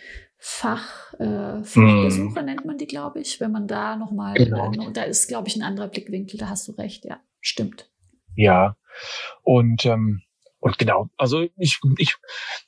Fach, 0.42 1.14
äh, 1.16 1.64
Fachbesucher 1.64 2.44
mm. 2.44 2.46
nennt 2.46 2.66
man 2.66 2.78
die, 2.78 2.88
glaube 2.88 3.20
ich, 3.20 3.42
wenn 3.42 3.52
man 3.52 3.68
da 3.68 3.98
nochmal, 3.98 4.36
genau. 4.36 4.72
äh, 4.72 4.94
da 4.94 5.04
ist, 5.04 5.28
glaube 5.28 5.50
ich, 5.50 5.58
ein 5.58 5.64
anderer 5.64 5.90
Blickwinkel, 5.90 6.40
da 6.40 6.48
hast 6.48 6.66
du 6.70 6.72
recht, 6.74 7.04
ja, 7.04 7.20
stimmt. 7.42 7.92
Ja, 8.36 8.78
und 9.44 9.86
ähm, 9.86 10.22
und 10.60 10.78
genau, 10.78 11.10
also 11.18 11.48
ich, 11.58 11.80
ich, 11.98 12.16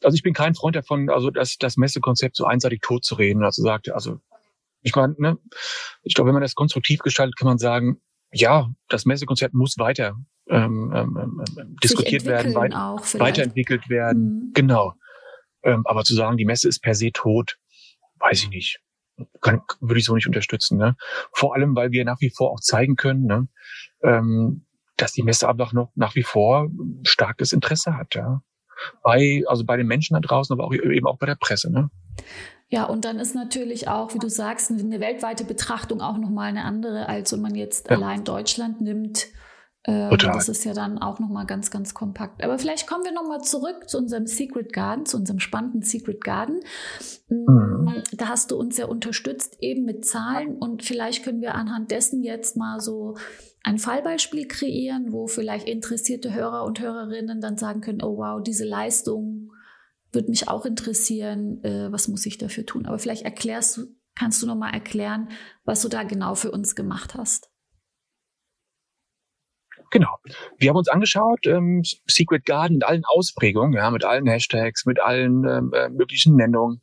also 0.03 0.15
ich 0.15 0.23
bin 0.23 0.33
kein 0.33 0.55
Freund 0.55 0.75
davon, 0.75 1.09
also 1.09 1.29
das, 1.29 1.57
das 1.57 1.77
Messekonzept 1.77 2.37
so 2.37 2.45
einseitig 2.45 2.81
tot 2.81 3.03
zu 3.03 3.15
reden. 3.15 3.43
Also 3.43 3.61
sagte, 3.63 3.93
also 3.93 4.19
ich 4.81 4.95
meine, 4.95 5.15
ne, 5.17 5.37
ich 6.03 6.13
glaube, 6.13 6.29
wenn 6.29 6.33
man 6.33 6.41
das 6.41 6.55
konstruktiv 6.55 6.99
gestaltet, 7.01 7.37
kann 7.37 7.47
man 7.47 7.57
sagen, 7.57 8.01
ja, 8.31 8.69
das 8.87 9.05
Messekonzept 9.05 9.53
muss 9.53 9.77
weiter 9.77 10.15
ähm, 10.47 10.91
ähm, 10.95 11.17
ähm, 11.21 11.43
ähm 11.59 11.75
diskutiert 11.83 12.25
werden, 12.25 12.55
weit, 12.55 12.73
weiterentwickelt 13.19 13.89
werden. 13.89 14.47
Mhm. 14.47 14.53
Genau. 14.53 14.93
Ähm, 15.63 15.85
aber 15.85 16.03
zu 16.03 16.15
sagen, 16.15 16.37
die 16.37 16.45
Messe 16.45 16.69
ist 16.69 16.79
per 16.79 16.95
se 16.95 17.11
tot, 17.11 17.57
weiß 18.19 18.43
ich 18.43 18.49
nicht. 18.49 18.79
Kann, 19.41 19.61
würde 19.81 19.99
ich 19.99 20.05
so 20.05 20.15
nicht 20.15 20.25
unterstützen. 20.25 20.77
Ne? 20.77 20.95
Vor 21.33 21.53
allem, 21.53 21.75
weil 21.75 21.91
wir 21.91 22.05
nach 22.05 22.21
wie 22.21 22.31
vor 22.31 22.51
auch 22.51 22.61
zeigen 22.61 22.95
können, 22.95 23.25
ne? 23.25 23.47
ähm, 24.01 24.65
dass 25.01 25.13
die 25.13 25.23
Messe 25.23 25.47
aber 25.47 25.69
noch 25.73 25.91
nach 25.95 26.15
wie 26.15 26.23
vor 26.23 26.69
starkes 27.03 27.53
Interesse 27.53 27.97
hat, 27.97 28.15
ja. 28.15 28.41
Bei, 29.03 29.43
also 29.47 29.63
bei 29.63 29.77
den 29.77 29.85
Menschen 29.85 30.15
da 30.15 30.19
draußen, 30.19 30.53
aber 30.53 30.65
auch 30.65 30.73
eben 30.73 31.05
auch 31.05 31.17
bei 31.17 31.27
der 31.27 31.35
Presse, 31.35 31.71
ne? 31.71 31.89
Ja, 32.69 32.85
und 32.85 33.03
dann 33.03 33.19
ist 33.19 33.35
natürlich 33.35 33.89
auch, 33.89 34.13
wie 34.13 34.19
du 34.19 34.29
sagst, 34.29 34.71
eine 34.71 34.99
weltweite 35.01 35.43
Betrachtung 35.43 36.01
auch 36.01 36.17
nochmal 36.17 36.47
eine 36.47 36.63
andere, 36.63 37.09
als 37.09 37.33
wenn 37.33 37.41
man 37.41 37.53
jetzt 37.53 37.89
ja. 37.89 37.97
allein 37.97 38.23
Deutschland 38.23 38.79
nimmt. 38.79 39.27
Äh, 39.83 40.15
das 40.15 40.47
ist 40.47 40.63
ja 40.63 40.73
dann 40.73 40.99
auch 40.99 41.19
nochmal 41.19 41.45
ganz, 41.45 41.69
ganz 41.69 41.93
kompakt. 41.93 42.43
Aber 42.43 42.57
vielleicht 42.59 42.87
kommen 42.87 43.03
wir 43.03 43.11
nochmal 43.11 43.41
zurück 43.41 43.89
zu 43.89 43.97
unserem 43.97 44.25
Secret 44.25 44.71
Garden, 44.71 45.05
zu 45.05 45.17
unserem 45.17 45.39
spannenden 45.39 45.81
Secret 45.81 46.23
Garden. 46.23 46.59
Mm, 47.29 47.51
mhm. 47.51 48.03
Da 48.13 48.29
hast 48.29 48.51
du 48.51 48.57
uns 48.57 48.77
ja 48.77 48.85
unterstützt, 48.85 49.57
eben 49.59 49.83
mit 49.83 50.05
Zahlen. 50.05 50.55
Und 50.57 50.83
vielleicht 50.83 51.25
können 51.25 51.41
wir 51.41 51.55
anhand 51.55 51.91
dessen 51.91 52.23
jetzt 52.23 52.55
mal 52.55 52.79
so 52.79 53.17
ein 53.63 53.77
Fallbeispiel 53.77 54.47
kreieren, 54.47 55.11
wo 55.11 55.27
vielleicht 55.27 55.67
interessierte 55.67 56.33
Hörer 56.33 56.63
und 56.63 56.79
Hörerinnen 56.79 57.41
dann 57.41 57.57
sagen 57.57 57.81
können, 57.81 58.01
oh 58.01 58.17
wow, 58.17 58.41
diese 58.41 58.65
Leistung 58.65 59.51
würde 60.11 60.29
mich 60.29 60.47
auch 60.47 60.65
interessieren, 60.65 61.63
äh, 61.63 61.91
was 61.91 62.07
muss 62.07 62.25
ich 62.25 62.37
dafür 62.37 62.65
tun? 62.65 62.85
Aber 62.85 62.99
vielleicht 62.99 63.23
erklärst 63.23 63.77
du, 63.77 63.87
kannst 64.15 64.41
du 64.41 64.47
noch 64.47 64.55
mal 64.55 64.71
erklären, 64.73 65.29
was 65.63 65.81
du 65.81 65.89
da 65.89 66.03
genau 66.03 66.35
für 66.35 66.51
uns 66.51 66.75
gemacht 66.75 67.15
hast. 67.15 67.50
Genau. 69.91 70.17
Wir 70.57 70.69
haben 70.69 70.77
uns 70.77 70.87
angeschaut, 70.87 71.45
ähm, 71.45 71.83
Secret 72.07 72.45
Garden 72.45 72.75
mit 72.75 72.85
allen 72.85 73.03
Ausprägungen, 73.05 73.73
ja, 73.73 73.91
mit 73.91 74.05
allen 74.05 74.25
Hashtags, 74.25 74.85
mit 74.85 75.01
allen 75.01 75.43
ähm, 75.45 75.73
äh, 75.73 75.89
möglichen 75.89 76.37
Nennungen. 76.37 76.81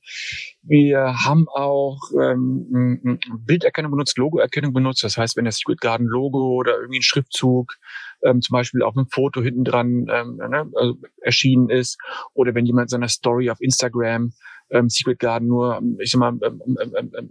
Wir 0.63 1.15
haben 1.25 1.49
auch 1.49 1.99
ähm, 2.21 3.19
Bilderkennung 3.47 3.93
benutzt, 3.93 4.19
Logoerkennung 4.19 4.75
benutzt. 4.75 5.03
Das 5.03 5.17
heißt, 5.17 5.39
wenn 5.39 5.47
das 5.47 5.57
Secret 5.57 5.81
Garden 5.81 6.07
Logo 6.07 6.53
oder 6.53 6.77
irgendwie 6.77 6.99
ein 6.99 7.03
Schriftzug 7.03 7.77
ähm, 8.23 8.43
zum 8.43 8.53
Beispiel 8.53 8.83
auf 8.83 8.95
einem 8.95 9.09
Foto 9.09 9.41
hinten 9.41 9.65
dran 9.65 10.07
ähm, 10.11 10.37
ne, 10.37 10.71
also 10.75 10.99
erschienen 11.23 11.71
ist 11.71 11.99
oder 12.35 12.55
wenn 12.55 12.67
jemand 12.67 12.91
seiner 12.91 13.09
Story 13.09 13.49
auf 13.49 13.61
Instagram 13.61 14.33
ähm, 14.71 14.89
Secret 14.89 15.19
Garden 15.19 15.49
nur, 15.49 15.81
ich 15.99 16.11
sag 16.11 16.21
mal, 16.21 16.39
ähm, 16.43 16.63
ähm, 16.81 17.31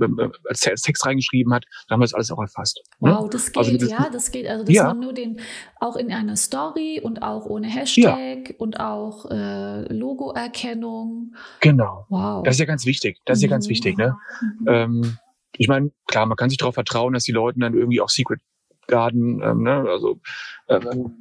ähm, 0.00 0.32
als 0.48 0.60
Text 0.60 1.06
reingeschrieben 1.06 1.52
hat, 1.52 1.64
dann 1.88 1.94
haben 1.94 2.00
wir 2.00 2.04
das 2.04 2.14
alles 2.14 2.30
auch 2.30 2.40
erfasst. 2.40 2.82
Wow, 3.00 3.28
das 3.30 3.52
geht, 3.52 3.56
also, 3.56 3.86
ja, 3.86 4.08
das 4.10 4.30
geht. 4.30 4.46
Also 4.46 4.64
das 4.64 4.74
ja. 4.74 4.86
war 4.86 4.94
nur 4.94 5.12
den, 5.12 5.40
auch 5.80 5.96
in 5.96 6.12
einer 6.12 6.36
Story 6.36 7.00
und 7.02 7.22
auch 7.22 7.46
ohne 7.46 7.68
Hashtag 7.68 8.50
ja. 8.50 8.54
und 8.58 8.80
auch 8.80 9.30
äh, 9.30 9.92
Logoerkennung. 9.92 11.34
Genau. 11.60 12.06
Wow. 12.08 12.44
Das 12.44 12.54
ist 12.54 12.60
ja 12.60 12.66
ganz 12.66 12.86
wichtig. 12.86 13.18
Das 13.24 13.38
ist 13.38 13.42
ja 13.42 13.48
ganz 13.48 13.68
wichtig, 13.68 13.96
ne? 13.96 14.16
Mhm. 14.40 14.66
Ähm, 14.68 15.18
ich 15.56 15.68
meine, 15.68 15.92
klar, 16.06 16.26
man 16.26 16.36
kann 16.36 16.50
sich 16.50 16.58
darauf 16.58 16.74
vertrauen, 16.74 17.14
dass 17.14 17.24
die 17.24 17.32
Leute 17.32 17.60
dann 17.60 17.74
irgendwie 17.74 18.00
auch 18.00 18.08
Secret 18.08 18.40
Garden, 18.86 19.40
ähm, 19.42 19.62
ne, 19.62 19.84
also 19.88 20.20
ähm, 20.68 21.14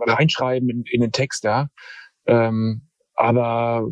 reinschreiben 0.00 0.68
in, 0.68 0.84
in 0.90 1.00
den 1.00 1.12
Text, 1.12 1.44
ja. 1.44 1.68
Ähm, 2.26 2.88
aber 3.14 3.86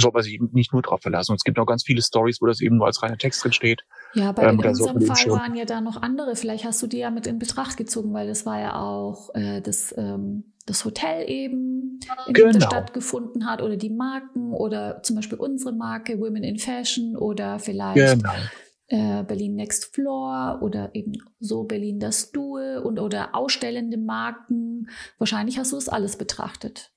soll 0.00 0.12
man 0.12 0.22
sich 0.22 0.40
nicht 0.52 0.72
nur 0.72 0.82
drauf 0.82 1.00
verlassen. 1.02 1.32
Und 1.32 1.36
es 1.36 1.44
gibt 1.44 1.58
auch 1.58 1.66
ganz 1.66 1.84
viele 1.84 2.02
Stories, 2.02 2.40
wo 2.40 2.46
das 2.46 2.60
eben 2.60 2.76
nur 2.76 2.86
als 2.86 3.02
reiner 3.02 3.18
Text 3.18 3.42
drin 3.42 3.52
steht. 3.52 3.84
Ja, 4.14 4.32
bei 4.32 4.44
ähm, 4.44 4.60
in 4.60 4.66
unserem 4.66 5.00
Fall 5.02 5.30
waren 5.30 5.54
ja 5.54 5.64
da 5.64 5.80
noch 5.80 6.00
andere. 6.00 6.36
Vielleicht 6.36 6.64
hast 6.64 6.82
du 6.82 6.86
die 6.86 6.98
ja 6.98 7.10
mit 7.10 7.26
in 7.26 7.38
Betracht 7.38 7.76
gezogen, 7.76 8.12
weil 8.14 8.26
das 8.26 8.46
war 8.46 8.60
ja 8.60 8.80
auch 8.80 9.34
äh, 9.34 9.60
das, 9.60 9.94
ähm, 9.96 10.54
das 10.66 10.84
Hotel 10.84 11.28
eben, 11.28 12.00
in 12.26 12.34
genau. 12.34 12.52
dem 12.52 12.60
das 12.60 12.64
stattgefunden 12.64 13.46
hat 13.46 13.62
oder 13.62 13.76
die 13.76 13.90
Marken 13.90 14.52
oder 14.52 15.02
zum 15.02 15.16
Beispiel 15.16 15.38
unsere 15.38 15.72
Marke 15.72 16.18
Women 16.18 16.44
in 16.44 16.58
Fashion 16.58 17.16
oder 17.16 17.58
vielleicht 17.58 18.22
genau. 18.22 18.32
äh, 18.88 19.22
Berlin 19.24 19.54
Next 19.54 19.94
Floor 19.94 20.60
oder 20.62 20.94
eben 20.94 21.12
so 21.38 21.64
Berlin 21.64 22.00
das 22.00 22.32
Duel 22.32 22.78
und 22.78 22.98
oder 22.98 23.34
ausstellende 23.34 23.98
Marken. 23.98 24.88
Wahrscheinlich 25.18 25.58
hast 25.58 25.72
du 25.72 25.76
das 25.76 25.88
alles 25.88 26.16
betrachtet. 26.16 26.92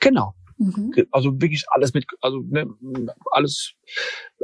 Genau, 0.00 0.34
Mhm. 0.58 0.92
Also 1.12 1.40
wirklich 1.40 1.64
alles 1.70 1.94
mit, 1.94 2.06
also 2.20 2.40
ne, 2.40 2.66
alles, 3.30 3.74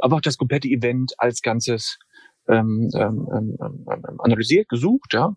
einfach 0.01 0.21
das 0.21 0.37
komplette 0.37 0.67
Event 0.67 1.13
als 1.17 1.41
Ganzes 1.41 1.99
ähm, 2.47 2.89
ähm, 2.95 3.27
ähm, 3.33 3.57
ähm, 3.61 4.19
analysiert, 4.19 4.69
gesucht, 4.69 5.13
ja, 5.13 5.35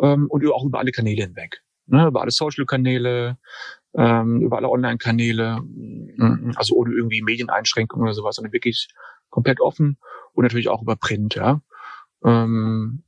ähm, 0.00 0.26
und 0.28 0.46
auch 0.52 0.64
über 0.64 0.78
alle 0.78 0.92
Kanäle 0.92 1.24
hinweg, 1.24 1.62
ne, 1.86 2.06
über 2.06 2.22
alle 2.22 2.30
Social-Kanäle, 2.30 3.38
ähm, 3.94 4.40
über 4.42 4.58
alle 4.58 4.68
Online-Kanäle, 4.68 5.60
mm, 5.60 6.52
also 6.56 6.76
ohne 6.76 6.94
irgendwie 6.94 7.22
Medieneinschränkungen 7.22 8.04
oder 8.04 8.14
sowas, 8.14 8.36
sondern 8.36 8.52
wirklich 8.52 8.88
komplett 9.30 9.60
offen 9.60 9.98
und 10.32 10.44
natürlich 10.44 10.68
auch 10.68 10.82
über 10.82 10.96
Print, 10.96 11.34
ja. 11.34 11.60
Ähm, 12.24 13.02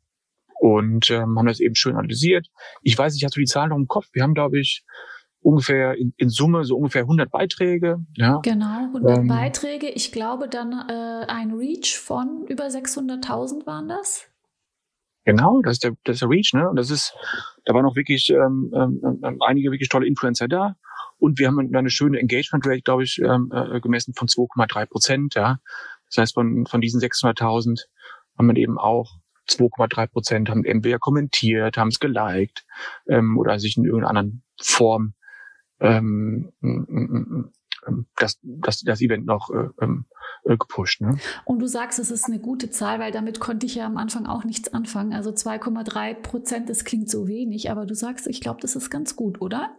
und 0.61 1.11
ähm, 1.11 1.39
haben 1.39 1.47
das 1.47 1.61
eben 1.61 1.75
schön 1.75 1.97
analysiert. 1.97 2.49
Ich 2.83 2.97
weiß 2.97 3.15
nicht, 3.15 3.25
hast 3.25 3.35
du 3.35 3.41
die 3.41 3.47
Zahlen 3.47 3.71
noch 3.71 3.79
im 3.79 3.89
Kopf? 3.89 4.09
Wir 4.13 4.23
haben, 4.23 4.35
glaube 4.35 4.61
ich, 4.61 4.85
ungefähr 5.41 5.97
in, 5.97 6.13
in, 6.17 6.29
Summe 6.29 6.65
so 6.65 6.77
ungefähr 6.77 7.03
100 7.03 7.31
Beiträge. 7.31 7.99
Ja. 8.17 8.41
Genau, 8.43 8.87
100 8.87 9.19
ähm, 9.19 9.29
Beiträge. 9.29 9.89
Ich 9.89 10.13
glaube 10.13 10.49
dann 10.49 10.73
äh, 10.73 11.27
ein 11.27 11.53
Reach 11.53 11.99
von 11.99 12.47
über 12.47 12.67
600.000 12.67 13.67
waren 13.67 13.89
das. 13.89 14.27
Genau, 15.25 15.61
das 15.63 15.75
ist 15.75 15.85
der, 15.85 15.93
das 16.05 16.15
ist 16.15 16.23
der 16.23 16.31
Reach, 16.31 16.53
ne? 16.55 16.69
Und 16.69 16.77
das 16.77 16.91
ist, 16.91 17.15
da 17.65 17.75
waren 17.75 17.85
auch 17.85 17.97
wirklich 17.97 18.31
ähm, 18.31 18.73
ähm, 18.75 19.21
ähm 19.23 19.39
einige 19.47 19.71
wirklich 19.71 19.89
tolle 19.89 20.07
Influencer 20.07 20.49
da. 20.49 20.77
Und 21.19 21.39
wir 21.39 21.49
haben 21.49 21.75
eine 21.75 21.91
schöne 21.91 22.19
Engagement 22.19 22.67
Rate, 22.67 22.83
glaube 22.83 23.05
ich, 23.05 23.21
ähm, 23.21 23.53
äh, 23.53 23.81
gemessen 23.81 24.15
von 24.15 24.29
2,3 24.29 24.87
Prozent. 24.87 25.35
Ja, 25.35 25.59
das 26.07 26.19
heißt 26.19 26.35
von 26.35 26.67
von 26.67 26.81
diesen 26.81 27.01
600.000 27.01 27.83
haben 28.39 28.47
wir 28.47 28.57
eben 28.57 28.79
auch 28.79 29.19
2,3 29.49 30.07
Prozent 30.07 30.49
haben 30.49 30.65
entweder 30.65 30.99
kommentiert, 30.99 31.77
haben 31.77 31.89
es 31.89 32.01
geliked 32.01 32.65
ähm, 33.09 33.37
oder 33.39 33.59
sich 33.59 33.77
in 33.77 33.85
irgendeiner 33.85 34.09
anderen 34.11 34.43
Form 34.61 35.15
ähm, 35.81 36.53
das, 38.17 38.39
das, 38.43 38.81
das 38.81 39.01
Event 39.01 39.27
noch 39.27 39.51
äh, 39.51 39.69
ähm, 39.81 40.05
äh, 40.45 40.57
gepusht. 40.57 41.01
Ne? 41.01 41.19
Und 41.45 41.61
du 41.61 41.67
sagst, 41.67 41.99
es 41.99 42.11
ist 42.11 42.27
eine 42.27 42.39
gute 42.39 42.71
Zahl, 42.71 43.01
weil 43.01 43.13
damit 43.13 43.41
konnte 43.41 43.67
ich 43.67 43.77
ja 43.77 43.87
am 43.87 43.97
Anfang 43.97 44.27
auch 44.27 44.45
nichts 44.45 44.73
anfangen. 44.73 45.13
Also 45.13 45.31
2,3 45.31 46.15
Prozent, 46.15 46.69
das 46.69 46.85
klingt 46.85 47.11
so 47.11 47.27
wenig, 47.27 47.71
aber 47.71 47.87
du 47.87 47.95
sagst, 47.95 48.27
ich 48.27 48.41
glaube, 48.41 48.61
das 48.61 48.77
ist 48.77 48.91
ganz 48.91 49.17
gut, 49.17 49.41
oder? 49.41 49.75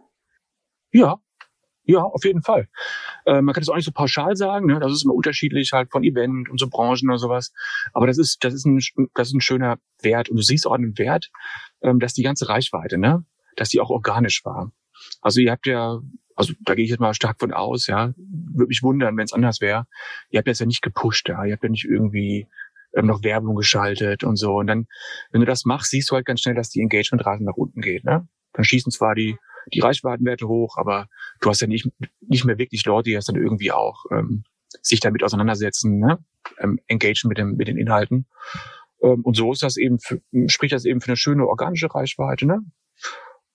Ja, 0.90 1.20
ja, 1.84 2.02
auf 2.02 2.24
jeden 2.24 2.42
Fall. 2.42 2.68
Äh, 3.26 3.42
man 3.42 3.54
kann 3.54 3.62
es 3.62 3.68
auch 3.68 3.74
nicht 3.74 3.84
so 3.84 3.92
pauschal 3.92 4.36
sagen, 4.36 4.66
ne? 4.66 4.78
das 4.78 4.92
ist 4.92 5.04
immer 5.04 5.14
unterschiedlich 5.14 5.72
halt 5.72 5.90
von 5.90 6.04
Event 6.04 6.48
und 6.48 6.60
so 6.60 6.68
Branchen 6.68 7.08
oder 7.08 7.18
sowas. 7.18 7.52
Aber 7.92 8.06
das 8.06 8.18
ist, 8.18 8.44
das 8.44 8.54
ist 8.54 8.66
ein, 8.66 8.78
das 9.14 9.28
ist 9.28 9.34
ein 9.34 9.40
schöner 9.40 9.78
Wert. 10.00 10.28
Und 10.28 10.36
du 10.36 10.42
siehst 10.42 10.66
auch 10.66 10.72
an 10.72 10.82
dem 10.82 10.98
Wert, 10.98 11.30
ähm, 11.82 11.98
dass 11.98 12.14
die 12.14 12.22
ganze 12.22 12.48
Reichweite, 12.48 12.98
ne? 12.98 13.24
dass 13.56 13.68
die 13.68 13.80
auch 13.80 13.90
organisch 13.90 14.44
war. 14.44 14.70
Also 15.22 15.40
ihr 15.40 15.50
habt 15.50 15.66
ja, 15.66 16.00
also 16.36 16.52
da 16.60 16.74
gehe 16.74 16.84
ich 16.84 16.90
jetzt 16.90 17.00
mal 17.00 17.14
stark 17.14 17.38
von 17.40 17.52
aus, 17.52 17.86
ja, 17.86 18.12
würde 18.16 18.68
mich 18.68 18.82
wundern, 18.82 19.16
wenn 19.16 19.24
es 19.24 19.32
anders 19.32 19.60
wäre. 19.60 19.86
Ihr 20.30 20.38
habt 20.38 20.48
das 20.48 20.58
ja 20.58 20.66
nicht 20.66 20.82
gepusht, 20.82 21.28
ja, 21.28 21.44
ihr 21.44 21.54
habt 21.54 21.62
ja 21.62 21.70
nicht 21.70 21.84
irgendwie 21.84 22.48
ähm, 22.94 23.06
noch 23.06 23.22
Werbung 23.22 23.56
geschaltet 23.56 24.24
und 24.24 24.36
so. 24.36 24.56
Und 24.56 24.66
dann, 24.66 24.86
wenn 25.30 25.40
du 25.40 25.46
das 25.46 25.64
machst, 25.64 25.90
siehst 25.90 26.10
du 26.10 26.16
halt 26.16 26.26
ganz 26.26 26.40
schnell, 26.40 26.54
dass 26.54 26.68
die 26.68 26.80
Engagementrate 26.80 27.42
nach 27.44 27.56
unten 27.56 27.80
geht. 27.80 28.04
Ne? 28.04 28.28
Dann 28.52 28.64
schießen 28.64 28.92
zwar 28.92 29.14
die 29.14 29.36
die 29.72 29.78
Reichweitenwerte 29.78 30.48
hoch, 30.48 30.76
aber 30.76 31.06
du 31.40 31.48
hast 31.48 31.60
ja 31.60 31.68
nicht 31.68 31.88
nicht 32.20 32.44
mehr 32.44 32.58
wirklich 32.58 32.84
Leute, 32.84 33.10
die 33.10 33.14
das 33.14 33.26
dann 33.26 33.36
irgendwie 33.36 33.70
auch 33.70 34.04
ähm, 34.10 34.42
sich 34.80 34.98
damit 34.98 35.22
auseinandersetzen, 35.22 35.98
ne? 35.98 36.18
ähm, 36.58 36.80
engagen 36.88 37.28
mit 37.28 37.38
dem 37.38 37.54
mit 37.54 37.68
den 37.68 37.78
Inhalten. 37.78 38.26
Ähm, 39.02 39.20
und 39.22 39.36
so 39.36 39.52
ist 39.52 39.62
das 39.62 39.76
eben, 39.76 39.98
für, 39.98 40.20
spricht 40.46 40.72
das 40.72 40.84
eben 40.84 41.00
für 41.00 41.08
eine 41.08 41.16
schöne 41.16 41.46
organische 41.46 41.94
Reichweite, 41.94 42.46
ne? 42.46 42.60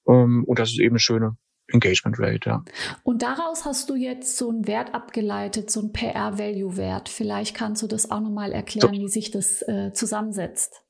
Ähm, 0.07 0.43
und 0.45 0.59
das 0.59 0.70
ist 0.70 0.80
eben 0.80 0.93
eine 0.93 0.99
schöne 0.99 1.38
Engagement 1.70 2.18
Rate, 2.20 2.49
ja. 2.49 2.63
Und 3.03 3.22
daraus 3.22 3.65
hast 3.65 3.89
du 3.89 3.95
jetzt 3.95 4.38
so 4.38 4.49
einen 4.49 4.68
Wert 4.68 4.93
abgeleitet, 4.93 5.70
so 5.70 5.82
einen 5.82 5.91
PR-Value-Wert. 5.91 7.09
Vielleicht 7.09 7.55
kannst 7.55 7.82
du 7.84 7.88
das 7.88 8.09
auch 8.09 8.22
nochmal 8.22 8.51
erklären, 8.53 8.93
so. 8.93 8.99
wie 8.99 9.07
sich 9.07 9.32
das 9.32 9.61
äh, 9.63 9.91
zusammensetzt. 9.93 10.84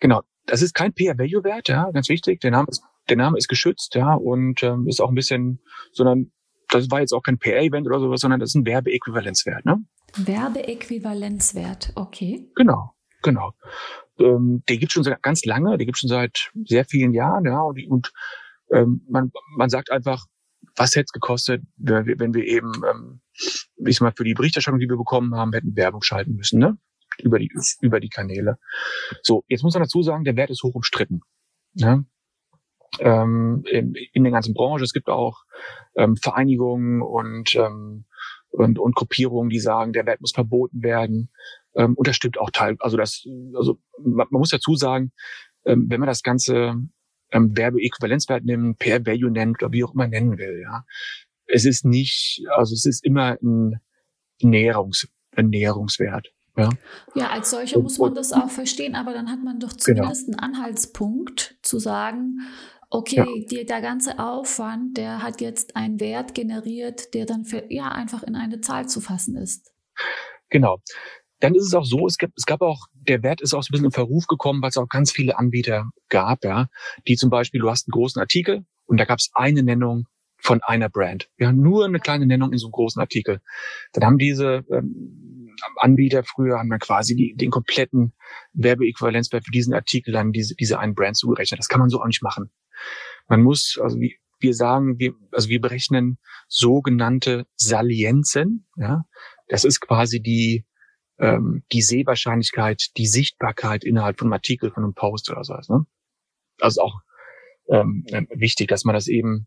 Genau. 0.00 0.22
Das 0.46 0.60
ist 0.60 0.74
kein 0.74 0.92
PR-Value-Wert, 0.92 1.68
ja, 1.68 1.90
ganz 1.90 2.08
wichtig. 2.08 2.40
Der 2.40 2.50
Name 2.50 2.66
ist, 2.68 2.82
der 3.08 3.16
Name 3.16 3.38
ist 3.38 3.48
geschützt, 3.48 3.94
ja, 3.94 4.14
und 4.14 4.62
ähm, 4.62 4.86
ist 4.88 5.00
auch 5.00 5.08
ein 5.08 5.14
bisschen, 5.14 5.60
sondern 5.92 6.32
das 6.68 6.90
war 6.90 7.00
jetzt 7.00 7.12
auch 7.12 7.22
kein 7.22 7.38
PR-Event 7.38 7.86
oder 7.86 8.00
sowas, 8.00 8.20
sondern 8.20 8.40
das 8.40 8.50
ist 8.50 8.56
ein 8.56 8.66
Werbeäquivalenzwert, 8.66 9.64
ne? 9.64 9.84
Werbeäquivalenzwert, 10.16 11.92
okay. 11.94 12.50
Genau, 12.54 12.94
genau. 13.22 13.52
Ähm, 14.18 14.62
den 14.68 14.78
gibt 14.78 14.92
schon 14.92 15.04
ganz 15.22 15.44
lange, 15.44 15.76
den 15.78 15.86
gibt 15.86 15.98
schon 15.98 16.08
seit 16.08 16.50
sehr 16.66 16.84
vielen 16.84 17.12
Jahren, 17.14 17.44
ja, 17.46 17.60
und, 17.60 17.80
und 17.88 18.12
ähm, 18.72 19.02
man, 19.08 19.30
man 19.56 19.70
sagt 19.70 19.90
einfach, 19.90 20.26
was 20.76 20.94
hätte 20.94 21.06
es 21.06 21.12
gekostet, 21.12 21.62
wenn 21.76 22.34
wir, 22.34 22.44
eben, 22.44 22.72
ähm, 22.90 23.20
ich 23.86 23.96
sag 23.96 24.02
mal, 24.02 24.12
für 24.16 24.24
die 24.24 24.34
Berichterstattung, 24.34 24.80
die 24.80 24.88
wir 24.88 24.96
bekommen 24.96 25.34
haben, 25.34 25.52
hätten 25.52 25.76
Werbung 25.76 26.02
schalten 26.02 26.34
müssen, 26.34 26.58
ne? 26.58 26.78
Über 27.18 27.38
die, 27.38 27.50
über 27.80 28.00
die 28.00 28.08
Kanäle. 28.08 28.58
So, 29.22 29.44
jetzt 29.46 29.62
muss 29.62 29.74
man 29.74 29.84
dazu 29.84 30.02
sagen, 30.02 30.24
der 30.24 30.36
Wert 30.36 30.50
ist 30.50 30.64
hoch 30.64 30.74
umstritten. 30.74 31.20
Ne? 31.74 32.06
Ähm, 32.98 33.62
in, 33.70 33.94
in 34.12 34.24
der 34.24 34.32
ganzen 34.32 34.52
Branche. 34.52 34.82
Es 34.82 34.92
gibt 34.92 35.08
auch 35.08 35.44
ähm, 35.94 36.16
Vereinigungen 36.16 37.02
und, 37.02 37.54
ähm, 37.54 38.06
und, 38.50 38.80
und 38.80 38.96
Gruppierungen, 38.96 39.48
die 39.48 39.60
sagen, 39.60 39.92
der 39.92 40.06
Wert 40.06 40.20
muss 40.20 40.32
verboten 40.32 40.82
werden. 40.82 41.30
Ähm, 41.76 41.94
und 41.94 42.08
das 42.08 42.16
stimmt 42.16 42.38
auch 42.38 42.50
teil. 42.50 42.76
Also 42.80 42.96
das, 42.96 43.24
also 43.54 43.78
man, 43.98 44.26
man 44.30 44.40
muss 44.40 44.50
dazu 44.50 44.74
sagen, 44.74 45.12
ähm, 45.64 45.86
wenn 45.88 46.00
man 46.00 46.08
das 46.08 46.24
Ganze 46.24 46.74
ähm, 47.32 47.56
Werbeäquivalenzwert 47.56 48.44
nimmt, 48.44 48.78
per 48.78 49.04
Value 49.06 49.30
nennt 49.30 49.62
oder 49.62 49.72
wie 49.72 49.84
auch 49.84 49.94
immer 49.94 50.08
nennen 50.08 50.38
will. 50.38 50.60
Ja, 50.62 50.84
es 51.46 51.64
ist 51.64 51.84
nicht, 51.84 52.42
also 52.56 52.74
es 52.74 52.86
ist 52.86 53.04
immer 53.04 53.36
ein 53.42 53.80
Näherungs, 54.42 55.08
ein 55.36 55.48
Näherungswert. 55.48 56.32
Ja, 56.56 56.70
ja 57.14 57.30
als 57.30 57.50
solcher 57.50 57.80
muss 57.80 57.98
man 57.98 58.14
das 58.14 58.32
auch 58.32 58.50
verstehen, 58.50 58.94
aber 58.94 59.12
dann 59.12 59.30
hat 59.30 59.42
man 59.42 59.58
doch 59.58 59.70
genau. 59.70 60.02
zumindest 60.02 60.26
genau. 60.26 60.38
einen 60.38 60.54
Anhaltspunkt 60.54 61.58
zu 61.62 61.78
sagen, 61.80 62.38
okay, 62.90 63.16
ja. 63.16 63.26
die, 63.50 63.66
der 63.66 63.80
ganze 63.80 64.18
Aufwand, 64.20 64.96
der 64.96 65.22
hat 65.22 65.40
jetzt 65.40 65.74
einen 65.74 65.98
Wert 65.98 66.34
generiert, 66.34 67.12
der 67.14 67.26
dann 67.26 67.44
für, 67.44 67.64
ja 67.70 67.88
einfach 67.88 68.22
in 68.22 68.36
eine 68.36 68.60
Zahl 68.60 68.88
zu 68.88 69.00
fassen 69.00 69.36
ist. 69.36 69.72
Genau. 70.48 70.80
Dann 71.40 71.54
ist 71.56 71.66
es 71.66 71.74
auch 71.74 71.84
so, 71.84 72.06
es 72.06 72.16
gab, 72.16 72.30
es 72.36 72.46
gab 72.46 72.62
auch, 72.62 72.86
der 73.08 73.22
Wert 73.22 73.40
ist 73.40 73.54
auch 73.54 73.62
so 73.62 73.68
ein 73.68 73.72
bisschen 73.72 73.86
in 73.86 73.92
Verruf 73.92 74.26
gekommen, 74.26 74.62
weil 74.62 74.70
es 74.70 74.76
auch 74.76 74.88
ganz 74.88 75.12
viele 75.12 75.38
Anbieter 75.38 75.90
gab, 76.08 76.44
ja, 76.44 76.68
die 77.06 77.16
zum 77.16 77.30
Beispiel, 77.30 77.60
du 77.60 77.70
hast 77.70 77.88
einen 77.88 77.92
großen 77.92 78.20
Artikel 78.20 78.64
und 78.86 78.98
da 78.98 79.04
gab 79.04 79.18
es 79.18 79.30
eine 79.34 79.62
Nennung 79.62 80.06
von 80.38 80.62
einer 80.62 80.88
Brand. 80.88 81.30
Ja, 81.38 81.52
nur 81.52 81.86
eine 81.86 82.00
kleine 82.00 82.26
Nennung 82.26 82.52
in 82.52 82.58
so 82.58 82.66
einem 82.66 82.72
großen 82.72 83.00
Artikel. 83.00 83.40
Dann 83.92 84.04
haben 84.04 84.18
diese 84.18 84.64
ähm, 84.70 85.54
Anbieter 85.76 86.22
früher 86.24 86.58
haben 86.58 86.70
dann 86.70 86.80
quasi 86.80 87.16
die, 87.16 87.34
den 87.34 87.50
kompletten 87.50 88.12
Werbeäquivalenzwert 88.52 89.44
für 89.44 89.50
diesen 89.50 89.74
Artikel 89.74 90.12
dann 90.12 90.32
diese, 90.32 90.54
diese 90.54 90.78
einen 90.78 90.94
Brand 90.94 91.16
zugerechnet. 91.16 91.58
Das 91.58 91.68
kann 91.68 91.80
man 91.80 91.88
so 91.88 92.00
auch 92.00 92.06
nicht 92.06 92.22
machen. 92.22 92.50
Man 93.28 93.42
muss, 93.42 93.78
also 93.80 93.98
wie, 94.00 94.18
wir 94.40 94.54
sagen, 94.54 94.98
wir, 94.98 95.14
also 95.32 95.48
wir 95.48 95.60
berechnen 95.60 96.18
sogenannte 96.48 97.46
Salienzen. 97.56 98.66
Ja, 98.76 99.04
das 99.48 99.64
ist 99.64 99.80
quasi 99.80 100.20
die 100.20 100.66
ähm, 101.18 101.62
die 101.72 101.82
Sehwahrscheinlichkeit, 101.82 102.90
die 102.96 103.06
Sichtbarkeit 103.06 103.84
innerhalb 103.84 104.18
von 104.18 104.26
einem 104.26 104.34
Artikel, 104.34 104.70
von 104.70 104.84
einem 104.84 104.94
Post 104.94 105.30
oder 105.30 105.44
sowas. 105.44 105.68
Ne? 105.68 105.86
Also 106.60 106.82
auch 106.82 107.00
ähm, 107.68 108.04
äh, 108.08 108.22
wichtig, 108.30 108.68
dass 108.68 108.84
man 108.84 108.94
das 108.94 109.08
eben 109.08 109.46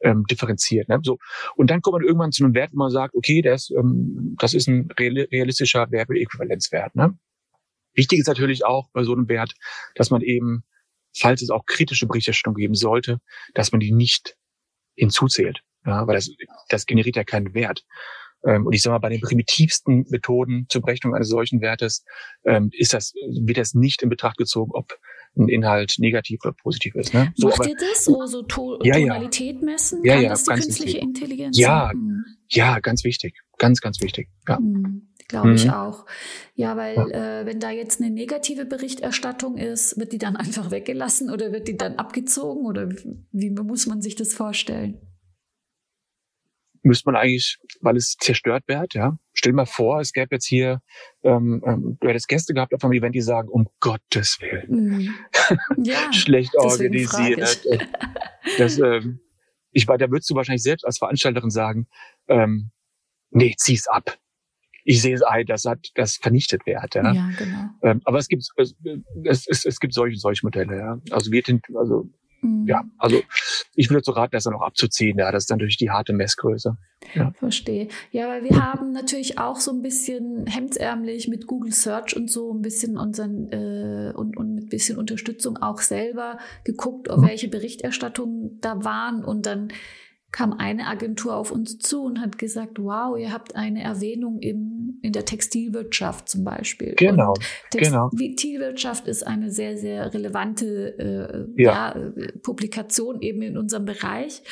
ähm, 0.00 0.24
differenziert. 0.30 0.88
Ne? 0.88 1.00
So 1.02 1.18
und 1.56 1.70
dann 1.70 1.80
kommt 1.80 1.94
man 1.94 2.04
irgendwann 2.04 2.32
zu 2.32 2.44
einem 2.44 2.54
Wert, 2.54 2.72
wo 2.72 2.78
man 2.78 2.90
sagt, 2.90 3.14
okay, 3.14 3.42
das, 3.42 3.70
ähm, 3.70 4.36
das 4.38 4.54
ist 4.54 4.68
ein 4.68 4.88
realistischer 4.98 5.90
Werbeäquivalenzwert. 5.90 6.94
Ne? 6.94 7.18
Wichtig 7.94 8.20
ist 8.20 8.28
natürlich 8.28 8.64
auch 8.64 8.90
bei 8.92 9.04
so 9.04 9.12
einem 9.12 9.28
Wert, 9.28 9.54
dass 9.94 10.10
man 10.10 10.20
eben, 10.20 10.64
falls 11.16 11.40
es 11.40 11.50
auch 11.50 11.64
kritische 11.64 12.06
Berichterstattung 12.06 12.54
geben 12.54 12.74
sollte, 12.74 13.20
dass 13.54 13.72
man 13.72 13.80
die 13.80 13.92
nicht 13.92 14.36
hinzuzählt. 14.96 15.62
Ja, 15.86 16.06
weil 16.06 16.16
das, 16.16 16.30
das 16.68 16.84
generiert 16.86 17.14
ja 17.14 17.22
keinen 17.22 17.54
Wert. 17.54 17.84
Ähm, 18.46 18.66
und 18.66 18.72
ich 18.72 18.82
sage 18.82 18.94
mal, 18.94 18.98
bei 19.00 19.08
den 19.08 19.20
primitivsten 19.20 20.06
Methoden 20.08 20.66
zur 20.68 20.82
Berechnung 20.82 21.14
eines 21.14 21.28
solchen 21.28 21.60
Wertes 21.60 22.04
ähm, 22.44 22.70
ist 22.72 22.94
das, 22.94 23.12
wird 23.14 23.58
das 23.58 23.74
nicht 23.74 24.02
in 24.02 24.08
Betracht 24.08 24.36
gezogen, 24.36 24.72
ob 24.72 24.98
ein 25.36 25.48
Inhalt 25.48 25.96
negativ 25.98 26.40
oder 26.44 26.54
positiv 26.54 26.94
ist. 26.94 27.12
Ne? 27.12 27.32
So, 27.36 27.48
Macht 27.48 27.60
aber, 27.60 27.68
ihr 27.68 27.76
das? 27.76 28.04
So, 28.04 28.24
so 28.26 28.42
to 28.42 28.78
ja, 28.82 28.94
Tonalität 28.94 29.62
messen? 29.62 30.02
Ja, 30.04 30.14
Kann 30.14 30.22
ja, 30.22 30.28
das 30.30 30.44
die 30.44 30.52
künstliche 30.52 30.84
wichtig. 30.84 31.02
Intelligenz? 31.02 31.58
Ja, 31.58 31.90
hm. 31.90 32.24
ja, 32.48 32.80
ganz 32.80 33.04
wichtig. 33.04 33.34
Ganz, 33.58 33.80
ganz 33.80 34.00
wichtig. 34.00 34.28
Ja. 34.48 34.58
Hm. 34.58 35.08
Glaube 35.28 35.54
ich 35.54 35.64
mhm. 35.64 35.72
auch. 35.72 36.06
Ja, 36.54 36.76
weil 36.76 36.94
ja. 36.94 37.40
Äh, 37.40 37.46
wenn 37.46 37.58
da 37.58 37.70
jetzt 37.70 38.00
eine 38.00 38.10
negative 38.10 38.64
Berichterstattung 38.64 39.56
ist, 39.56 39.98
wird 39.98 40.12
die 40.12 40.18
dann 40.18 40.36
einfach 40.36 40.70
weggelassen 40.70 41.30
oder 41.30 41.52
wird 41.52 41.68
die 41.68 41.76
dann 41.76 41.96
abgezogen 41.96 42.64
oder 42.64 42.88
wie 43.32 43.50
muss 43.50 43.86
man 43.86 44.00
sich 44.02 44.14
das 44.14 44.34
vorstellen? 44.34 45.00
Müsste 46.86 47.10
man 47.10 47.20
eigentlich, 47.20 47.58
weil 47.80 47.96
es 47.96 48.16
zerstört 48.18 48.64
wird, 48.66 48.94
ja. 48.94 49.18
Stell 49.34 49.52
mal 49.52 49.66
vor, 49.66 50.00
es 50.00 50.12
gäbe 50.12 50.36
jetzt 50.36 50.46
hier, 50.46 50.80
ähm, 51.22 51.62
ähm, 51.66 51.98
du 52.00 52.08
hättest 52.08 52.28
Gäste 52.28 52.54
gehabt 52.54 52.72
auf 52.72 52.82
einem 52.84 52.94
Event, 52.94 53.14
die 53.14 53.20
sagen, 53.20 53.48
um 53.48 53.68
Gottes 53.80 54.38
Willen. 54.40 54.68
Mhm. 54.70 55.14
Ja, 55.84 56.12
Schlecht 56.12 56.56
organisiert. 56.56 57.64
Das, 58.58 58.78
ähm, 58.78 59.20
ich 59.72 59.86
war, 59.86 59.98
da 59.98 60.10
würdest 60.10 60.30
du 60.30 60.34
wahrscheinlich 60.34 60.62
selbst 60.62 60.84
als 60.86 60.98
Veranstalterin 60.98 61.50
sagen, 61.50 61.86
ähm, 62.28 62.70
nee, 63.30 63.54
zieh's 63.58 63.86
ab. 63.88 64.18
Ich 64.84 65.02
sehe 65.02 65.14
es 65.14 65.22
ein, 65.22 65.44
das 65.46 65.64
hat, 65.64 65.90
das 65.96 66.16
vernichtet 66.16 66.64
wird, 66.64 66.94
ja. 66.94 67.12
ja 67.12 67.30
genau. 67.36 67.64
Ähm, 67.82 68.00
aber 68.04 68.18
es 68.18 68.28
gibt, 68.28 68.44
es, 68.56 68.74
es, 69.24 69.48
es, 69.48 69.64
es 69.64 69.80
gibt 69.80 69.92
solche, 69.92 70.16
solche 70.16 70.46
Modelle, 70.46 70.78
ja. 70.78 71.00
Also 71.10 71.32
wir, 71.32 71.42
also 71.74 72.08
Mhm. 72.40 72.66
Ja, 72.66 72.84
also 72.98 73.20
ich 73.74 73.90
würde 73.90 74.02
so 74.04 74.12
raten, 74.12 74.32
das 74.32 74.44
dann 74.44 74.54
auch 74.54 74.62
abzuziehen. 74.62 75.18
Ja, 75.18 75.30
das 75.32 75.44
ist 75.44 75.50
dann 75.50 75.58
natürlich 75.58 75.76
die 75.76 75.90
harte 75.90 76.12
Messgröße. 76.12 76.76
Ja. 77.14 77.32
Verstehe. 77.38 77.88
Ja, 78.10 78.28
weil 78.28 78.44
wir 78.44 78.62
haben 78.62 78.92
natürlich 78.92 79.38
auch 79.38 79.56
so 79.56 79.70
ein 79.72 79.82
bisschen 79.82 80.46
hemdsärmlich 80.46 81.28
mit 81.28 81.46
Google 81.46 81.72
Search 81.72 82.16
und 82.16 82.30
so 82.30 82.52
ein 82.52 82.62
bisschen 82.62 82.96
unseren 82.96 83.48
äh, 83.50 84.12
und, 84.14 84.36
und 84.36 84.54
mit 84.54 84.70
bisschen 84.70 84.98
Unterstützung 84.98 85.56
auch 85.56 85.80
selber 85.80 86.38
geguckt, 86.64 87.10
auf 87.10 87.20
mhm. 87.20 87.28
welche 87.28 87.48
Berichterstattungen 87.48 88.58
da 88.60 88.84
waren 88.84 89.24
und 89.24 89.46
dann 89.46 89.68
kam 90.36 90.52
eine 90.52 90.86
Agentur 90.86 91.34
auf 91.34 91.50
uns 91.50 91.78
zu 91.78 92.02
und 92.02 92.20
hat 92.20 92.36
gesagt, 92.36 92.78
wow, 92.78 93.16
ihr 93.18 93.32
habt 93.32 93.56
eine 93.56 93.82
Erwähnung 93.82 94.38
im, 94.40 94.98
in 95.00 95.12
der 95.12 95.24
Textilwirtschaft 95.24 96.28
zum 96.28 96.44
Beispiel. 96.44 96.94
Genau, 96.94 97.32
genau. 97.70 98.10
Textilwirtschaft 98.10 99.08
ist 99.08 99.26
eine 99.26 99.50
sehr, 99.50 99.78
sehr 99.78 100.12
relevante 100.12 100.98
äh, 101.56 101.62
ja. 101.62 101.96
ja. 101.96 102.12
Publikation 102.42 103.22
eben 103.22 103.40
in 103.40 103.56
unserem 103.56 103.86
Bereich. 103.86 104.42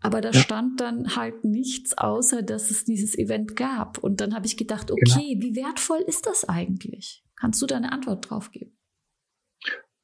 Aber 0.00 0.22
da 0.22 0.30
ja. 0.30 0.40
stand 0.40 0.80
dann 0.80 1.14
halt 1.14 1.44
nichts, 1.44 1.98
außer 1.98 2.42
dass 2.42 2.70
es 2.70 2.86
dieses 2.86 3.14
Event 3.18 3.54
gab. 3.54 3.98
Und 3.98 4.22
dann 4.22 4.34
habe 4.34 4.46
ich 4.46 4.56
gedacht, 4.56 4.86
genau. 4.86 4.96
okay, 4.98 5.34
genau. 5.34 5.44
wie 5.44 5.56
wertvoll 5.56 6.00
ist 6.06 6.26
das 6.26 6.48
eigentlich? 6.48 7.22
Kannst 7.36 7.60
du 7.60 7.66
da 7.66 7.76
eine 7.76 7.92
Antwort 7.92 8.30
drauf 8.30 8.50
geben? 8.50 8.78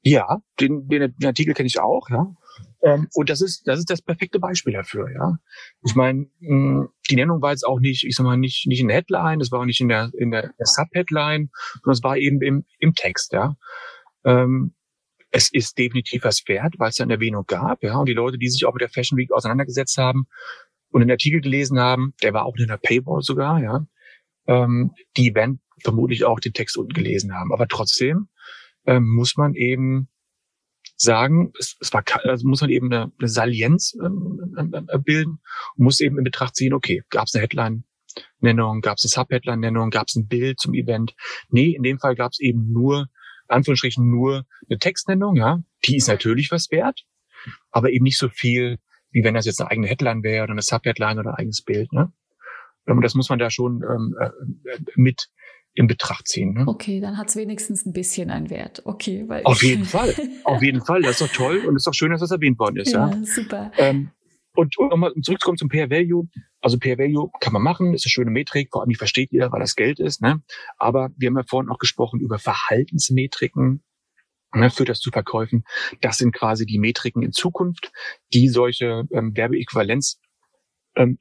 Ja, 0.02 0.42
den, 0.60 0.86
den, 0.86 1.14
den 1.16 1.26
Artikel 1.26 1.54
kenne 1.54 1.66
ich 1.66 1.80
auch, 1.80 2.10
ja. 2.10 2.34
Ähm, 2.82 3.08
und 3.14 3.28
das 3.28 3.40
ist, 3.40 3.66
das 3.66 3.78
ist 3.78 3.90
das 3.90 4.02
perfekte 4.02 4.38
Beispiel 4.38 4.72
dafür, 4.72 5.10
ja. 5.12 5.36
Ich 5.82 5.94
meine, 5.94 6.26
die 6.40 7.16
Nennung 7.16 7.42
war 7.42 7.50
jetzt 7.50 7.66
auch 7.66 7.80
nicht, 7.80 8.04
ich 8.04 8.16
sag 8.16 8.24
mal, 8.24 8.36
nicht, 8.36 8.66
nicht 8.66 8.80
in 8.80 8.88
der 8.88 8.98
Headline, 8.98 9.38
das 9.38 9.52
war 9.52 9.60
auch 9.60 9.64
nicht 9.66 9.80
in 9.80 9.88
der, 9.88 10.10
in 10.16 10.30
der, 10.30 10.52
der 10.58 10.66
Subheadline, 10.66 11.50
sondern 11.82 11.92
es 11.92 12.02
war 12.02 12.16
eben 12.16 12.40
im, 12.40 12.64
im 12.78 12.94
Text, 12.94 13.32
ja. 13.32 13.56
Ähm, 14.24 14.74
es 15.30 15.52
ist 15.52 15.78
definitiv 15.78 16.24
was 16.24 16.42
wert, 16.48 16.74
weil 16.78 16.88
es 16.88 16.96
da 16.96 17.04
eine 17.04 17.14
Erwähnung 17.14 17.44
gab, 17.46 17.82
ja. 17.82 17.96
Und 17.98 18.08
die 18.08 18.14
Leute, 18.14 18.38
die 18.38 18.48
sich 18.48 18.64
auch 18.64 18.72
mit 18.72 18.82
der 18.82 18.88
Fashion 18.88 19.18
Week 19.18 19.30
auseinandergesetzt 19.32 19.98
haben 19.98 20.26
und 20.90 21.00
den 21.00 21.10
Artikel 21.10 21.40
gelesen 21.40 21.78
haben, 21.78 22.14
der 22.22 22.32
war 22.32 22.46
auch 22.46 22.56
in 22.56 22.68
der 22.68 22.78
Paywall 22.78 23.22
sogar, 23.22 23.60
ja. 23.62 23.86
Ähm, 24.46 24.92
die 25.16 25.34
werden 25.34 25.60
vermutlich 25.82 26.24
auch 26.24 26.40
den 26.40 26.52
Text 26.52 26.76
unten 26.76 26.92
gelesen 26.92 27.34
haben. 27.34 27.52
Aber 27.52 27.68
trotzdem 27.68 28.28
ähm, 28.86 29.08
muss 29.08 29.36
man 29.36 29.54
eben 29.54 30.08
sagen, 30.96 31.52
es, 31.58 31.76
es 31.80 31.92
war, 31.92 32.04
also 32.24 32.46
muss 32.46 32.60
man 32.60 32.70
eben 32.70 32.92
eine, 32.92 33.12
eine 33.18 33.28
Salienz 33.28 33.96
ähm, 34.02 34.54
ähm, 34.58 34.74
ähm 34.74 35.02
bilden 35.02 35.40
und 35.76 35.84
muss 35.84 36.00
eben 36.00 36.18
in 36.18 36.24
Betracht 36.24 36.56
ziehen, 36.56 36.72
okay, 36.72 37.02
gab 37.10 37.26
es 37.26 37.34
eine 37.34 37.42
Headline-Nennung, 37.42 38.80
gab 38.80 38.98
es 38.98 39.04
eine 39.04 39.10
Sub-Headline-Nennung, 39.10 39.90
gab 39.90 40.08
es 40.08 40.16
ein 40.16 40.26
Bild 40.26 40.60
zum 40.60 40.74
Event? 40.74 41.14
Nee, 41.48 41.74
in 41.74 41.82
dem 41.82 41.98
Fall 41.98 42.14
gab 42.14 42.32
es 42.32 42.40
eben 42.40 42.72
nur, 42.72 43.08
Anführungsstrichen 43.48 44.08
nur 44.08 44.44
eine 44.68 44.78
Textnennung, 44.78 45.36
ja, 45.36 45.60
die 45.84 45.96
ist 45.96 46.08
natürlich 46.08 46.50
was 46.50 46.70
wert, 46.70 47.04
aber 47.70 47.90
eben 47.90 48.04
nicht 48.04 48.18
so 48.18 48.28
viel, 48.28 48.78
wie 49.10 49.24
wenn 49.24 49.34
das 49.34 49.46
jetzt 49.46 49.60
eine 49.60 49.70
eigene 49.70 49.88
Headline 49.88 50.22
wäre 50.22 50.44
oder 50.44 50.52
eine 50.52 50.62
Sub-Headline 50.62 51.18
oder 51.18 51.30
ein 51.30 51.36
eigenes 51.36 51.62
Bild. 51.62 51.92
Ne? 51.92 52.12
Und 52.86 53.02
das 53.02 53.14
muss 53.14 53.28
man 53.28 53.38
da 53.38 53.50
schon 53.50 53.82
ähm, 53.82 54.16
äh, 54.20 54.30
mit 54.96 55.28
in 55.80 55.86
Betracht 55.86 56.28
ziehen. 56.28 56.52
Ne? 56.52 56.64
Okay, 56.66 57.00
dann 57.00 57.16
hat 57.16 57.30
es 57.30 57.36
wenigstens 57.36 57.86
ein 57.86 57.92
bisschen 57.92 58.30
einen 58.30 58.50
Wert. 58.50 58.82
Okay, 58.84 59.24
weil 59.26 59.42
auf 59.44 59.62
jeden 59.62 59.84
Fall, 59.86 60.14
auf 60.44 60.62
jeden 60.62 60.84
Fall. 60.84 61.02
Das 61.02 61.12
ist 61.12 61.22
doch 61.22 61.34
toll 61.34 61.64
und 61.66 61.74
es 61.74 61.80
ist 61.80 61.86
doch 61.86 61.94
schön, 61.94 62.10
dass 62.10 62.20
das 62.20 62.30
erwähnt 62.30 62.58
worden 62.58 62.76
ist. 62.76 62.92
Ja, 62.92 63.08
ja? 63.08 63.24
super. 63.24 63.72
Ähm, 63.78 64.10
und 64.54 64.76
um 64.78 64.88
nochmal 64.88 65.12
zurückzukommen 65.22 65.56
zum 65.56 65.70
Pair 65.70 65.90
Value. 65.90 66.28
Also 66.60 66.78
Pair 66.78 66.98
Value 66.98 67.30
kann 67.40 67.54
man 67.54 67.62
machen, 67.62 67.94
ist 67.94 68.04
eine 68.04 68.10
schöne 68.10 68.30
Metrik, 68.30 68.68
vor 68.70 68.82
allem 68.82 68.90
die 68.90 68.96
versteht 68.96 69.32
jeder, 69.32 69.50
weil 69.52 69.60
das 69.60 69.74
Geld 69.74 70.00
ist. 70.00 70.20
Ne? 70.20 70.42
Aber 70.76 71.10
wir 71.16 71.28
haben 71.28 71.38
ja 71.38 71.44
vorhin 71.48 71.70
auch 71.70 71.78
gesprochen 71.78 72.20
über 72.20 72.38
Verhaltensmetriken 72.38 73.82
ne, 74.54 74.70
führt 74.70 74.88
das 74.88 75.00
zu 75.00 75.10
Verkäufen. 75.10 75.64
Das 76.00 76.18
sind 76.18 76.32
quasi 76.34 76.66
die 76.66 76.78
Metriken 76.78 77.22
in 77.22 77.32
Zukunft, 77.32 77.92
die 78.32 78.48
solche 78.48 79.04
ähm, 79.12 79.36
Werbeäquivalenz 79.36 80.20
ähm, 80.96 81.18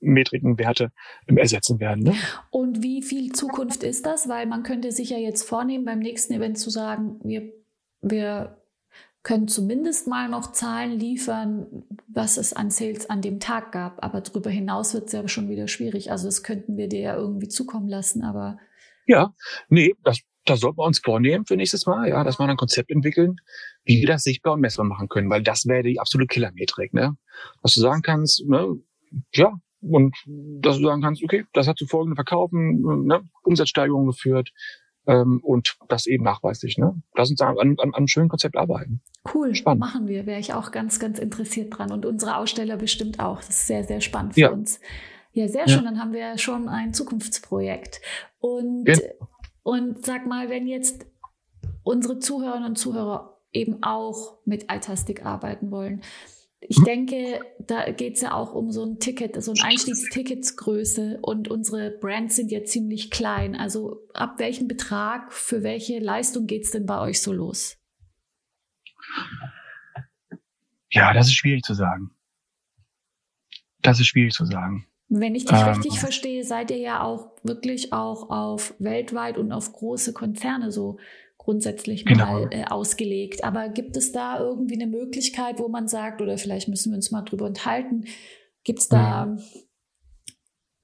Metriken, 0.00 0.58
Werte 0.58 0.92
ähm, 1.26 1.38
ersetzen 1.38 1.80
werden. 1.80 2.04
Ne? 2.04 2.14
Und 2.50 2.82
wie 2.82 3.02
viel 3.02 3.32
Zukunft 3.32 3.82
ist 3.82 4.06
das? 4.06 4.28
Weil 4.28 4.46
man 4.46 4.62
könnte 4.62 4.92
sich 4.92 5.10
ja 5.10 5.18
jetzt 5.18 5.42
vornehmen, 5.42 5.84
beim 5.84 5.98
nächsten 5.98 6.34
Event 6.34 6.58
zu 6.58 6.70
sagen, 6.70 7.20
wir, 7.24 7.52
wir 8.02 8.62
können 9.22 9.48
zumindest 9.48 10.06
mal 10.06 10.28
noch 10.28 10.52
Zahlen 10.52 10.98
liefern, 10.98 11.84
was 12.06 12.36
es 12.36 12.52
an 12.52 12.70
Sales 12.70 13.10
an 13.10 13.22
dem 13.22 13.40
Tag 13.40 13.72
gab. 13.72 14.04
Aber 14.04 14.20
darüber 14.20 14.50
hinaus 14.50 14.94
wird 14.94 15.06
es 15.06 15.12
ja 15.12 15.26
schon 15.28 15.48
wieder 15.48 15.68
schwierig. 15.68 16.10
Also 16.10 16.26
das 16.26 16.42
könnten 16.42 16.76
wir 16.76 16.88
dir 16.88 17.00
ja 17.00 17.16
irgendwie 17.16 17.48
zukommen 17.48 17.88
lassen, 17.88 18.22
aber 18.22 18.58
ja, 19.08 19.32
nee, 19.68 19.94
das 20.02 20.20
das 20.46 20.60
sollten 20.60 20.78
wir 20.78 20.84
uns 20.84 21.00
vornehmen 21.00 21.44
für 21.44 21.56
nächstes 21.56 21.86
Mal, 21.86 22.08
ja, 22.08 22.22
dass 22.24 22.38
wir 22.38 22.48
ein 22.48 22.56
Konzept 22.56 22.90
entwickeln, 22.90 23.36
wie 23.84 24.00
wir 24.00 24.06
das 24.06 24.22
sichtbar 24.22 24.54
und 24.54 24.60
messbar 24.60 24.86
machen 24.86 25.08
können, 25.08 25.28
weil 25.28 25.42
das 25.42 25.66
wäre 25.66 25.82
die 25.82 25.98
absolute 26.00 26.28
Killermetrik, 26.28 26.94
ne? 26.94 27.16
Was 27.62 27.74
du 27.74 27.80
sagen 27.80 28.02
kannst, 28.02 28.46
ne, 28.46 28.76
ja, 29.34 29.52
und 29.80 30.16
dass 30.26 30.78
du 30.78 30.84
sagen 30.84 31.02
kannst, 31.02 31.22
okay, 31.22 31.44
das 31.52 31.68
hat 31.68 31.78
zu 31.78 31.86
folgenden 31.86 32.16
Verkaufen, 32.16 33.06
ne, 33.06 33.22
Umsatzsteigerungen 33.42 34.08
geführt, 34.08 34.52
ähm, 35.06 35.40
und 35.42 35.76
das 35.88 36.06
eben 36.06 36.24
nachweislich, 36.24 36.78
ne? 36.78 37.00
Lass 37.14 37.30
uns 37.30 37.40
an, 37.40 37.56
an, 37.58 37.76
an 37.78 37.94
einem 37.94 38.08
schönen 38.08 38.28
Konzept 38.28 38.56
arbeiten. 38.56 39.00
Cool, 39.32 39.54
spannend. 39.54 39.80
machen 39.80 40.08
wir, 40.08 40.26
wäre 40.26 40.40
ich 40.40 40.52
auch 40.52 40.72
ganz, 40.72 40.98
ganz 40.98 41.18
interessiert 41.18 41.78
dran 41.78 41.92
und 41.92 42.04
unsere 42.04 42.36
Aussteller 42.36 42.76
bestimmt 42.76 43.20
auch. 43.20 43.36
Das 43.36 43.50
ist 43.50 43.66
sehr, 43.68 43.84
sehr 43.84 44.00
spannend 44.00 44.34
für 44.34 44.40
ja. 44.40 44.50
uns. 44.50 44.80
Ja, 45.32 45.46
sehr 45.48 45.68
schön. 45.68 45.84
Ja. 45.84 45.90
Dann 45.90 46.00
haben 46.00 46.12
wir 46.12 46.38
schon 46.38 46.68
ein 46.68 46.92
Zukunftsprojekt. 46.92 48.00
Und 48.38 48.88
ja. 48.88 48.96
Und 49.62 50.06
sag 50.06 50.26
mal, 50.26 50.48
wenn 50.48 50.68
jetzt 50.68 51.06
unsere 51.82 52.20
Zuhörerinnen 52.20 52.68
und 52.68 52.76
Zuhörer 52.76 53.40
eben 53.52 53.82
auch 53.82 54.38
mit 54.44 54.72
Itastic 54.72 55.26
arbeiten 55.26 55.72
wollen, 55.72 56.02
ich 56.60 56.82
denke, 56.84 57.40
da 57.60 57.90
geht 57.90 58.14
es 58.14 58.22
ja 58.22 58.32
auch 58.32 58.52
um 58.54 58.72
so 58.72 58.84
ein 58.84 58.98
Ticket, 58.98 59.40
so 59.42 59.52
ein 59.52 59.60
Einstiegsticketsgröße 59.62 61.18
und 61.20 61.48
unsere 61.48 61.90
Brands 61.90 62.36
sind 62.36 62.50
ja 62.50 62.64
ziemlich 62.64 63.10
klein. 63.10 63.54
Also 63.54 64.08
ab 64.14 64.38
welchem 64.38 64.66
Betrag, 64.66 65.32
für 65.32 65.62
welche 65.62 65.98
Leistung 65.98 66.46
geht 66.46 66.64
es 66.64 66.70
denn 66.70 66.86
bei 66.86 66.98
euch 67.00 67.20
so 67.20 67.32
los? 67.32 67.76
Ja, 70.90 71.12
das 71.12 71.26
ist 71.26 71.34
schwierig 71.34 71.62
zu 71.62 71.74
sagen. 71.74 72.10
Das 73.82 74.00
ist 74.00 74.06
schwierig 74.06 74.32
zu 74.32 74.46
sagen. 74.46 74.86
Wenn 75.08 75.36
ich 75.36 75.44
dich 75.44 75.58
ähm, 75.58 75.68
richtig 75.68 76.00
verstehe, 76.00 76.42
seid 76.42 76.70
ihr 76.72 76.78
ja 76.78 77.02
auch 77.02 77.30
wirklich 77.44 77.92
auch 77.92 78.28
auf 78.30 78.74
weltweit 78.78 79.38
und 79.38 79.52
auf 79.52 79.72
große 79.72 80.12
Konzerne 80.12 80.72
so 80.72 80.98
grundsätzlich 81.46 82.04
genau. 82.04 82.40
mal 82.40 82.48
äh, 82.50 82.64
ausgelegt. 82.64 83.44
Aber 83.44 83.68
gibt 83.68 83.96
es 83.96 84.10
da 84.10 84.40
irgendwie 84.40 84.74
eine 84.74 84.88
Möglichkeit, 84.88 85.60
wo 85.60 85.68
man 85.68 85.86
sagt, 85.86 86.20
oder 86.20 86.38
vielleicht 86.38 86.66
müssen 86.66 86.90
wir 86.90 86.96
uns 86.96 87.12
mal 87.12 87.22
drüber 87.22 87.46
unterhalten, 87.46 88.04
gibt 88.64 88.80
es 88.80 88.88
da 88.88 89.26
mhm. 89.26 89.38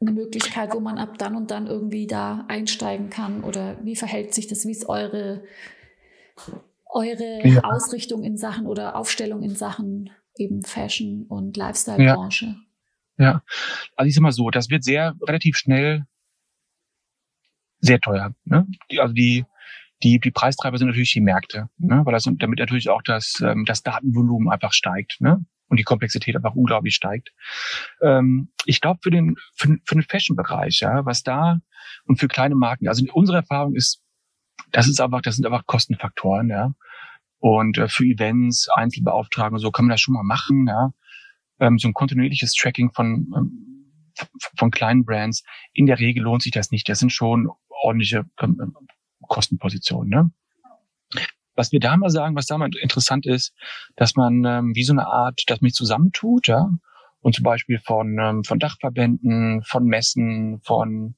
eine 0.00 0.12
Möglichkeit, 0.12 0.72
wo 0.72 0.78
man 0.78 0.98
ab 0.98 1.18
dann 1.18 1.34
und 1.34 1.50
dann 1.50 1.66
irgendwie 1.66 2.06
da 2.06 2.44
einsteigen 2.46 3.10
kann? 3.10 3.42
Oder 3.42 3.76
wie 3.82 3.96
verhält 3.96 4.34
sich 4.34 4.46
das? 4.46 4.64
Wie 4.64 4.70
ist 4.70 4.88
eure, 4.88 5.42
eure 6.86 7.44
ja. 7.44 7.64
Ausrichtung 7.64 8.22
in 8.22 8.36
Sachen 8.36 8.68
oder 8.68 8.94
Aufstellung 8.94 9.42
in 9.42 9.56
Sachen 9.56 10.10
eben 10.36 10.62
Fashion 10.62 11.26
und 11.28 11.56
Lifestyle-Branche? 11.56 12.46
Ja. 12.46 12.54
Ja, 13.18 13.42
also 13.96 14.08
ich 14.08 14.14
sag 14.14 14.22
mal 14.22 14.32
so, 14.32 14.50
das 14.50 14.70
wird 14.70 14.84
sehr 14.84 15.14
relativ 15.20 15.56
schnell 15.56 16.06
sehr 17.80 18.00
teuer. 18.00 18.34
Ne? 18.44 18.66
Die, 18.90 19.00
also 19.00 19.12
die, 19.12 19.44
die, 20.02 20.18
die 20.18 20.30
Preistreiber 20.30 20.78
sind 20.78 20.88
natürlich 20.88 21.12
die 21.12 21.20
Märkte, 21.20 21.68
ne? 21.78 22.02
weil 22.04 22.12
das 22.12 22.24
damit 22.24 22.58
natürlich 22.58 22.88
auch 22.88 23.02
das, 23.02 23.40
ähm, 23.44 23.64
das 23.64 23.82
Datenvolumen 23.82 24.50
einfach 24.50 24.72
steigt 24.72 25.16
ne? 25.20 25.44
und 25.68 25.78
die 25.78 25.84
Komplexität 25.84 26.36
einfach 26.36 26.54
unglaublich 26.54 26.94
steigt. 26.94 27.32
Ähm, 28.00 28.52
ich 28.64 28.80
glaube 28.80 29.00
für 29.02 29.10
den 29.10 29.36
für, 29.54 29.76
für 29.84 29.94
den 29.94 30.02
Fashion-Bereich, 30.02 30.80
ja, 30.80 31.04
was 31.04 31.22
da 31.22 31.58
und 32.04 32.18
für 32.18 32.28
kleine 32.28 32.54
Marken, 32.54 32.88
also 32.88 33.04
unsere 33.12 33.38
Erfahrung 33.38 33.74
ist, 33.74 34.02
das 34.70 34.88
ist 34.88 35.00
einfach, 35.00 35.22
das 35.22 35.36
sind 35.36 35.46
einfach 35.46 35.66
Kostenfaktoren, 35.66 36.48
ja. 36.48 36.72
Und 37.38 37.76
äh, 37.78 37.88
für 37.88 38.04
Events, 38.04 38.68
Einzelbeauftragungen, 38.74 39.60
so 39.60 39.70
kann 39.70 39.86
man 39.86 39.90
das 39.90 40.00
schon 40.00 40.14
mal 40.14 40.22
machen, 40.22 40.66
ja 40.68 40.92
ähm, 41.62 41.78
so 41.78 41.88
ein 41.88 41.94
kontinuierliches 41.94 42.54
Tracking 42.54 42.92
von, 42.92 43.32
ähm, 43.36 43.86
von 44.58 44.70
kleinen 44.70 45.04
Brands, 45.04 45.44
in 45.72 45.86
der 45.86 45.98
Regel 45.98 46.24
lohnt 46.24 46.42
sich 46.42 46.52
das 46.52 46.70
nicht. 46.70 46.88
Das 46.88 46.98
sind 46.98 47.12
schon 47.12 47.48
ordentliche 47.68 48.24
Kostenpositionen. 49.32 50.10
Ne? 50.10 50.30
Was 51.54 51.72
wir 51.72 51.80
da 51.80 51.96
mal 51.96 52.10
sagen, 52.10 52.36
was 52.36 52.46
da 52.46 52.58
mal 52.58 52.68
interessant 52.76 53.24
ist, 53.24 53.54
dass 53.96 54.14
man 54.14 54.44
ähm, 54.44 54.74
wie 54.74 54.84
so 54.84 54.92
eine 54.92 55.06
Art, 55.06 55.42
dass 55.46 55.62
man 55.62 55.70
sich 55.70 55.74
zusammentut, 55.74 56.48
ja, 56.48 56.68
und 57.20 57.34
zum 57.34 57.42
Beispiel 57.42 57.78
von, 57.78 58.18
ähm, 58.18 58.44
von 58.44 58.58
Dachverbänden, 58.58 59.62
von 59.62 59.84
Messen, 59.84 60.60
von 60.64 61.14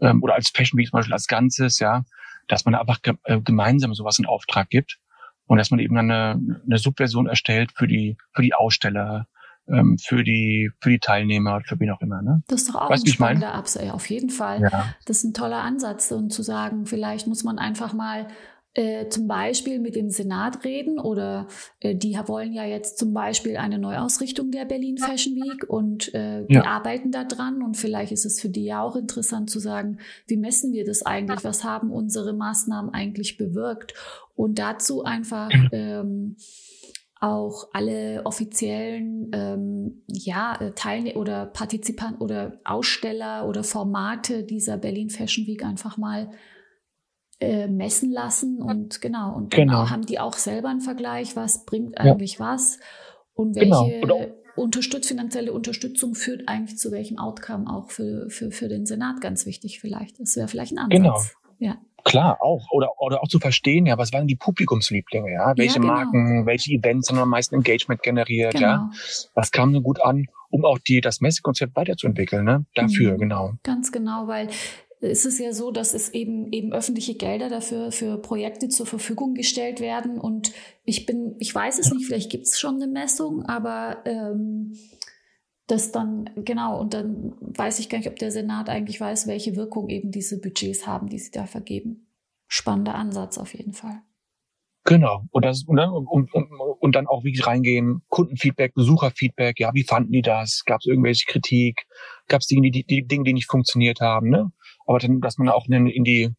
ähm, 0.00 0.22
oder 0.22 0.34
als 0.34 0.50
Fashion 0.54 0.78
Week 0.78 0.88
zum 0.88 0.98
Beispiel 0.98 1.12
als 1.12 1.26
Ganzes, 1.26 1.78
ja, 1.78 2.04
dass 2.48 2.64
man 2.64 2.74
einfach 2.74 3.02
ge 3.02 3.14
äh, 3.24 3.38
gemeinsam 3.40 3.92
sowas 3.92 4.18
in 4.18 4.26
Auftrag 4.26 4.70
gibt 4.70 4.98
und 5.44 5.58
dass 5.58 5.70
man 5.70 5.80
eben 5.80 5.98
eine, 5.98 6.40
eine 6.64 6.78
Subversion 6.78 7.26
erstellt 7.26 7.72
für 7.74 7.86
die 7.86 8.16
für 8.32 8.42
die 8.42 8.54
Aussteller, 8.54 9.26
ähm, 9.68 9.96
für 9.98 10.24
die 10.24 10.70
für 10.80 10.90
die 10.90 10.98
Teilnehmer 10.98 11.60
für 11.64 11.78
wen 11.78 11.90
auch 11.90 12.00
immer. 12.00 12.22
Ne? 12.22 12.42
Das 12.48 12.62
ist 12.62 12.70
doch 12.70 12.82
auch 12.82 12.90
weißt, 12.90 13.06
ein 13.06 13.12
spannender 13.12 13.54
Absatz, 13.54 13.90
auf 13.90 14.08
jeden 14.10 14.30
Fall. 14.30 14.62
Ja. 14.62 14.94
Das 15.06 15.18
ist 15.18 15.24
ein 15.24 15.34
toller 15.34 15.62
Ansatz 15.62 16.10
und 16.10 16.32
zu 16.32 16.42
sagen, 16.42 16.86
vielleicht 16.86 17.26
muss 17.26 17.44
man 17.44 17.58
einfach 17.58 17.92
mal 17.92 18.26
äh, 18.74 19.08
zum 19.08 19.28
Beispiel 19.28 19.78
mit 19.80 19.96
dem 19.96 20.08
Senat 20.08 20.64
reden 20.64 20.98
oder 20.98 21.46
äh, 21.80 21.94
die 21.94 22.16
wollen 22.26 22.54
ja 22.54 22.64
jetzt 22.64 22.98
zum 22.98 23.12
Beispiel 23.12 23.58
eine 23.58 23.78
Neuausrichtung 23.78 24.50
der 24.50 24.64
Berlin 24.64 24.96
Fashion 24.96 25.34
Week 25.34 25.68
und 25.68 26.14
äh, 26.14 26.46
die 26.46 26.54
ja. 26.54 26.64
arbeiten 26.64 27.10
da 27.10 27.24
dran 27.24 27.62
und 27.62 27.76
vielleicht 27.76 28.12
ist 28.12 28.24
es 28.24 28.40
für 28.40 28.48
die 28.48 28.64
ja 28.64 28.80
auch 28.80 28.96
interessant 28.96 29.50
zu 29.50 29.58
sagen, 29.58 29.98
wie 30.26 30.38
messen 30.38 30.72
wir 30.72 30.86
das 30.86 31.04
eigentlich, 31.04 31.44
was 31.44 31.64
haben 31.64 31.90
unsere 31.90 32.32
Maßnahmen 32.32 32.94
eigentlich 32.94 33.36
bewirkt 33.36 33.92
und 34.36 34.58
dazu 34.58 35.04
einfach 35.04 35.50
ähm, 35.72 36.36
auch 37.22 37.68
alle 37.72 38.22
offiziellen 38.24 39.30
ähm, 39.32 40.02
ja, 40.08 40.56
äh, 40.60 40.72
Teilnehmer 40.72 41.16
oder 41.16 41.46
Partizipanten 41.46 42.20
oder 42.20 42.60
Aussteller 42.64 43.46
oder 43.48 43.62
Formate 43.62 44.42
dieser 44.42 44.76
Berlin 44.76 45.08
Fashion 45.08 45.46
Week 45.46 45.64
einfach 45.64 45.96
mal 45.96 46.32
äh, 47.38 47.68
messen 47.68 48.10
lassen 48.10 48.60
und 48.60 49.00
genau 49.00 49.36
und 49.36 49.54
genau. 49.54 49.88
haben 49.88 50.04
die 50.04 50.18
auch 50.18 50.34
selber 50.34 50.68
einen 50.68 50.80
Vergleich, 50.80 51.36
was 51.36 51.64
bringt 51.64 51.96
eigentlich 51.96 52.38
ja. 52.38 52.40
was 52.40 52.80
und 53.34 53.54
genau. 53.54 53.86
welche 53.86 54.00
genau. 54.00 54.26
Unterstütz, 54.56 55.06
finanzielle 55.06 55.52
Unterstützung 55.52 56.16
führt 56.16 56.48
eigentlich 56.48 56.76
zu 56.76 56.90
welchem 56.90 57.18
Outcome 57.18 57.72
auch 57.72 57.90
für, 57.90 58.28
für, 58.30 58.50
für 58.50 58.68
den 58.68 58.84
Senat 58.84 59.20
ganz 59.20 59.46
wichtig 59.46 59.80
vielleicht. 59.80 60.20
Das 60.20 60.36
wäre 60.36 60.48
vielleicht 60.48 60.72
ein 60.72 60.78
Ansatz. 60.78 61.36
Genau. 61.58 61.72
Ja. 61.72 61.78
Klar, 62.04 62.38
auch. 62.40 62.70
Oder, 62.70 63.00
oder 63.00 63.22
auch 63.22 63.28
zu 63.28 63.38
verstehen, 63.38 63.86
ja, 63.86 63.98
was 63.98 64.12
waren 64.12 64.26
die 64.26 64.36
Publikumslieblinge, 64.36 65.32
ja? 65.32 65.52
Welche 65.56 65.76
ja, 65.76 65.80
genau. 65.80 65.92
Marken, 65.92 66.46
welche 66.46 66.72
Events 66.72 67.10
haben 67.10 67.18
am 67.18 67.28
meisten 67.28 67.54
Engagement 67.54 68.02
generiert, 68.02 68.54
genau. 68.54 68.66
ja? 68.66 68.90
Was 69.34 69.50
kam 69.52 69.72
denn 69.72 69.82
gut 69.82 70.00
an, 70.02 70.26
um 70.50 70.64
auch 70.64 70.78
die, 70.78 71.00
das 71.00 71.20
Messekonzept 71.20 71.76
weiterzuentwickeln, 71.76 72.44
ne? 72.44 72.64
Dafür, 72.74 73.14
mhm. 73.14 73.18
genau. 73.18 73.52
Ganz 73.62 73.92
genau, 73.92 74.26
weil 74.26 74.48
es 75.00 75.24
ist 75.24 75.40
ja 75.40 75.52
so, 75.52 75.72
dass 75.72 75.94
es 75.94 76.10
eben 76.10 76.52
eben 76.52 76.72
öffentliche 76.72 77.14
Gelder 77.14 77.48
dafür 77.48 77.90
für 77.90 78.18
Projekte 78.18 78.68
zur 78.68 78.86
Verfügung 78.86 79.34
gestellt 79.34 79.80
werden 79.80 80.18
und 80.18 80.52
ich 80.84 81.06
bin, 81.06 81.34
ich 81.40 81.52
weiß 81.52 81.80
es 81.80 81.92
nicht, 81.92 82.06
vielleicht 82.06 82.30
gibt 82.30 82.46
es 82.46 82.58
schon 82.58 82.76
eine 82.76 82.86
Messung, 82.86 83.44
aber 83.46 83.98
ähm, 84.04 84.74
das 85.66 85.92
dann, 85.92 86.30
genau, 86.36 86.80
und 86.80 86.94
dann 86.94 87.34
weiß 87.40 87.78
ich 87.78 87.88
gar 87.88 87.98
nicht, 87.98 88.08
ob 88.08 88.16
der 88.16 88.30
Senat 88.30 88.68
eigentlich 88.68 89.00
weiß, 89.00 89.26
welche 89.26 89.56
Wirkung 89.56 89.88
eben 89.88 90.10
diese 90.10 90.40
Budgets 90.40 90.86
haben, 90.86 91.08
die 91.08 91.18
sie 91.18 91.30
da 91.30 91.46
vergeben. 91.46 92.08
Spannender 92.48 92.94
Ansatz 92.94 93.38
auf 93.38 93.54
jeden 93.54 93.72
Fall. 93.72 94.02
Genau. 94.84 95.24
Und 95.30 95.44
das 95.44 95.62
und, 95.62 95.78
und, 95.78 96.34
und, 96.34 96.50
und 96.80 96.94
dann 96.94 97.06
auch 97.06 97.22
wirklich 97.22 97.46
reingehen, 97.46 98.02
Kundenfeedback, 98.08 98.74
Besucherfeedback, 98.74 99.60
ja, 99.60 99.70
wie 99.74 99.84
fanden 99.84 100.12
die 100.12 100.22
das? 100.22 100.64
Gab 100.66 100.80
es 100.80 100.86
irgendwelche 100.86 101.26
Kritik? 101.26 101.86
Gab 102.26 102.40
es 102.40 102.48
Dinge, 102.48 102.70
die, 102.70 102.84
die 102.84 103.06
Dinge, 103.06 103.24
die 103.24 103.32
nicht 103.32 103.48
funktioniert 103.48 104.00
haben, 104.00 104.28
ne? 104.28 104.50
Aber 104.86 104.98
dann, 104.98 105.20
dass 105.20 105.38
man 105.38 105.48
auch 105.48 105.68
in, 105.68 105.86
in 105.86 106.02
die 106.02 106.30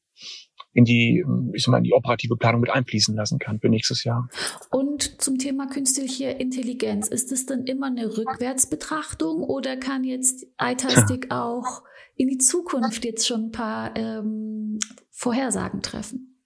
in 0.73 0.85
die, 0.85 1.23
ich 1.53 1.63
sag 1.63 1.71
mal, 1.71 1.77
in 1.77 1.83
die 1.83 1.93
operative 1.93 2.35
Planung 2.35 2.61
mit 2.61 2.71
einfließen 2.71 3.15
lassen 3.15 3.37
kann 3.37 3.59
für 3.59 3.69
nächstes 3.69 4.03
Jahr. 4.03 4.27
Und 4.71 5.21
zum 5.21 5.37
Thema 5.37 5.67
künstliche 5.67 6.25
Intelligenz, 6.25 7.07
ist 7.07 7.31
es 7.31 7.45
dann 7.45 7.65
immer 7.65 7.87
eine 7.87 8.17
Rückwärtsbetrachtung 8.17 9.43
oder 9.43 9.77
kann 9.77 10.03
jetzt 10.03 10.47
iTastic 10.59 11.27
ja. 11.29 11.43
auch 11.45 11.83
in 12.15 12.27
die 12.27 12.39
Zukunft 12.39 13.05
jetzt 13.05 13.27
schon 13.27 13.45
ein 13.45 13.51
paar 13.51 13.95
ähm, 13.95 14.79
Vorhersagen 15.11 15.81
treffen? 15.81 16.39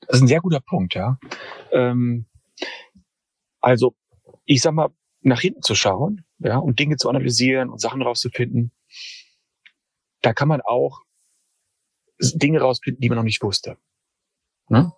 Das 0.00 0.16
ist 0.16 0.22
ein 0.22 0.28
sehr 0.28 0.40
guter 0.40 0.60
Punkt, 0.60 0.94
ja. 0.94 1.18
Ähm, 1.72 2.26
also, 3.60 3.96
ich 4.44 4.62
sag 4.62 4.72
mal, 4.72 4.88
nach 5.20 5.40
hinten 5.40 5.62
zu 5.62 5.74
schauen, 5.74 6.24
ja, 6.38 6.58
und 6.58 6.78
Dinge 6.78 6.96
zu 6.96 7.08
analysieren 7.08 7.70
und 7.70 7.80
Sachen 7.80 8.02
rauszufinden, 8.02 8.72
da 10.22 10.32
kann 10.32 10.48
man 10.48 10.60
auch 10.60 11.02
Dinge 12.18 12.60
rausfinden, 12.60 13.00
die 13.00 13.08
man 13.08 13.16
noch 13.16 13.24
nicht 13.24 13.42
wusste. 13.42 13.76
Ne? 14.68 14.92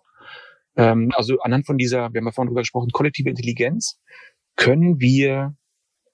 Ähm, 0.75 1.11
also 1.15 1.39
anhand 1.41 1.65
von 1.65 1.77
dieser, 1.77 2.13
wir 2.13 2.19
haben 2.19 2.25
ja 2.25 2.31
vorhin 2.31 2.49
drüber 2.49 2.61
gesprochen, 2.61 2.89
kollektive 2.91 3.29
Intelligenz, 3.29 3.99
können 4.55 4.99
wir 4.99 5.55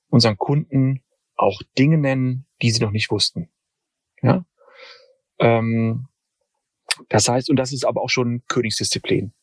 unseren 0.10 0.38
Kunden 0.38 1.04
auch 1.36 1.62
Dinge 1.78 1.98
nennen, 1.98 2.46
die 2.62 2.72
sie 2.72 2.82
noch 2.82 2.92
nicht 2.92 3.12
wussten. 3.12 3.50
Ja? 4.22 4.46
Ähm, 5.40 6.08
das 7.10 7.28
heißt, 7.28 7.50
und 7.50 7.58
das 7.58 7.74
ist 7.74 7.86
aber 7.86 8.02
auch 8.02 8.10
schon 8.10 8.44
Königsdisziplin. 8.48 9.34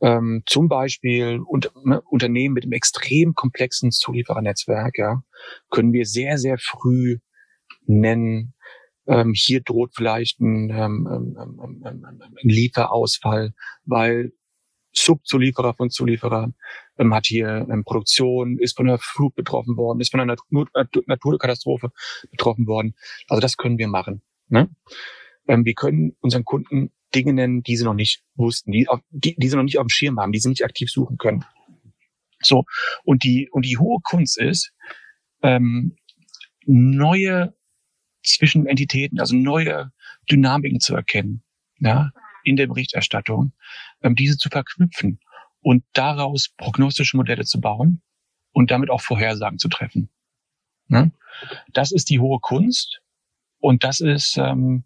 Ähm, 0.00 0.42
zum 0.46 0.68
Beispiel 0.68 1.40
und, 1.40 1.70
ne, 1.84 2.00
Unternehmen 2.02 2.54
mit 2.54 2.64
einem 2.64 2.72
extrem 2.72 3.34
komplexen 3.34 3.90
Zulieferernetzwerk, 3.90 4.98
ja, 4.98 5.22
können 5.70 5.92
wir 5.92 6.04
sehr, 6.04 6.38
sehr 6.38 6.58
früh 6.58 7.18
nennen, 7.86 8.54
ähm, 9.06 9.32
hier 9.34 9.60
droht 9.60 9.92
vielleicht 9.94 10.40
ein, 10.40 10.70
ähm, 10.70 11.36
ähm, 11.38 11.84
ein 11.84 12.48
Lieferausfall, 12.48 13.52
weil 13.84 14.32
Subzulieferer 14.92 15.74
von 15.74 15.90
Zulieferern 15.90 16.54
ähm, 16.98 17.14
hat 17.14 17.26
hier 17.26 17.66
ähm, 17.70 17.84
Produktion, 17.84 18.58
ist 18.58 18.76
von 18.76 18.88
einer 18.88 18.98
Flut 18.98 19.34
betroffen 19.34 19.76
worden, 19.76 20.00
ist 20.00 20.12
von 20.12 20.20
einer 20.20 20.36
Natur 20.36 20.68
Naturkatastrophe 21.06 21.90
betroffen 22.30 22.66
worden. 22.66 22.94
Also 23.28 23.40
das 23.40 23.56
können 23.56 23.78
wir 23.78 23.88
machen. 23.88 24.22
Ne? 24.48 24.70
Ähm, 25.48 25.64
wir 25.64 25.74
können 25.74 26.16
unseren 26.20 26.44
Kunden 26.44 26.92
Dinge 27.14 27.32
nennen, 27.32 27.62
die 27.62 27.76
sie 27.76 27.84
noch 27.84 27.94
nicht 27.94 28.22
wussten, 28.34 28.72
die, 28.72 28.88
auf, 28.88 29.00
die, 29.10 29.36
die 29.36 29.48
sie 29.48 29.56
noch 29.56 29.62
nicht 29.62 29.78
auf 29.78 29.86
dem 29.86 29.90
Schirm 29.90 30.18
haben, 30.18 30.32
die 30.32 30.38
sie 30.38 30.48
nicht 30.48 30.64
aktiv 30.64 30.90
suchen 30.90 31.18
können. 31.18 31.44
So 32.40 32.64
und 33.04 33.24
die 33.24 33.48
und 33.50 33.64
die 33.64 33.78
hohe 33.78 34.00
Kunst 34.02 34.38
ist 34.38 34.72
ähm, 35.42 35.96
neue 36.66 37.54
zwischen 38.24 38.66
Entitäten, 38.66 39.20
also 39.20 39.36
neue 39.36 39.92
Dynamiken 40.30 40.80
zu 40.80 40.94
erkennen, 40.94 41.42
ja, 41.78 42.10
in 42.44 42.56
der 42.56 42.66
Berichterstattung, 42.66 43.52
ähm, 44.02 44.14
diese 44.14 44.36
zu 44.36 44.48
verknüpfen 44.48 45.20
und 45.60 45.84
daraus 45.92 46.50
prognostische 46.56 47.16
Modelle 47.16 47.44
zu 47.44 47.60
bauen 47.60 48.02
und 48.52 48.70
damit 48.70 48.90
auch 48.90 49.00
Vorhersagen 49.00 49.58
zu 49.58 49.68
treffen. 49.68 50.10
Ne? 50.88 51.12
Das 51.72 51.92
ist 51.92 52.10
die 52.10 52.20
hohe 52.20 52.38
Kunst 52.40 53.00
und 53.58 53.84
das 53.84 54.00
ist 54.00 54.36
ähm, 54.36 54.84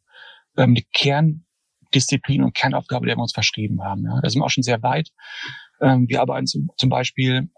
ähm, 0.57 0.75
die 0.75 0.87
Kerndisziplin 0.93 2.43
und 2.43 2.55
Kernaufgabe, 2.55 3.07
der 3.07 3.17
wir 3.17 3.23
uns 3.23 3.33
verschrieben 3.33 3.83
haben. 3.83 4.05
Ja? 4.05 4.21
Da 4.21 4.31
sind 4.31 4.41
wir 4.41 4.47
auch 4.47 4.51
schon 4.51 4.63
sehr 4.63 4.83
weit. 4.83 5.11
Ähm, 5.81 6.09
wir 6.09 6.21
arbeiten 6.21 6.47
zum, 6.47 6.71
zum 6.77 6.89
Beispiel 6.89 7.51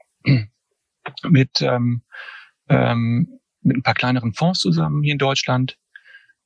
mit 1.22 1.61
ähm, 1.61 2.03
ähm, 2.68 3.39
mit 3.63 3.77
ein 3.77 3.83
paar 3.83 3.95
kleineren 3.95 4.33
Fonds 4.33 4.61
zusammen 4.61 5.03
hier 5.03 5.13
in 5.13 5.19
Deutschland, 5.19 5.77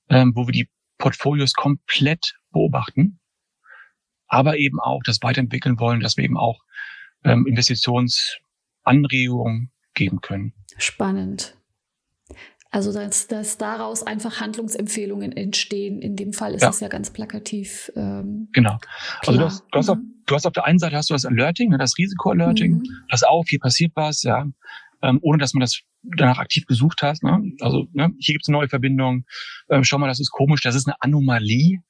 ähm, 0.08 0.32
wo 0.34 0.46
wir 0.46 0.52
die 0.52 0.70
Portfolios 0.98 1.52
komplett 1.54 2.34
beobachten, 2.50 3.20
aber 4.26 4.58
eben 4.58 4.80
auch 4.80 5.02
das 5.04 5.22
weiterentwickeln 5.22 5.78
wollen, 5.78 6.00
dass 6.00 6.16
wir 6.16 6.24
eben 6.24 6.38
auch 6.38 6.60
ähm, 7.24 7.46
Investitionsanregungen 7.46 9.70
geben 9.94 10.20
können. 10.20 10.54
Spannend. 10.78 11.56
Also 12.74 12.92
dass, 12.92 13.28
dass 13.28 13.56
daraus 13.56 14.04
einfach 14.04 14.40
Handlungsempfehlungen 14.40 15.30
entstehen. 15.30 16.02
In 16.02 16.16
dem 16.16 16.32
Fall 16.32 16.54
ist 16.54 16.62
ja. 16.62 16.70
es 16.70 16.80
ja 16.80 16.88
ganz 16.88 17.12
plakativ. 17.12 17.92
Ähm, 17.94 18.48
genau. 18.52 18.78
Also 19.20 19.38
du 19.38 19.44
hast, 19.44 19.64
du, 19.70 19.78
hast 19.78 19.88
auf, 19.90 19.98
mhm. 19.98 20.14
du 20.26 20.34
hast 20.34 20.44
auf 20.44 20.54
der 20.54 20.64
einen 20.64 20.80
Seite 20.80 20.96
hast 20.96 21.08
du 21.08 21.14
das 21.14 21.24
Alerting, 21.24 21.70
ne, 21.70 21.78
das 21.78 21.96
Risiko-Alerting, 21.96 22.78
mhm. 22.78 22.84
das 23.10 23.22
auch, 23.22 23.44
hier 23.46 23.60
passiert 23.60 23.92
was, 23.94 24.24
ja, 24.24 24.44
ähm, 25.04 25.18
ohne 25.20 25.38
dass 25.38 25.52
man 25.52 25.60
das 25.60 25.80
danach 26.02 26.38
aktiv 26.38 26.64
gesucht 26.66 27.02
hast. 27.02 27.22
Ne? 27.22 27.52
Also 27.60 27.86
ne, 27.92 28.10
hier 28.18 28.34
gibt 28.34 28.44
es 28.44 28.48
eine 28.48 28.56
neue 28.56 28.68
Verbindung. 28.68 29.24
Ähm, 29.68 29.84
schau 29.84 29.98
mal, 29.98 30.08
das 30.08 30.20
ist 30.20 30.30
komisch, 30.30 30.62
das 30.62 30.74
ist 30.74 30.86
eine 30.86 31.00
Anomalie, 31.00 31.82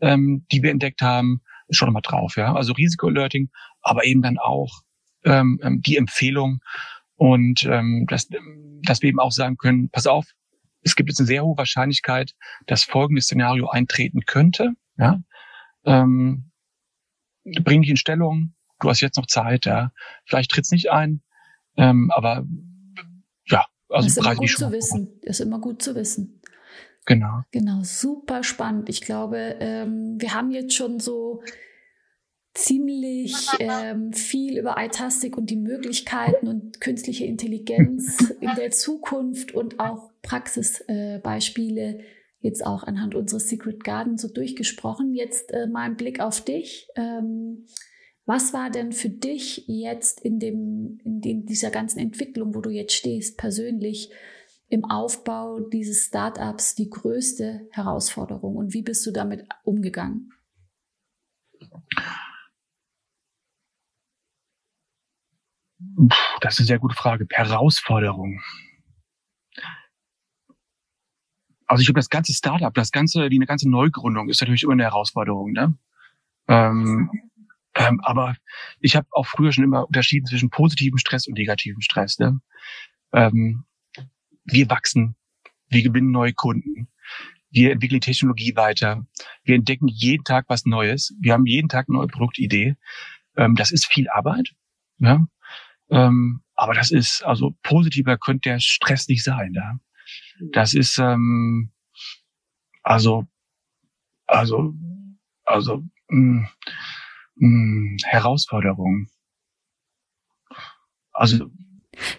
ähm, 0.00 0.46
die 0.52 0.62
wir 0.62 0.70
entdeckt 0.70 1.02
haben. 1.02 1.40
Schau 1.70 1.86
doch 1.86 1.92
mal 1.92 2.00
drauf, 2.00 2.36
ja. 2.36 2.54
Also 2.54 2.72
Risiko-Alerting, 2.72 3.50
aber 3.82 4.04
eben 4.04 4.22
dann 4.22 4.38
auch 4.38 4.82
ähm, 5.24 5.60
ähm, 5.62 5.82
die 5.82 5.96
Empfehlung 5.96 6.60
und 7.16 7.64
ähm, 7.64 8.06
dass, 8.08 8.28
dass 8.82 9.02
wir 9.02 9.08
eben 9.08 9.20
auch 9.20 9.32
sagen 9.32 9.56
können, 9.56 9.90
pass 9.90 10.06
auf, 10.06 10.26
es 10.82 10.96
gibt 10.96 11.10
jetzt 11.10 11.18
eine 11.18 11.26
sehr 11.26 11.44
hohe 11.44 11.58
Wahrscheinlichkeit, 11.58 12.32
dass 12.66 12.84
folgendes 12.84 13.24
Szenario 13.24 13.68
eintreten 13.68 14.22
könnte. 14.26 14.72
Ja? 14.96 15.20
Ähm, 15.84 16.50
bring 17.44 17.82
dich 17.82 17.90
in 17.90 17.96
Stellung, 17.96 18.54
du 18.80 18.88
hast 18.88 19.00
jetzt 19.00 19.16
noch 19.16 19.26
Zeit, 19.26 19.66
ja. 19.66 19.90
Vielleicht 20.24 20.52
tritt's 20.52 20.70
nicht 20.70 20.90
ein, 20.90 21.22
ähm, 21.80 22.10
aber 22.14 22.46
ja, 23.46 23.66
also 23.88 24.06
das 24.06 24.16
ist 24.16 24.18
immer 24.18 24.34
gut 24.36 24.50
zu 24.50 24.72
wissen. 24.72 25.20
Das 25.22 25.40
ist 25.40 25.46
immer 25.46 25.60
gut 25.60 25.82
zu 25.82 25.94
wissen. 25.94 26.40
Genau. 27.06 27.42
Genau, 27.50 27.80
super 27.82 28.42
spannend. 28.42 28.88
Ich 28.88 29.00
glaube, 29.00 29.56
ähm, 29.60 30.16
wir 30.20 30.34
haben 30.34 30.50
jetzt 30.50 30.74
schon 30.74 31.00
so 31.00 31.42
ziemlich 32.54 33.34
ähm, 33.58 34.12
viel 34.12 34.58
über 34.58 34.76
iTastic 34.78 35.36
und 35.36 35.50
die 35.50 35.56
Möglichkeiten 35.56 36.48
und 36.48 36.80
künstliche 36.80 37.24
Intelligenz 37.24 38.30
in 38.40 38.54
der 38.56 38.70
Zukunft 38.70 39.52
und 39.52 39.80
auch 39.80 40.10
Praxisbeispiele 40.22 41.98
äh, 41.98 42.04
jetzt 42.40 42.64
auch 42.64 42.82
anhand 42.82 43.14
unseres 43.14 43.48
Secret 43.48 43.84
Garden 43.84 44.18
so 44.18 44.28
durchgesprochen. 44.28 45.14
Jetzt 45.14 45.52
äh, 45.52 45.66
mal 45.66 45.82
ein 45.82 45.96
Blick 45.96 46.20
auf 46.20 46.44
dich. 46.44 46.88
Ähm, 46.96 47.66
was 48.30 48.52
war 48.52 48.70
denn 48.70 48.92
für 48.92 49.10
dich 49.10 49.64
jetzt 49.66 50.20
in, 50.20 50.38
dem, 50.38 51.00
in 51.04 51.20
dem, 51.20 51.46
dieser 51.46 51.72
ganzen 51.72 51.98
Entwicklung, 51.98 52.54
wo 52.54 52.60
du 52.60 52.70
jetzt 52.70 52.92
stehst, 52.92 53.36
persönlich 53.36 54.12
im 54.68 54.84
Aufbau 54.84 55.58
dieses 55.58 56.06
Startups 56.06 56.76
die 56.76 56.88
größte 56.88 57.68
Herausforderung 57.72 58.54
und 58.54 58.72
wie 58.72 58.82
bist 58.82 59.04
du 59.04 59.10
damit 59.10 59.48
umgegangen? 59.64 60.32
Das 66.40 66.54
ist 66.54 66.60
eine 66.60 66.66
sehr 66.68 66.78
gute 66.78 66.94
Frage. 66.94 67.26
Herausforderung. 67.32 68.40
Also 71.66 71.80
ich 71.80 71.88
glaube, 71.88 71.98
das 71.98 72.10
ganze 72.10 72.32
Startup, 72.32 72.72
das 72.72 72.92
ganze, 72.92 73.28
die 73.28 73.38
eine 73.38 73.46
ganze 73.46 73.68
Neugründung 73.68 74.28
ist 74.28 74.40
natürlich 74.40 74.62
immer 74.62 74.74
eine 74.74 74.84
Herausforderung. 74.84 75.50
Ne? 75.50 75.76
Ähm, 76.46 77.10
ähm, 77.74 78.00
aber 78.02 78.36
ich 78.80 78.96
habe 78.96 79.06
auch 79.12 79.26
früher 79.26 79.52
schon 79.52 79.64
immer 79.64 79.86
unterschieden 79.86 80.26
zwischen 80.26 80.50
positivem 80.50 80.98
Stress 80.98 81.26
und 81.26 81.34
negativem 81.34 81.80
Stress. 81.80 82.18
Ne? 82.18 82.40
Ähm, 83.12 83.64
wir 84.44 84.68
wachsen, 84.70 85.16
wir 85.68 85.82
gewinnen 85.82 86.10
neue 86.10 86.32
Kunden, 86.32 86.88
wir 87.50 87.72
entwickeln 87.72 88.00
Technologie 88.00 88.54
weiter, 88.56 89.06
wir 89.44 89.54
entdecken 89.54 89.88
jeden 89.88 90.24
Tag 90.24 90.46
was 90.48 90.64
Neues, 90.64 91.14
wir 91.20 91.32
haben 91.32 91.46
jeden 91.46 91.68
Tag 91.68 91.86
eine 91.88 91.98
neue 91.98 92.08
Produktidee. 92.08 92.76
Ähm, 93.36 93.54
das 93.54 93.70
ist 93.70 93.86
viel 93.86 94.08
Arbeit, 94.08 94.50
ja? 94.98 95.26
ähm, 95.90 96.42
aber 96.54 96.74
das 96.74 96.90
ist 96.90 97.24
also 97.24 97.56
positiver 97.62 98.18
könnte 98.18 98.50
der 98.50 98.60
Stress 98.60 99.08
nicht 99.08 99.24
sein. 99.24 99.52
Ja? 99.54 99.78
Das 100.52 100.74
ist 100.74 100.98
ähm, 100.98 101.70
also 102.82 103.26
also 104.26 104.74
also 105.44 105.84
mh, 106.08 106.40
mm, 106.42 106.48
mh, 107.40 107.46
hm, 107.48 107.96
Herausforderung. 108.04 109.08
Also 111.12 111.50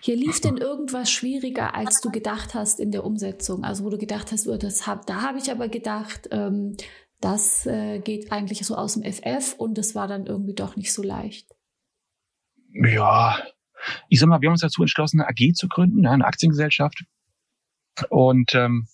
hier 0.01 0.15
lief 0.15 0.41
denn 0.41 0.57
irgendwas 0.57 1.11
schwieriger, 1.11 1.73
als 1.75 2.01
du 2.01 2.11
gedacht 2.11 2.53
hast 2.53 2.79
in 2.79 2.91
der 2.91 3.03
Umsetzung? 3.03 3.63
Also 3.63 3.83
wo 3.83 3.89
du 3.89 3.97
gedacht 3.97 4.31
hast, 4.31 4.47
oh, 4.47 4.57
das 4.57 4.85
hab, 4.85 5.05
da 5.07 5.21
habe 5.21 5.37
ich 5.37 5.49
aber 5.49 5.69
gedacht, 5.69 6.27
ähm, 6.31 6.75
das 7.19 7.65
äh, 7.65 7.99
geht 7.99 8.31
eigentlich 8.31 8.65
so 8.65 8.75
aus 8.75 8.95
dem 8.95 9.03
FF 9.03 9.55
und 9.57 9.77
das 9.77 9.95
war 9.95 10.07
dann 10.07 10.25
irgendwie 10.25 10.53
doch 10.53 10.75
nicht 10.75 10.93
so 10.93 11.01
leicht. 11.03 11.47
Ja, 12.73 13.37
ich 14.09 14.19
sag 14.19 14.27
mal, 14.27 14.41
wir 14.41 14.47
haben 14.47 14.53
uns 14.53 14.61
dazu 14.61 14.81
entschlossen, 14.81 15.21
eine 15.21 15.29
AG 15.29 15.53
zu 15.53 15.67
gründen, 15.67 16.05
eine 16.05 16.25
Aktiengesellschaft. 16.25 17.05
Und 18.09 18.55
ähm, 18.55 18.87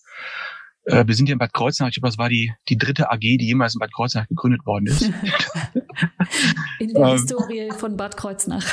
äh, 0.88 1.06
wir 1.06 1.14
sind 1.14 1.26
hier 1.26 1.34
in 1.34 1.38
Bad 1.38 1.52
Kreuznach, 1.52 1.88
ich 1.88 1.94
glaube, 1.94 2.08
das 2.08 2.18
war 2.18 2.28
die, 2.28 2.52
die 2.68 2.76
dritte 2.76 3.10
AG, 3.10 3.20
die 3.20 3.46
jemals 3.46 3.74
in 3.74 3.78
Bad 3.78 3.92
Kreuznach 3.92 4.26
gegründet 4.28 4.64
worden 4.66 4.86
ist. 4.86 5.02
in 6.78 6.94
der 6.94 7.02
ähm, 7.02 7.12
Historie 7.12 7.70
von 7.76 7.96
Bad 7.96 8.16
Kreuznach. 8.16 8.64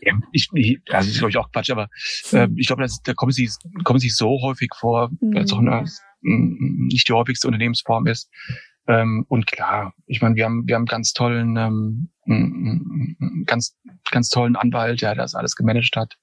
ja, 0.00 0.14
ich, 0.32 0.48
also 0.52 0.78
das 0.86 1.06
ist, 1.08 1.18
glaube 1.18 1.30
ich, 1.30 1.36
auch 1.36 1.50
Quatsch, 1.52 1.70
aber 1.70 1.88
äh, 2.32 2.48
ich 2.56 2.66
glaube, 2.66 2.86
da 3.04 3.14
kommen 3.14 3.32
sie, 3.32 3.50
kommen 3.84 3.98
sie 3.98 4.08
so 4.08 4.40
häufig 4.42 4.70
vor, 4.74 5.10
mhm. 5.20 5.34
weil 5.34 5.44
es 5.44 5.52
auch 5.52 5.58
eine, 5.58 5.84
nicht 6.22 7.08
die 7.08 7.12
häufigste 7.12 7.48
Unternehmensform 7.48 8.06
ist. 8.06 8.30
Ähm, 8.88 9.24
und 9.28 9.46
klar, 9.46 9.94
ich 10.06 10.22
meine, 10.22 10.36
wir 10.36 10.44
haben, 10.44 10.66
wir 10.66 10.76
haben 10.76 10.86
ganz 10.86 11.12
tollen, 11.12 11.56
ähm, 11.56 13.44
ganz, 13.46 13.76
ganz 14.10 14.28
tollen 14.28 14.56
Anwalt, 14.56 15.02
der 15.02 15.14
das 15.14 15.34
alles 15.34 15.56
gemanagt 15.56 15.96
hat. 15.96 16.16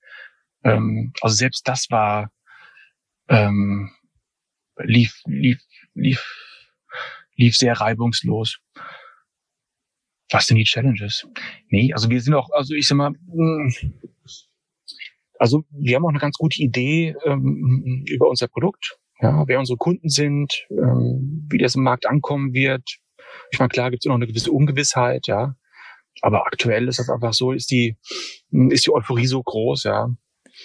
Ähm, 0.63 1.13
also 1.21 1.35
selbst 1.35 1.67
das 1.67 1.87
war, 1.89 2.31
ähm, 3.27 3.91
lief, 4.77 5.21
lief, 5.25 5.59
lief, 5.93 6.21
lief 7.35 7.55
sehr 7.55 7.73
reibungslos. 7.73 8.59
Was 10.31 10.47
sind 10.47 10.57
die 10.57 10.63
Challenges? 10.63 11.27
Nee, 11.69 11.93
also 11.93 12.09
wir 12.09 12.21
sind 12.21 12.33
auch, 12.33 12.49
also 12.51 12.73
ich 12.73 12.87
sag 12.87 12.95
mal, 12.95 13.11
hm, 13.31 13.73
also 15.37 15.63
wir 15.71 15.95
haben 15.95 16.05
auch 16.05 16.09
eine 16.09 16.19
ganz 16.19 16.37
gute 16.37 16.61
Idee 16.61 17.15
ähm, 17.25 18.05
über 18.07 18.29
unser 18.29 18.47
Produkt, 18.47 18.97
ja, 19.21 19.47
wer 19.47 19.59
unsere 19.59 19.77
Kunden 19.77 20.09
sind, 20.09 20.65
ähm, 20.71 21.47
wie 21.49 21.57
das 21.57 21.75
im 21.75 21.83
Markt 21.83 22.05
ankommen 22.05 22.53
wird. 22.53 22.97
Ich 23.51 23.59
meine, 23.59 23.69
klar 23.69 23.91
gibt 23.91 24.03
es 24.03 24.07
noch 24.07 24.15
eine 24.15 24.27
gewisse 24.27 24.51
Ungewissheit, 24.51 25.27
ja. 25.27 25.55
Aber 26.21 26.45
aktuell 26.45 26.87
ist 26.87 26.99
das 26.99 27.09
einfach 27.09 27.33
so, 27.33 27.51
ist 27.51 27.71
die, 27.71 27.97
ist 28.69 28.85
die 28.85 28.91
Euphorie 28.91 29.25
so 29.25 29.41
groß, 29.41 29.83
ja. 29.83 30.09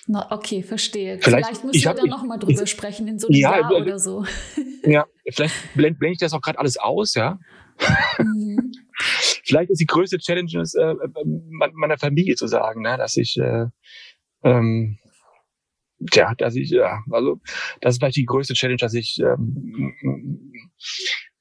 Na, 0.07 0.31
okay, 0.31 0.63
verstehe. 0.63 1.19
Vielleicht, 1.19 1.47
vielleicht 1.47 1.65
müssen 1.65 1.85
wir 1.85 1.95
da 1.95 2.05
nochmal 2.05 2.39
drüber 2.39 2.63
ich, 2.63 2.71
sprechen 2.71 3.09
in 3.09 3.19
so 3.19 3.29
einem 3.29 3.37
ja, 3.37 3.61
Jahr 3.61 3.73
oder 3.73 3.99
so. 3.99 4.25
Ja, 4.85 5.07
vielleicht 5.29 5.55
blende 5.75 5.99
blend 5.99 6.15
ich 6.15 6.19
das 6.19 6.33
auch 6.33 6.41
gerade 6.41 6.59
alles 6.59 6.77
aus, 6.79 7.15
ja. 7.15 7.39
Mhm. 8.19 8.73
vielleicht 9.45 9.71
ist 9.71 9.81
die 9.81 9.87
größte 9.87 10.19
Challenge 10.19 10.51
äh, 10.51 10.95
meiner 11.73 11.99
Familie 11.99 12.37
zu 12.37 12.47
sagen, 12.47 12.83
ne, 12.83 12.97
dass 12.97 13.17
ich 13.17 13.37
äh, 13.39 13.67
ähm, 14.45 14.99
Tja, 16.11 16.35
dass 16.37 16.55
ich, 16.55 16.71
ja, 16.71 17.03
also 17.11 17.41
das 17.81 17.95
ist 17.95 17.99
vielleicht 17.99 18.17
die 18.17 18.25
größte 18.25 18.55
Challenge, 18.55 18.79
dass 18.79 18.95
ich, 18.95 19.19
ähm, 19.19 20.53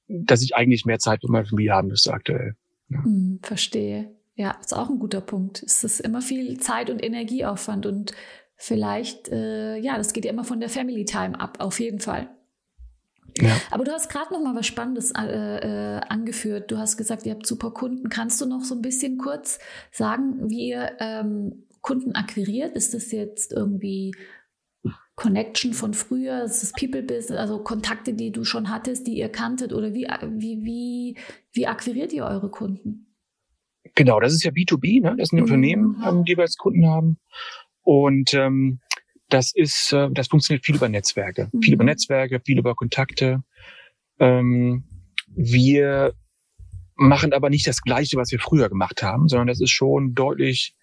dass 0.07 0.41
ich 0.41 0.55
eigentlich 0.55 0.85
mehr 0.85 0.97
Zeit 0.97 1.21
für 1.21 1.31
meine 1.31 1.45
Familie 1.45 1.73
haben 1.73 1.89
müsste 1.89 2.11
aktuell. 2.11 2.55
Ja. 2.89 3.03
Hm, 3.03 3.39
verstehe. 3.43 4.15
Ja, 4.35 4.57
ist 4.59 4.75
auch 4.75 4.89
ein 4.89 4.99
guter 4.99 5.21
Punkt. 5.21 5.63
Es 5.63 5.83
ist 5.83 5.99
immer 5.99 6.21
viel 6.21 6.59
Zeit 6.59 6.89
und 6.89 7.03
Energieaufwand 7.03 7.85
und 7.85 8.13
vielleicht, 8.57 9.29
äh, 9.29 9.77
ja, 9.77 9.97
das 9.97 10.13
geht 10.13 10.25
ja 10.25 10.31
immer 10.31 10.43
von 10.43 10.59
der 10.59 10.69
Family 10.69 11.05
Time 11.05 11.39
ab, 11.39 11.59
auf 11.59 11.79
jeden 11.79 11.99
Fall. 11.99 12.29
Ja. 13.39 13.55
Aber 13.71 13.83
du 13.83 13.91
hast 13.91 14.09
gerade 14.09 14.33
noch 14.33 14.41
mal 14.41 14.55
was 14.55 14.65
Spannendes 14.65 15.11
äh, 15.11 15.97
äh, 15.97 16.01
angeführt. 16.09 16.71
Du 16.71 16.77
hast 16.77 16.97
gesagt, 16.97 17.25
ihr 17.25 17.33
habt 17.33 17.45
super 17.45 17.71
Kunden. 17.71 18.09
Kannst 18.09 18.41
du 18.41 18.45
noch 18.47 18.63
so 18.63 18.73
ein 18.73 18.81
bisschen 18.81 19.17
kurz 19.17 19.59
sagen, 19.91 20.49
wie 20.49 20.69
ihr 20.69 20.93
ähm, 20.99 21.67
Kunden 21.81 22.15
akquiriert? 22.15 22.75
Ist 22.75 22.93
das 22.93 23.11
jetzt 23.11 23.53
irgendwie 23.53 24.13
Connection 25.17 25.73
von 25.73 25.95
früher, 25.95 26.41
das 26.41 26.61
ist 26.61 26.75
People 26.75 27.01
Business, 27.01 27.39
also 27.39 27.57
Kontakte, 27.63 28.13
die 28.13 28.31
du 28.31 28.43
schon 28.43 28.69
hattest, 28.69 29.07
die 29.07 29.17
ihr 29.17 29.29
kanntet 29.29 29.73
oder 29.73 29.95
wie, 29.95 30.05
wie, 30.05 30.63
wie, 30.63 31.17
wie 31.51 31.67
akquiriert 31.67 32.13
ihr 32.13 32.23
eure 32.23 32.49
Kunden? 32.49 33.07
Genau, 33.95 34.19
das 34.19 34.33
ist 34.33 34.43
ja 34.43 34.51
B2B, 34.51 35.01
ne? 35.01 35.15
das 35.17 35.29
sind 35.29 35.39
mhm. 35.39 35.45
Unternehmen, 35.45 36.03
ähm, 36.07 36.23
die 36.23 36.37
wir 36.37 36.43
als 36.43 36.57
Kunden 36.57 36.85
haben. 36.85 37.17
Und 37.87 38.33
ähm, 38.33 38.81
das 39.29 39.53
ist, 39.55 39.93
äh, 39.93 40.09
das 40.11 40.27
funktioniert 40.27 40.65
viel 40.65 40.75
über 40.75 40.89
Netzwerke, 40.89 41.47
mhm. 41.53 41.61
viel 41.61 41.73
über 41.73 41.85
Netzwerke, 41.85 42.41
viel 42.45 42.59
über 42.59 42.75
Kontakte. 42.75 43.43
Ähm, 44.19 44.83
wir 45.29 46.13
machen 46.97 47.31
aber 47.31 47.49
nicht 47.49 47.65
das 47.65 47.81
Gleiche, 47.81 48.17
was 48.17 48.29
wir 48.29 48.39
früher 48.39 48.67
gemacht 48.67 49.03
haben, 49.03 49.29
sondern 49.29 49.47
das 49.47 49.61
ist 49.61 49.71
schon 49.71 50.15
deutlich 50.15 50.73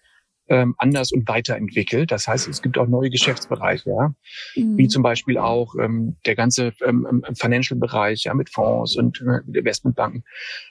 ähm, 0.47 0.75
anders 0.77 1.11
und 1.11 1.27
weiterentwickelt. 1.27 2.11
Das 2.11 2.27
heißt, 2.27 2.47
es 2.47 2.61
gibt 2.61 2.77
auch 2.77 2.87
neue 2.87 3.09
Geschäftsbereiche, 3.09 3.89
ja? 3.89 4.13
Mhm. 4.55 4.77
wie 4.77 4.87
zum 4.87 5.03
Beispiel 5.03 5.37
auch 5.37 5.75
ähm, 5.79 6.17
der 6.25 6.35
ganze 6.35 6.73
ähm, 6.85 7.07
ähm, 7.09 7.35
Financial-Bereich 7.35 8.23
ja, 8.25 8.33
mit 8.33 8.49
Fonds 8.49 8.95
und 8.95 9.21
äh, 9.21 9.57
Investmentbanken, 9.57 10.23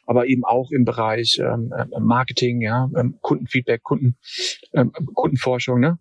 aber 0.06 0.26
eben 0.26 0.44
auch 0.44 0.70
im 0.70 0.84
Bereich 0.84 1.38
ähm, 1.40 1.72
äh, 1.76 2.00
Marketing, 2.00 2.60
ja, 2.60 2.88
ähm, 2.96 3.18
Kundenfeedback, 3.20 3.82
Kunden, 3.82 4.16
ähm, 4.72 4.92
Kundenforschung. 5.14 5.80
Ne? 5.80 5.98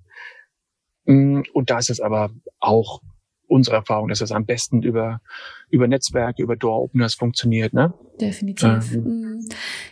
Mm, 1.05 1.41
und 1.53 1.69
da 1.69 1.80
ist 1.80 1.89
es 1.89 1.99
aber 1.99 2.32
auch 2.59 3.01
unsere 3.54 3.76
Erfahrung, 3.78 4.10
dass 4.10 4.20
das 4.20 4.32
am 4.32 4.45
besten 4.45 4.82
über, 4.82 5.22
über 5.70 5.88
Netzwerke, 5.88 6.41
über 6.41 6.56
Door-Openers 6.56 7.14
funktioniert. 7.14 7.74
Ne? 7.74 7.93
Definitiv. 8.20 8.93
Ähm. 8.93 9.47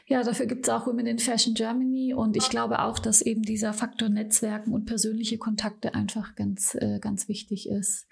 Ja, 0.07 0.23
dafür 0.23 0.47
gibt 0.47 0.67
es 0.67 0.73
auch 0.73 0.87
Women 0.87 1.05
in 1.05 1.19
Fashion 1.19 1.53
Germany 1.53 2.13
und 2.13 2.35
ich 2.35 2.49
glaube 2.49 2.79
auch, 2.79 2.99
dass 2.99 3.21
eben 3.21 3.43
dieser 3.43 3.73
Faktor 3.73 4.09
Netzwerken 4.09 4.73
und 4.73 4.85
persönliche 4.85 5.37
Kontakte 5.37 5.93
einfach 5.93 6.35
ganz, 6.35 6.75
äh, 6.75 6.99
ganz 6.99 7.27
wichtig 7.27 7.69
ist. 7.69 8.07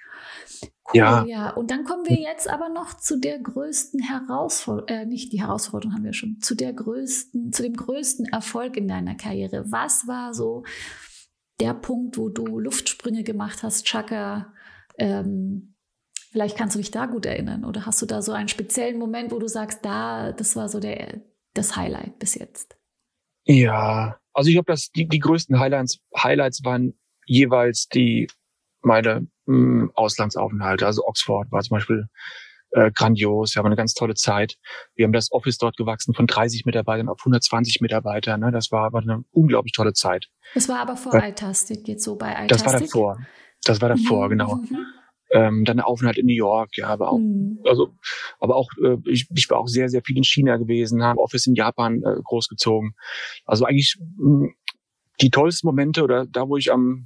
Cool, 0.87 0.97
ja. 0.97 1.25
ja. 1.25 1.49
Und 1.51 1.71
dann 1.71 1.83
kommen 1.83 2.07
wir 2.07 2.17
jetzt 2.17 2.49
aber 2.49 2.69
noch 2.69 2.95
zu 2.95 3.19
der 3.19 3.39
größten 3.39 4.01
Herausforderung, 4.01 4.87
äh, 4.87 5.05
nicht 5.05 5.33
die 5.33 5.41
Herausforderung 5.41 5.93
haben 5.93 6.03
wir 6.03 6.13
schon, 6.13 6.39
zu 6.41 6.55
der 6.55 6.73
größten, 6.73 7.51
zu 7.51 7.63
dem 7.63 7.73
größten 7.73 8.25
Erfolg 8.27 8.77
in 8.77 8.87
deiner 8.87 9.15
Karriere. 9.15 9.65
Was 9.71 10.07
war 10.07 10.33
so 10.33 10.63
der 11.59 11.73
Punkt, 11.73 12.17
wo 12.17 12.29
du 12.29 12.59
Luftsprünge 12.59 13.23
gemacht 13.23 13.63
hast, 13.63 13.85
Chaka, 13.85 14.53
ähm, 14.99 15.75
vielleicht 16.31 16.57
kannst 16.57 16.75
du 16.75 16.79
dich 16.79 16.91
da 16.91 17.05
gut 17.05 17.25
erinnern 17.25 17.65
oder 17.65 17.85
hast 17.85 18.01
du 18.01 18.05
da 18.05 18.21
so 18.21 18.31
einen 18.31 18.47
speziellen 18.47 18.99
Moment, 18.99 19.31
wo 19.31 19.39
du 19.39 19.47
sagst, 19.47 19.83
da, 19.83 20.31
das 20.31 20.55
war 20.55 20.69
so 20.69 20.79
der, 20.79 21.21
das 21.53 21.75
Highlight 21.75 22.19
bis 22.19 22.35
jetzt? 22.35 22.77
Ja, 23.45 24.19
also 24.33 24.49
ich 24.49 24.55
glaube, 24.55 24.71
dass 24.71 24.91
die, 24.91 25.07
die 25.07 25.19
größten 25.19 25.59
Highlights, 25.59 25.99
Highlights 26.15 26.63
waren 26.63 26.93
jeweils 27.25 27.87
die 27.87 28.27
meine 28.81 29.27
mh, 29.45 29.81
hm, 29.81 29.91
Auslandsaufenthalte. 29.95 30.85
Also 30.85 31.05
Oxford 31.05 31.51
war 31.51 31.61
zum 31.61 31.75
Beispiel 31.75 32.07
äh, 32.71 32.91
grandios. 32.91 33.55
Wir 33.55 33.59
haben 33.59 33.65
eine 33.65 33.75
ganz 33.75 33.93
tolle 33.93 34.15
Zeit. 34.15 34.55
Wir 34.95 35.05
haben 35.05 35.13
das 35.13 35.31
Office 35.31 35.57
dort 35.57 35.77
gewachsen 35.77 36.13
von 36.13 36.27
30 36.27 36.65
Mitarbeitern 36.65 37.09
auf 37.09 37.19
120 37.21 37.81
Mitarbeiter. 37.81 38.37
Ne? 38.37 38.51
Das 38.51 38.71
war, 38.71 38.93
war 38.93 39.01
eine 39.01 39.23
unglaublich 39.31 39.73
tolle 39.73 39.93
Zeit. 39.93 40.27
Das 40.53 40.69
war 40.69 40.79
aber 40.79 40.95
vor 40.95 41.13
äh, 41.15 41.29
iTastic, 41.29 41.87
jetzt 41.87 42.03
so 42.03 42.15
bei 42.15 42.31
iTastic? 42.31 42.49
Das 42.49 42.65
war 42.65 42.79
davor. 42.79 43.17
Das 43.63 43.81
war 43.81 43.89
davor, 43.89 44.25
mhm. 44.25 44.29
genau. 44.31 44.59
Ähm, 45.31 45.63
dann 45.63 45.77
der 45.77 45.87
Aufenthalt 45.87 46.17
in 46.17 46.25
New 46.25 46.33
York, 46.33 46.75
ja, 46.75 46.87
aber 46.87 47.11
auch, 47.11 47.19
mhm. 47.19 47.59
also, 47.65 47.93
aber 48.39 48.55
auch, 48.55 48.71
äh, 48.83 48.97
ich, 49.05 49.27
ich 49.35 49.47
war 49.51 49.59
auch 49.59 49.67
sehr, 49.67 49.87
sehr 49.87 50.01
viel 50.03 50.17
in 50.17 50.23
China 50.23 50.57
gewesen, 50.57 51.03
habe 51.03 51.19
Office 51.19 51.45
in 51.45 51.53
Japan 51.53 52.01
äh, 52.01 52.15
großgezogen. 52.23 52.95
Also 53.45 53.65
eigentlich 53.65 53.95
mh, 54.17 54.47
hm, 54.47 54.53
die 55.21 55.29
tollsten 55.29 55.67
Momente 55.67 56.03
oder 56.03 56.25
da, 56.25 56.47
wo 56.49 56.57
ich 56.57 56.71
am, 56.71 57.05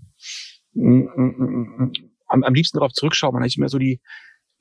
mh, 0.74 1.14
hm, 1.16 1.36
mh, 1.38 1.78
hm, 1.78 1.92
am, 2.28 2.44
am 2.44 2.54
liebsten 2.54 2.78
darauf 2.78 2.94
zurückschaue, 2.94 3.34
man 3.34 3.44
eigentlich 3.44 3.58
immer 3.58 3.68
so 3.68 3.78
die, 3.78 4.00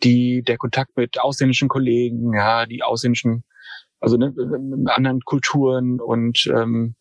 die, 0.03 0.43
der 0.43 0.59
Kontakt 0.59 0.97
mit 0.97 1.21
ausländischen 1.21 1.69
Kollegen, 1.69 2.35
ja, 2.35 2.67
die 2.67 2.83
ausländischen, 2.83 3.45
also 4.01 4.17
ne, 4.17 4.35
anderen 4.87 5.21
Kulturen 5.21 6.01
und 6.01 6.51
ähm, 6.53 6.97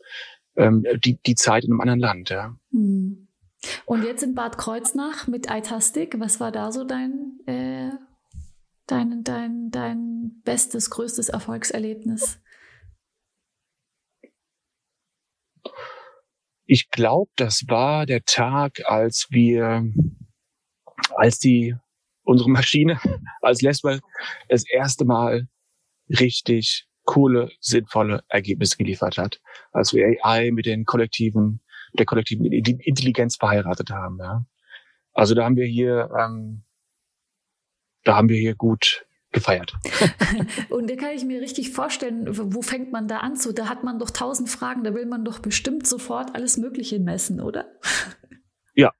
ähm, 0.55 0.85
die, 1.03 1.19
die 1.25 1.35
Zeit 1.35 1.63
in 1.63 1.71
einem 1.71 1.81
anderen 1.81 1.99
Land, 1.99 2.29
ja. 2.29 2.55
Mhm. 2.71 3.27
Und 3.85 4.03
jetzt 4.03 4.23
in 4.23 4.35
Bad 4.35 4.57
Kreuznach 4.57 5.27
mit 5.27 5.49
iTastic, 5.49 6.19
was 6.19 6.39
war 6.39 6.51
da 6.51 6.71
so 6.71 6.83
dein, 6.83 7.39
äh, 7.45 7.91
dein, 8.87 9.23
dein, 9.23 9.69
dein 9.69 10.41
bestes, 10.43 10.89
größtes 10.89 11.29
Erfolgserlebnis? 11.29 12.39
Ich 16.65 16.89
glaube, 16.89 17.31
das 17.35 17.65
war 17.67 18.05
der 18.05 18.23
Tag, 18.23 18.81
als 18.85 19.27
wir, 19.29 19.83
als 21.15 21.37
die, 21.37 21.75
unsere 22.23 22.49
Maschine, 22.49 22.99
als 23.41 23.61
Leswell 23.61 23.99
das 24.47 24.63
erste 24.67 25.05
Mal 25.05 25.47
richtig 26.09 26.87
coole, 27.03 27.51
sinnvolle 27.59 28.23
Ergebnisse 28.29 28.77
geliefert 28.77 29.17
hat. 29.17 29.41
Als 29.71 29.93
wir 29.93 30.17
AI 30.23 30.51
mit 30.51 30.65
den 30.65 30.85
kollektiven 30.85 31.61
der 31.97 32.05
kollektiven 32.05 32.45
Intelligenz 32.45 33.35
verheiratet 33.35 33.89
haben. 33.91 34.17
Ja. 34.19 34.45
Also 35.13 35.35
da 35.35 35.45
haben 35.45 35.55
wir 35.55 35.65
hier, 35.65 36.09
ähm, 36.17 36.63
da 38.03 38.15
haben 38.15 38.29
wir 38.29 38.37
hier 38.37 38.55
gut 38.55 39.05
gefeiert. 39.31 39.73
Und 40.69 40.89
da 40.89 40.95
kann 40.95 41.11
ich 41.15 41.23
mir 41.23 41.41
richtig 41.41 41.71
vorstellen, 41.71 42.25
wo 42.29 42.61
fängt 42.61 42.91
man 42.91 43.07
da 43.07 43.19
an 43.19 43.35
zu? 43.35 43.53
Da 43.53 43.69
hat 43.69 43.83
man 43.83 43.99
doch 43.99 44.09
tausend 44.09 44.49
Fragen, 44.49 44.83
da 44.83 44.93
will 44.93 45.05
man 45.05 45.23
doch 45.23 45.39
bestimmt 45.39 45.87
sofort 45.87 46.35
alles 46.35 46.57
Mögliche 46.57 46.99
messen, 46.99 47.41
oder? 47.41 47.65
Ja, 48.73 48.93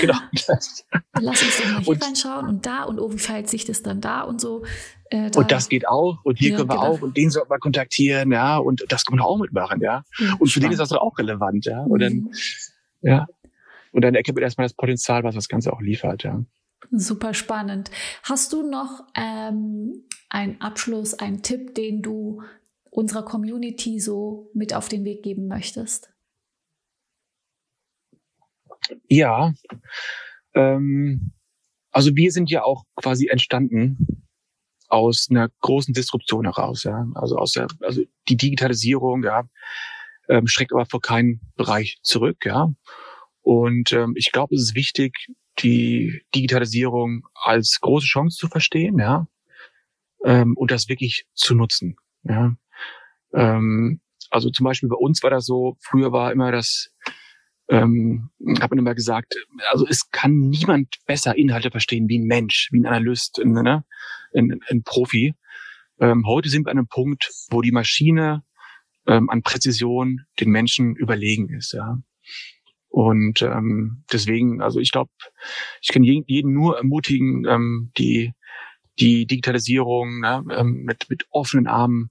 genau. 0.00 0.14
Lass 1.20 1.42
uns 1.42 1.58
doch 1.58 1.66
mal 1.66 1.82
hier 1.82 1.88
und, 1.88 2.02
reinschauen 2.02 2.48
und 2.48 2.64
da 2.64 2.84
und 2.84 2.98
oh, 2.98 3.12
wie 3.12 3.18
verhält 3.18 3.50
sich 3.50 3.66
das 3.66 3.82
dann 3.82 4.00
da 4.00 4.22
und 4.22 4.40
so. 4.40 4.64
Äh, 5.10 5.30
da, 5.30 5.40
und 5.40 5.50
das 5.50 5.68
geht 5.68 5.86
auch 5.86 6.24
und 6.24 6.38
hier 6.38 6.52
ja, 6.52 6.56
können 6.56 6.70
wir 6.70 6.76
genau. 6.76 6.88
auch 6.88 7.02
und 7.02 7.16
den 7.16 7.30
sollten 7.30 7.50
wir 7.50 7.58
kontaktieren, 7.58 8.32
ja, 8.32 8.56
und 8.56 8.84
das 8.88 9.04
können 9.04 9.20
wir 9.20 9.26
auch 9.26 9.38
mitmachen, 9.38 9.80
ja. 9.80 10.04
ja 10.18 10.34
und 10.38 10.50
für 10.50 10.60
den 10.60 10.72
ist 10.72 10.78
das 10.78 10.92
auch 10.92 11.18
relevant, 11.18 11.66
ja. 11.66 11.82
Und 11.82 12.00
dann, 12.00 12.12
mhm. 12.12 12.32
ja. 13.02 13.26
Und 13.92 14.02
dann 14.02 14.14
erkennt 14.14 14.36
man 14.36 14.42
erstmal 14.42 14.64
das 14.64 14.74
Potenzial, 14.74 15.22
was 15.22 15.34
das 15.34 15.48
Ganze 15.48 15.72
auch 15.72 15.80
liefert, 15.80 16.24
ja. 16.24 16.42
Super 16.90 17.32
spannend. 17.34 17.90
Hast 18.22 18.52
du 18.52 18.68
noch 18.68 19.04
ähm, 19.16 20.04
einen 20.28 20.60
Abschluss, 20.60 21.14
einen 21.14 21.42
Tipp, 21.42 21.74
den 21.74 22.02
du 22.02 22.42
unserer 22.90 23.24
Community 23.24 24.00
so 24.00 24.50
mit 24.54 24.74
auf 24.74 24.88
den 24.88 25.04
Weg 25.04 25.22
geben 25.22 25.48
möchtest? 25.48 26.10
Ja, 29.08 29.54
ähm, 30.54 31.32
also 31.90 32.14
wir 32.16 32.32
sind 32.32 32.50
ja 32.50 32.64
auch 32.64 32.84
quasi 32.96 33.28
entstanden 33.28 34.23
aus 34.88 35.28
einer 35.30 35.48
großen 35.60 35.94
Disruption 35.94 36.44
heraus, 36.44 36.84
ja. 36.84 37.06
Also 37.14 37.36
aus 37.36 37.52
der, 37.52 37.68
also 37.80 38.02
die 38.28 38.36
Digitalisierung, 38.36 39.24
ja, 39.24 39.44
ähm, 40.28 40.46
schreckt 40.46 40.72
aber 40.72 40.86
vor 40.86 41.00
keinen 41.00 41.40
Bereich 41.56 41.98
zurück, 42.02 42.44
ja. 42.44 42.72
Und 43.42 43.92
ähm, 43.92 44.14
ich 44.16 44.32
glaube, 44.32 44.54
es 44.54 44.62
ist 44.62 44.74
wichtig, 44.74 45.28
die 45.60 46.22
Digitalisierung 46.34 47.26
als 47.34 47.78
große 47.80 48.06
Chance 48.06 48.36
zu 48.38 48.48
verstehen, 48.48 48.98
ja, 48.98 49.26
ähm, 50.24 50.56
und 50.56 50.70
das 50.70 50.88
wirklich 50.88 51.26
zu 51.34 51.54
nutzen, 51.54 51.96
ja. 52.24 52.56
Ähm, 53.32 54.00
also 54.30 54.50
zum 54.50 54.64
Beispiel 54.64 54.88
bei 54.88 54.96
uns 54.96 55.22
war 55.22 55.30
das 55.30 55.46
so, 55.46 55.76
früher 55.80 56.12
war 56.12 56.32
immer 56.32 56.50
das, 56.50 56.90
ähm, 57.68 58.30
habe 58.60 58.76
immer 58.76 58.94
gesagt, 58.94 59.34
also 59.70 59.86
es 59.86 60.10
kann 60.10 60.36
niemand 60.36 60.96
besser 61.06 61.36
Inhalte 61.36 61.70
verstehen 61.70 62.08
wie 62.08 62.18
ein 62.18 62.26
Mensch, 62.26 62.68
wie 62.72 62.80
ein 62.80 62.86
Analyst, 62.86 63.38
ein, 63.40 63.52
ne, 63.52 63.84
ein, 64.34 64.60
ein 64.68 64.82
Profi. 64.82 65.34
Ähm, 66.00 66.26
heute 66.26 66.48
sind 66.48 66.66
wir 66.66 66.70
an 66.70 66.78
einem 66.78 66.88
Punkt, 66.88 67.30
wo 67.50 67.62
die 67.62 67.72
Maschine 67.72 68.42
ähm, 69.06 69.30
an 69.30 69.42
Präzision 69.42 70.22
den 70.40 70.50
Menschen 70.50 70.96
überlegen 70.96 71.48
ist. 71.48 71.72
Ja. 71.72 71.98
Und 72.88 73.42
ähm, 73.42 74.04
deswegen, 74.12 74.60
also 74.60 74.78
ich 74.78 74.92
glaube, 74.92 75.10
ich 75.80 75.88
kann 75.88 76.04
jeden 76.04 76.52
nur 76.52 76.76
ermutigen, 76.76 77.44
ähm, 77.46 77.92
die 77.98 78.32
die 79.00 79.26
Digitalisierung 79.26 80.20
ne, 80.20 80.44
ähm, 80.52 80.84
mit 80.84 81.10
mit 81.10 81.26
offenen 81.30 81.66
Armen 81.66 82.10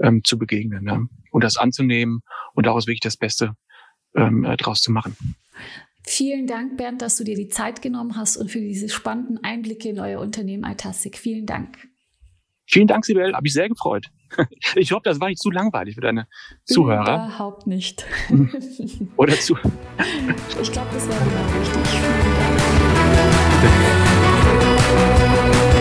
ähm, 0.00 0.22
zu 0.24 0.38
begegnen 0.38 0.84
ne? 0.84 1.08
und 1.30 1.44
das 1.44 1.56
anzunehmen 1.56 2.22
und 2.54 2.66
daraus 2.66 2.88
wirklich 2.88 3.00
das 3.00 3.16
Beste 3.16 3.54
ähm, 4.14 4.44
äh, 4.44 4.56
draus 4.56 4.80
zu 4.80 4.92
machen. 4.92 5.16
Vielen 6.06 6.46
Dank, 6.46 6.76
Bernd, 6.76 7.00
dass 7.00 7.16
du 7.16 7.24
dir 7.24 7.34
die 7.34 7.48
Zeit 7.48 7.80
genommen 7.80 8.16
hast 8.16 8.36
und 8.36 8.50
für 8.50 8.60
diese 8.60 8.90
spannenden 8.90 9.42
Einblicke 9.42 9.88
in 9.88 9.98
euer 9.98 10.20
Unternehmen 10.20 10.64
Itastic. 10.64 11.16
Vielen 11.16 11.46
Dank. 11.46 11.78
Vielen 12.66 12.86
Dank, 12.86 13.04
Sibel. 13.04 13.34
Habe 13.34 13.46
ich 13.46 13.52
sehr 13.52 13.68
gefreut. 13.68 14.06
Ich 14.74 14.90
hoffe, 14.90 15.02
das 15.04 15.20
war 15.20 15.28
nicht 15.28 15.40
zu 15.40 15.52
langweilig 15.52 15.94
für 15.94 16.00
deine 16.00 16.26
Zuhörer. 16.64 17.26
Überhaupt 17.26 17.68
nicht. 17.68 18.04
Oder 19.16 19.34
zu. 19.34 19.56
Ich 20.60 20.72
glaube, 20.72 20.88
das 20.92 21.08
war 21.08 21.16
genau 21.24 21.46
richtig. 21.60 21.86
Vielen 21.86 23.70
Dank. 25.60 25.73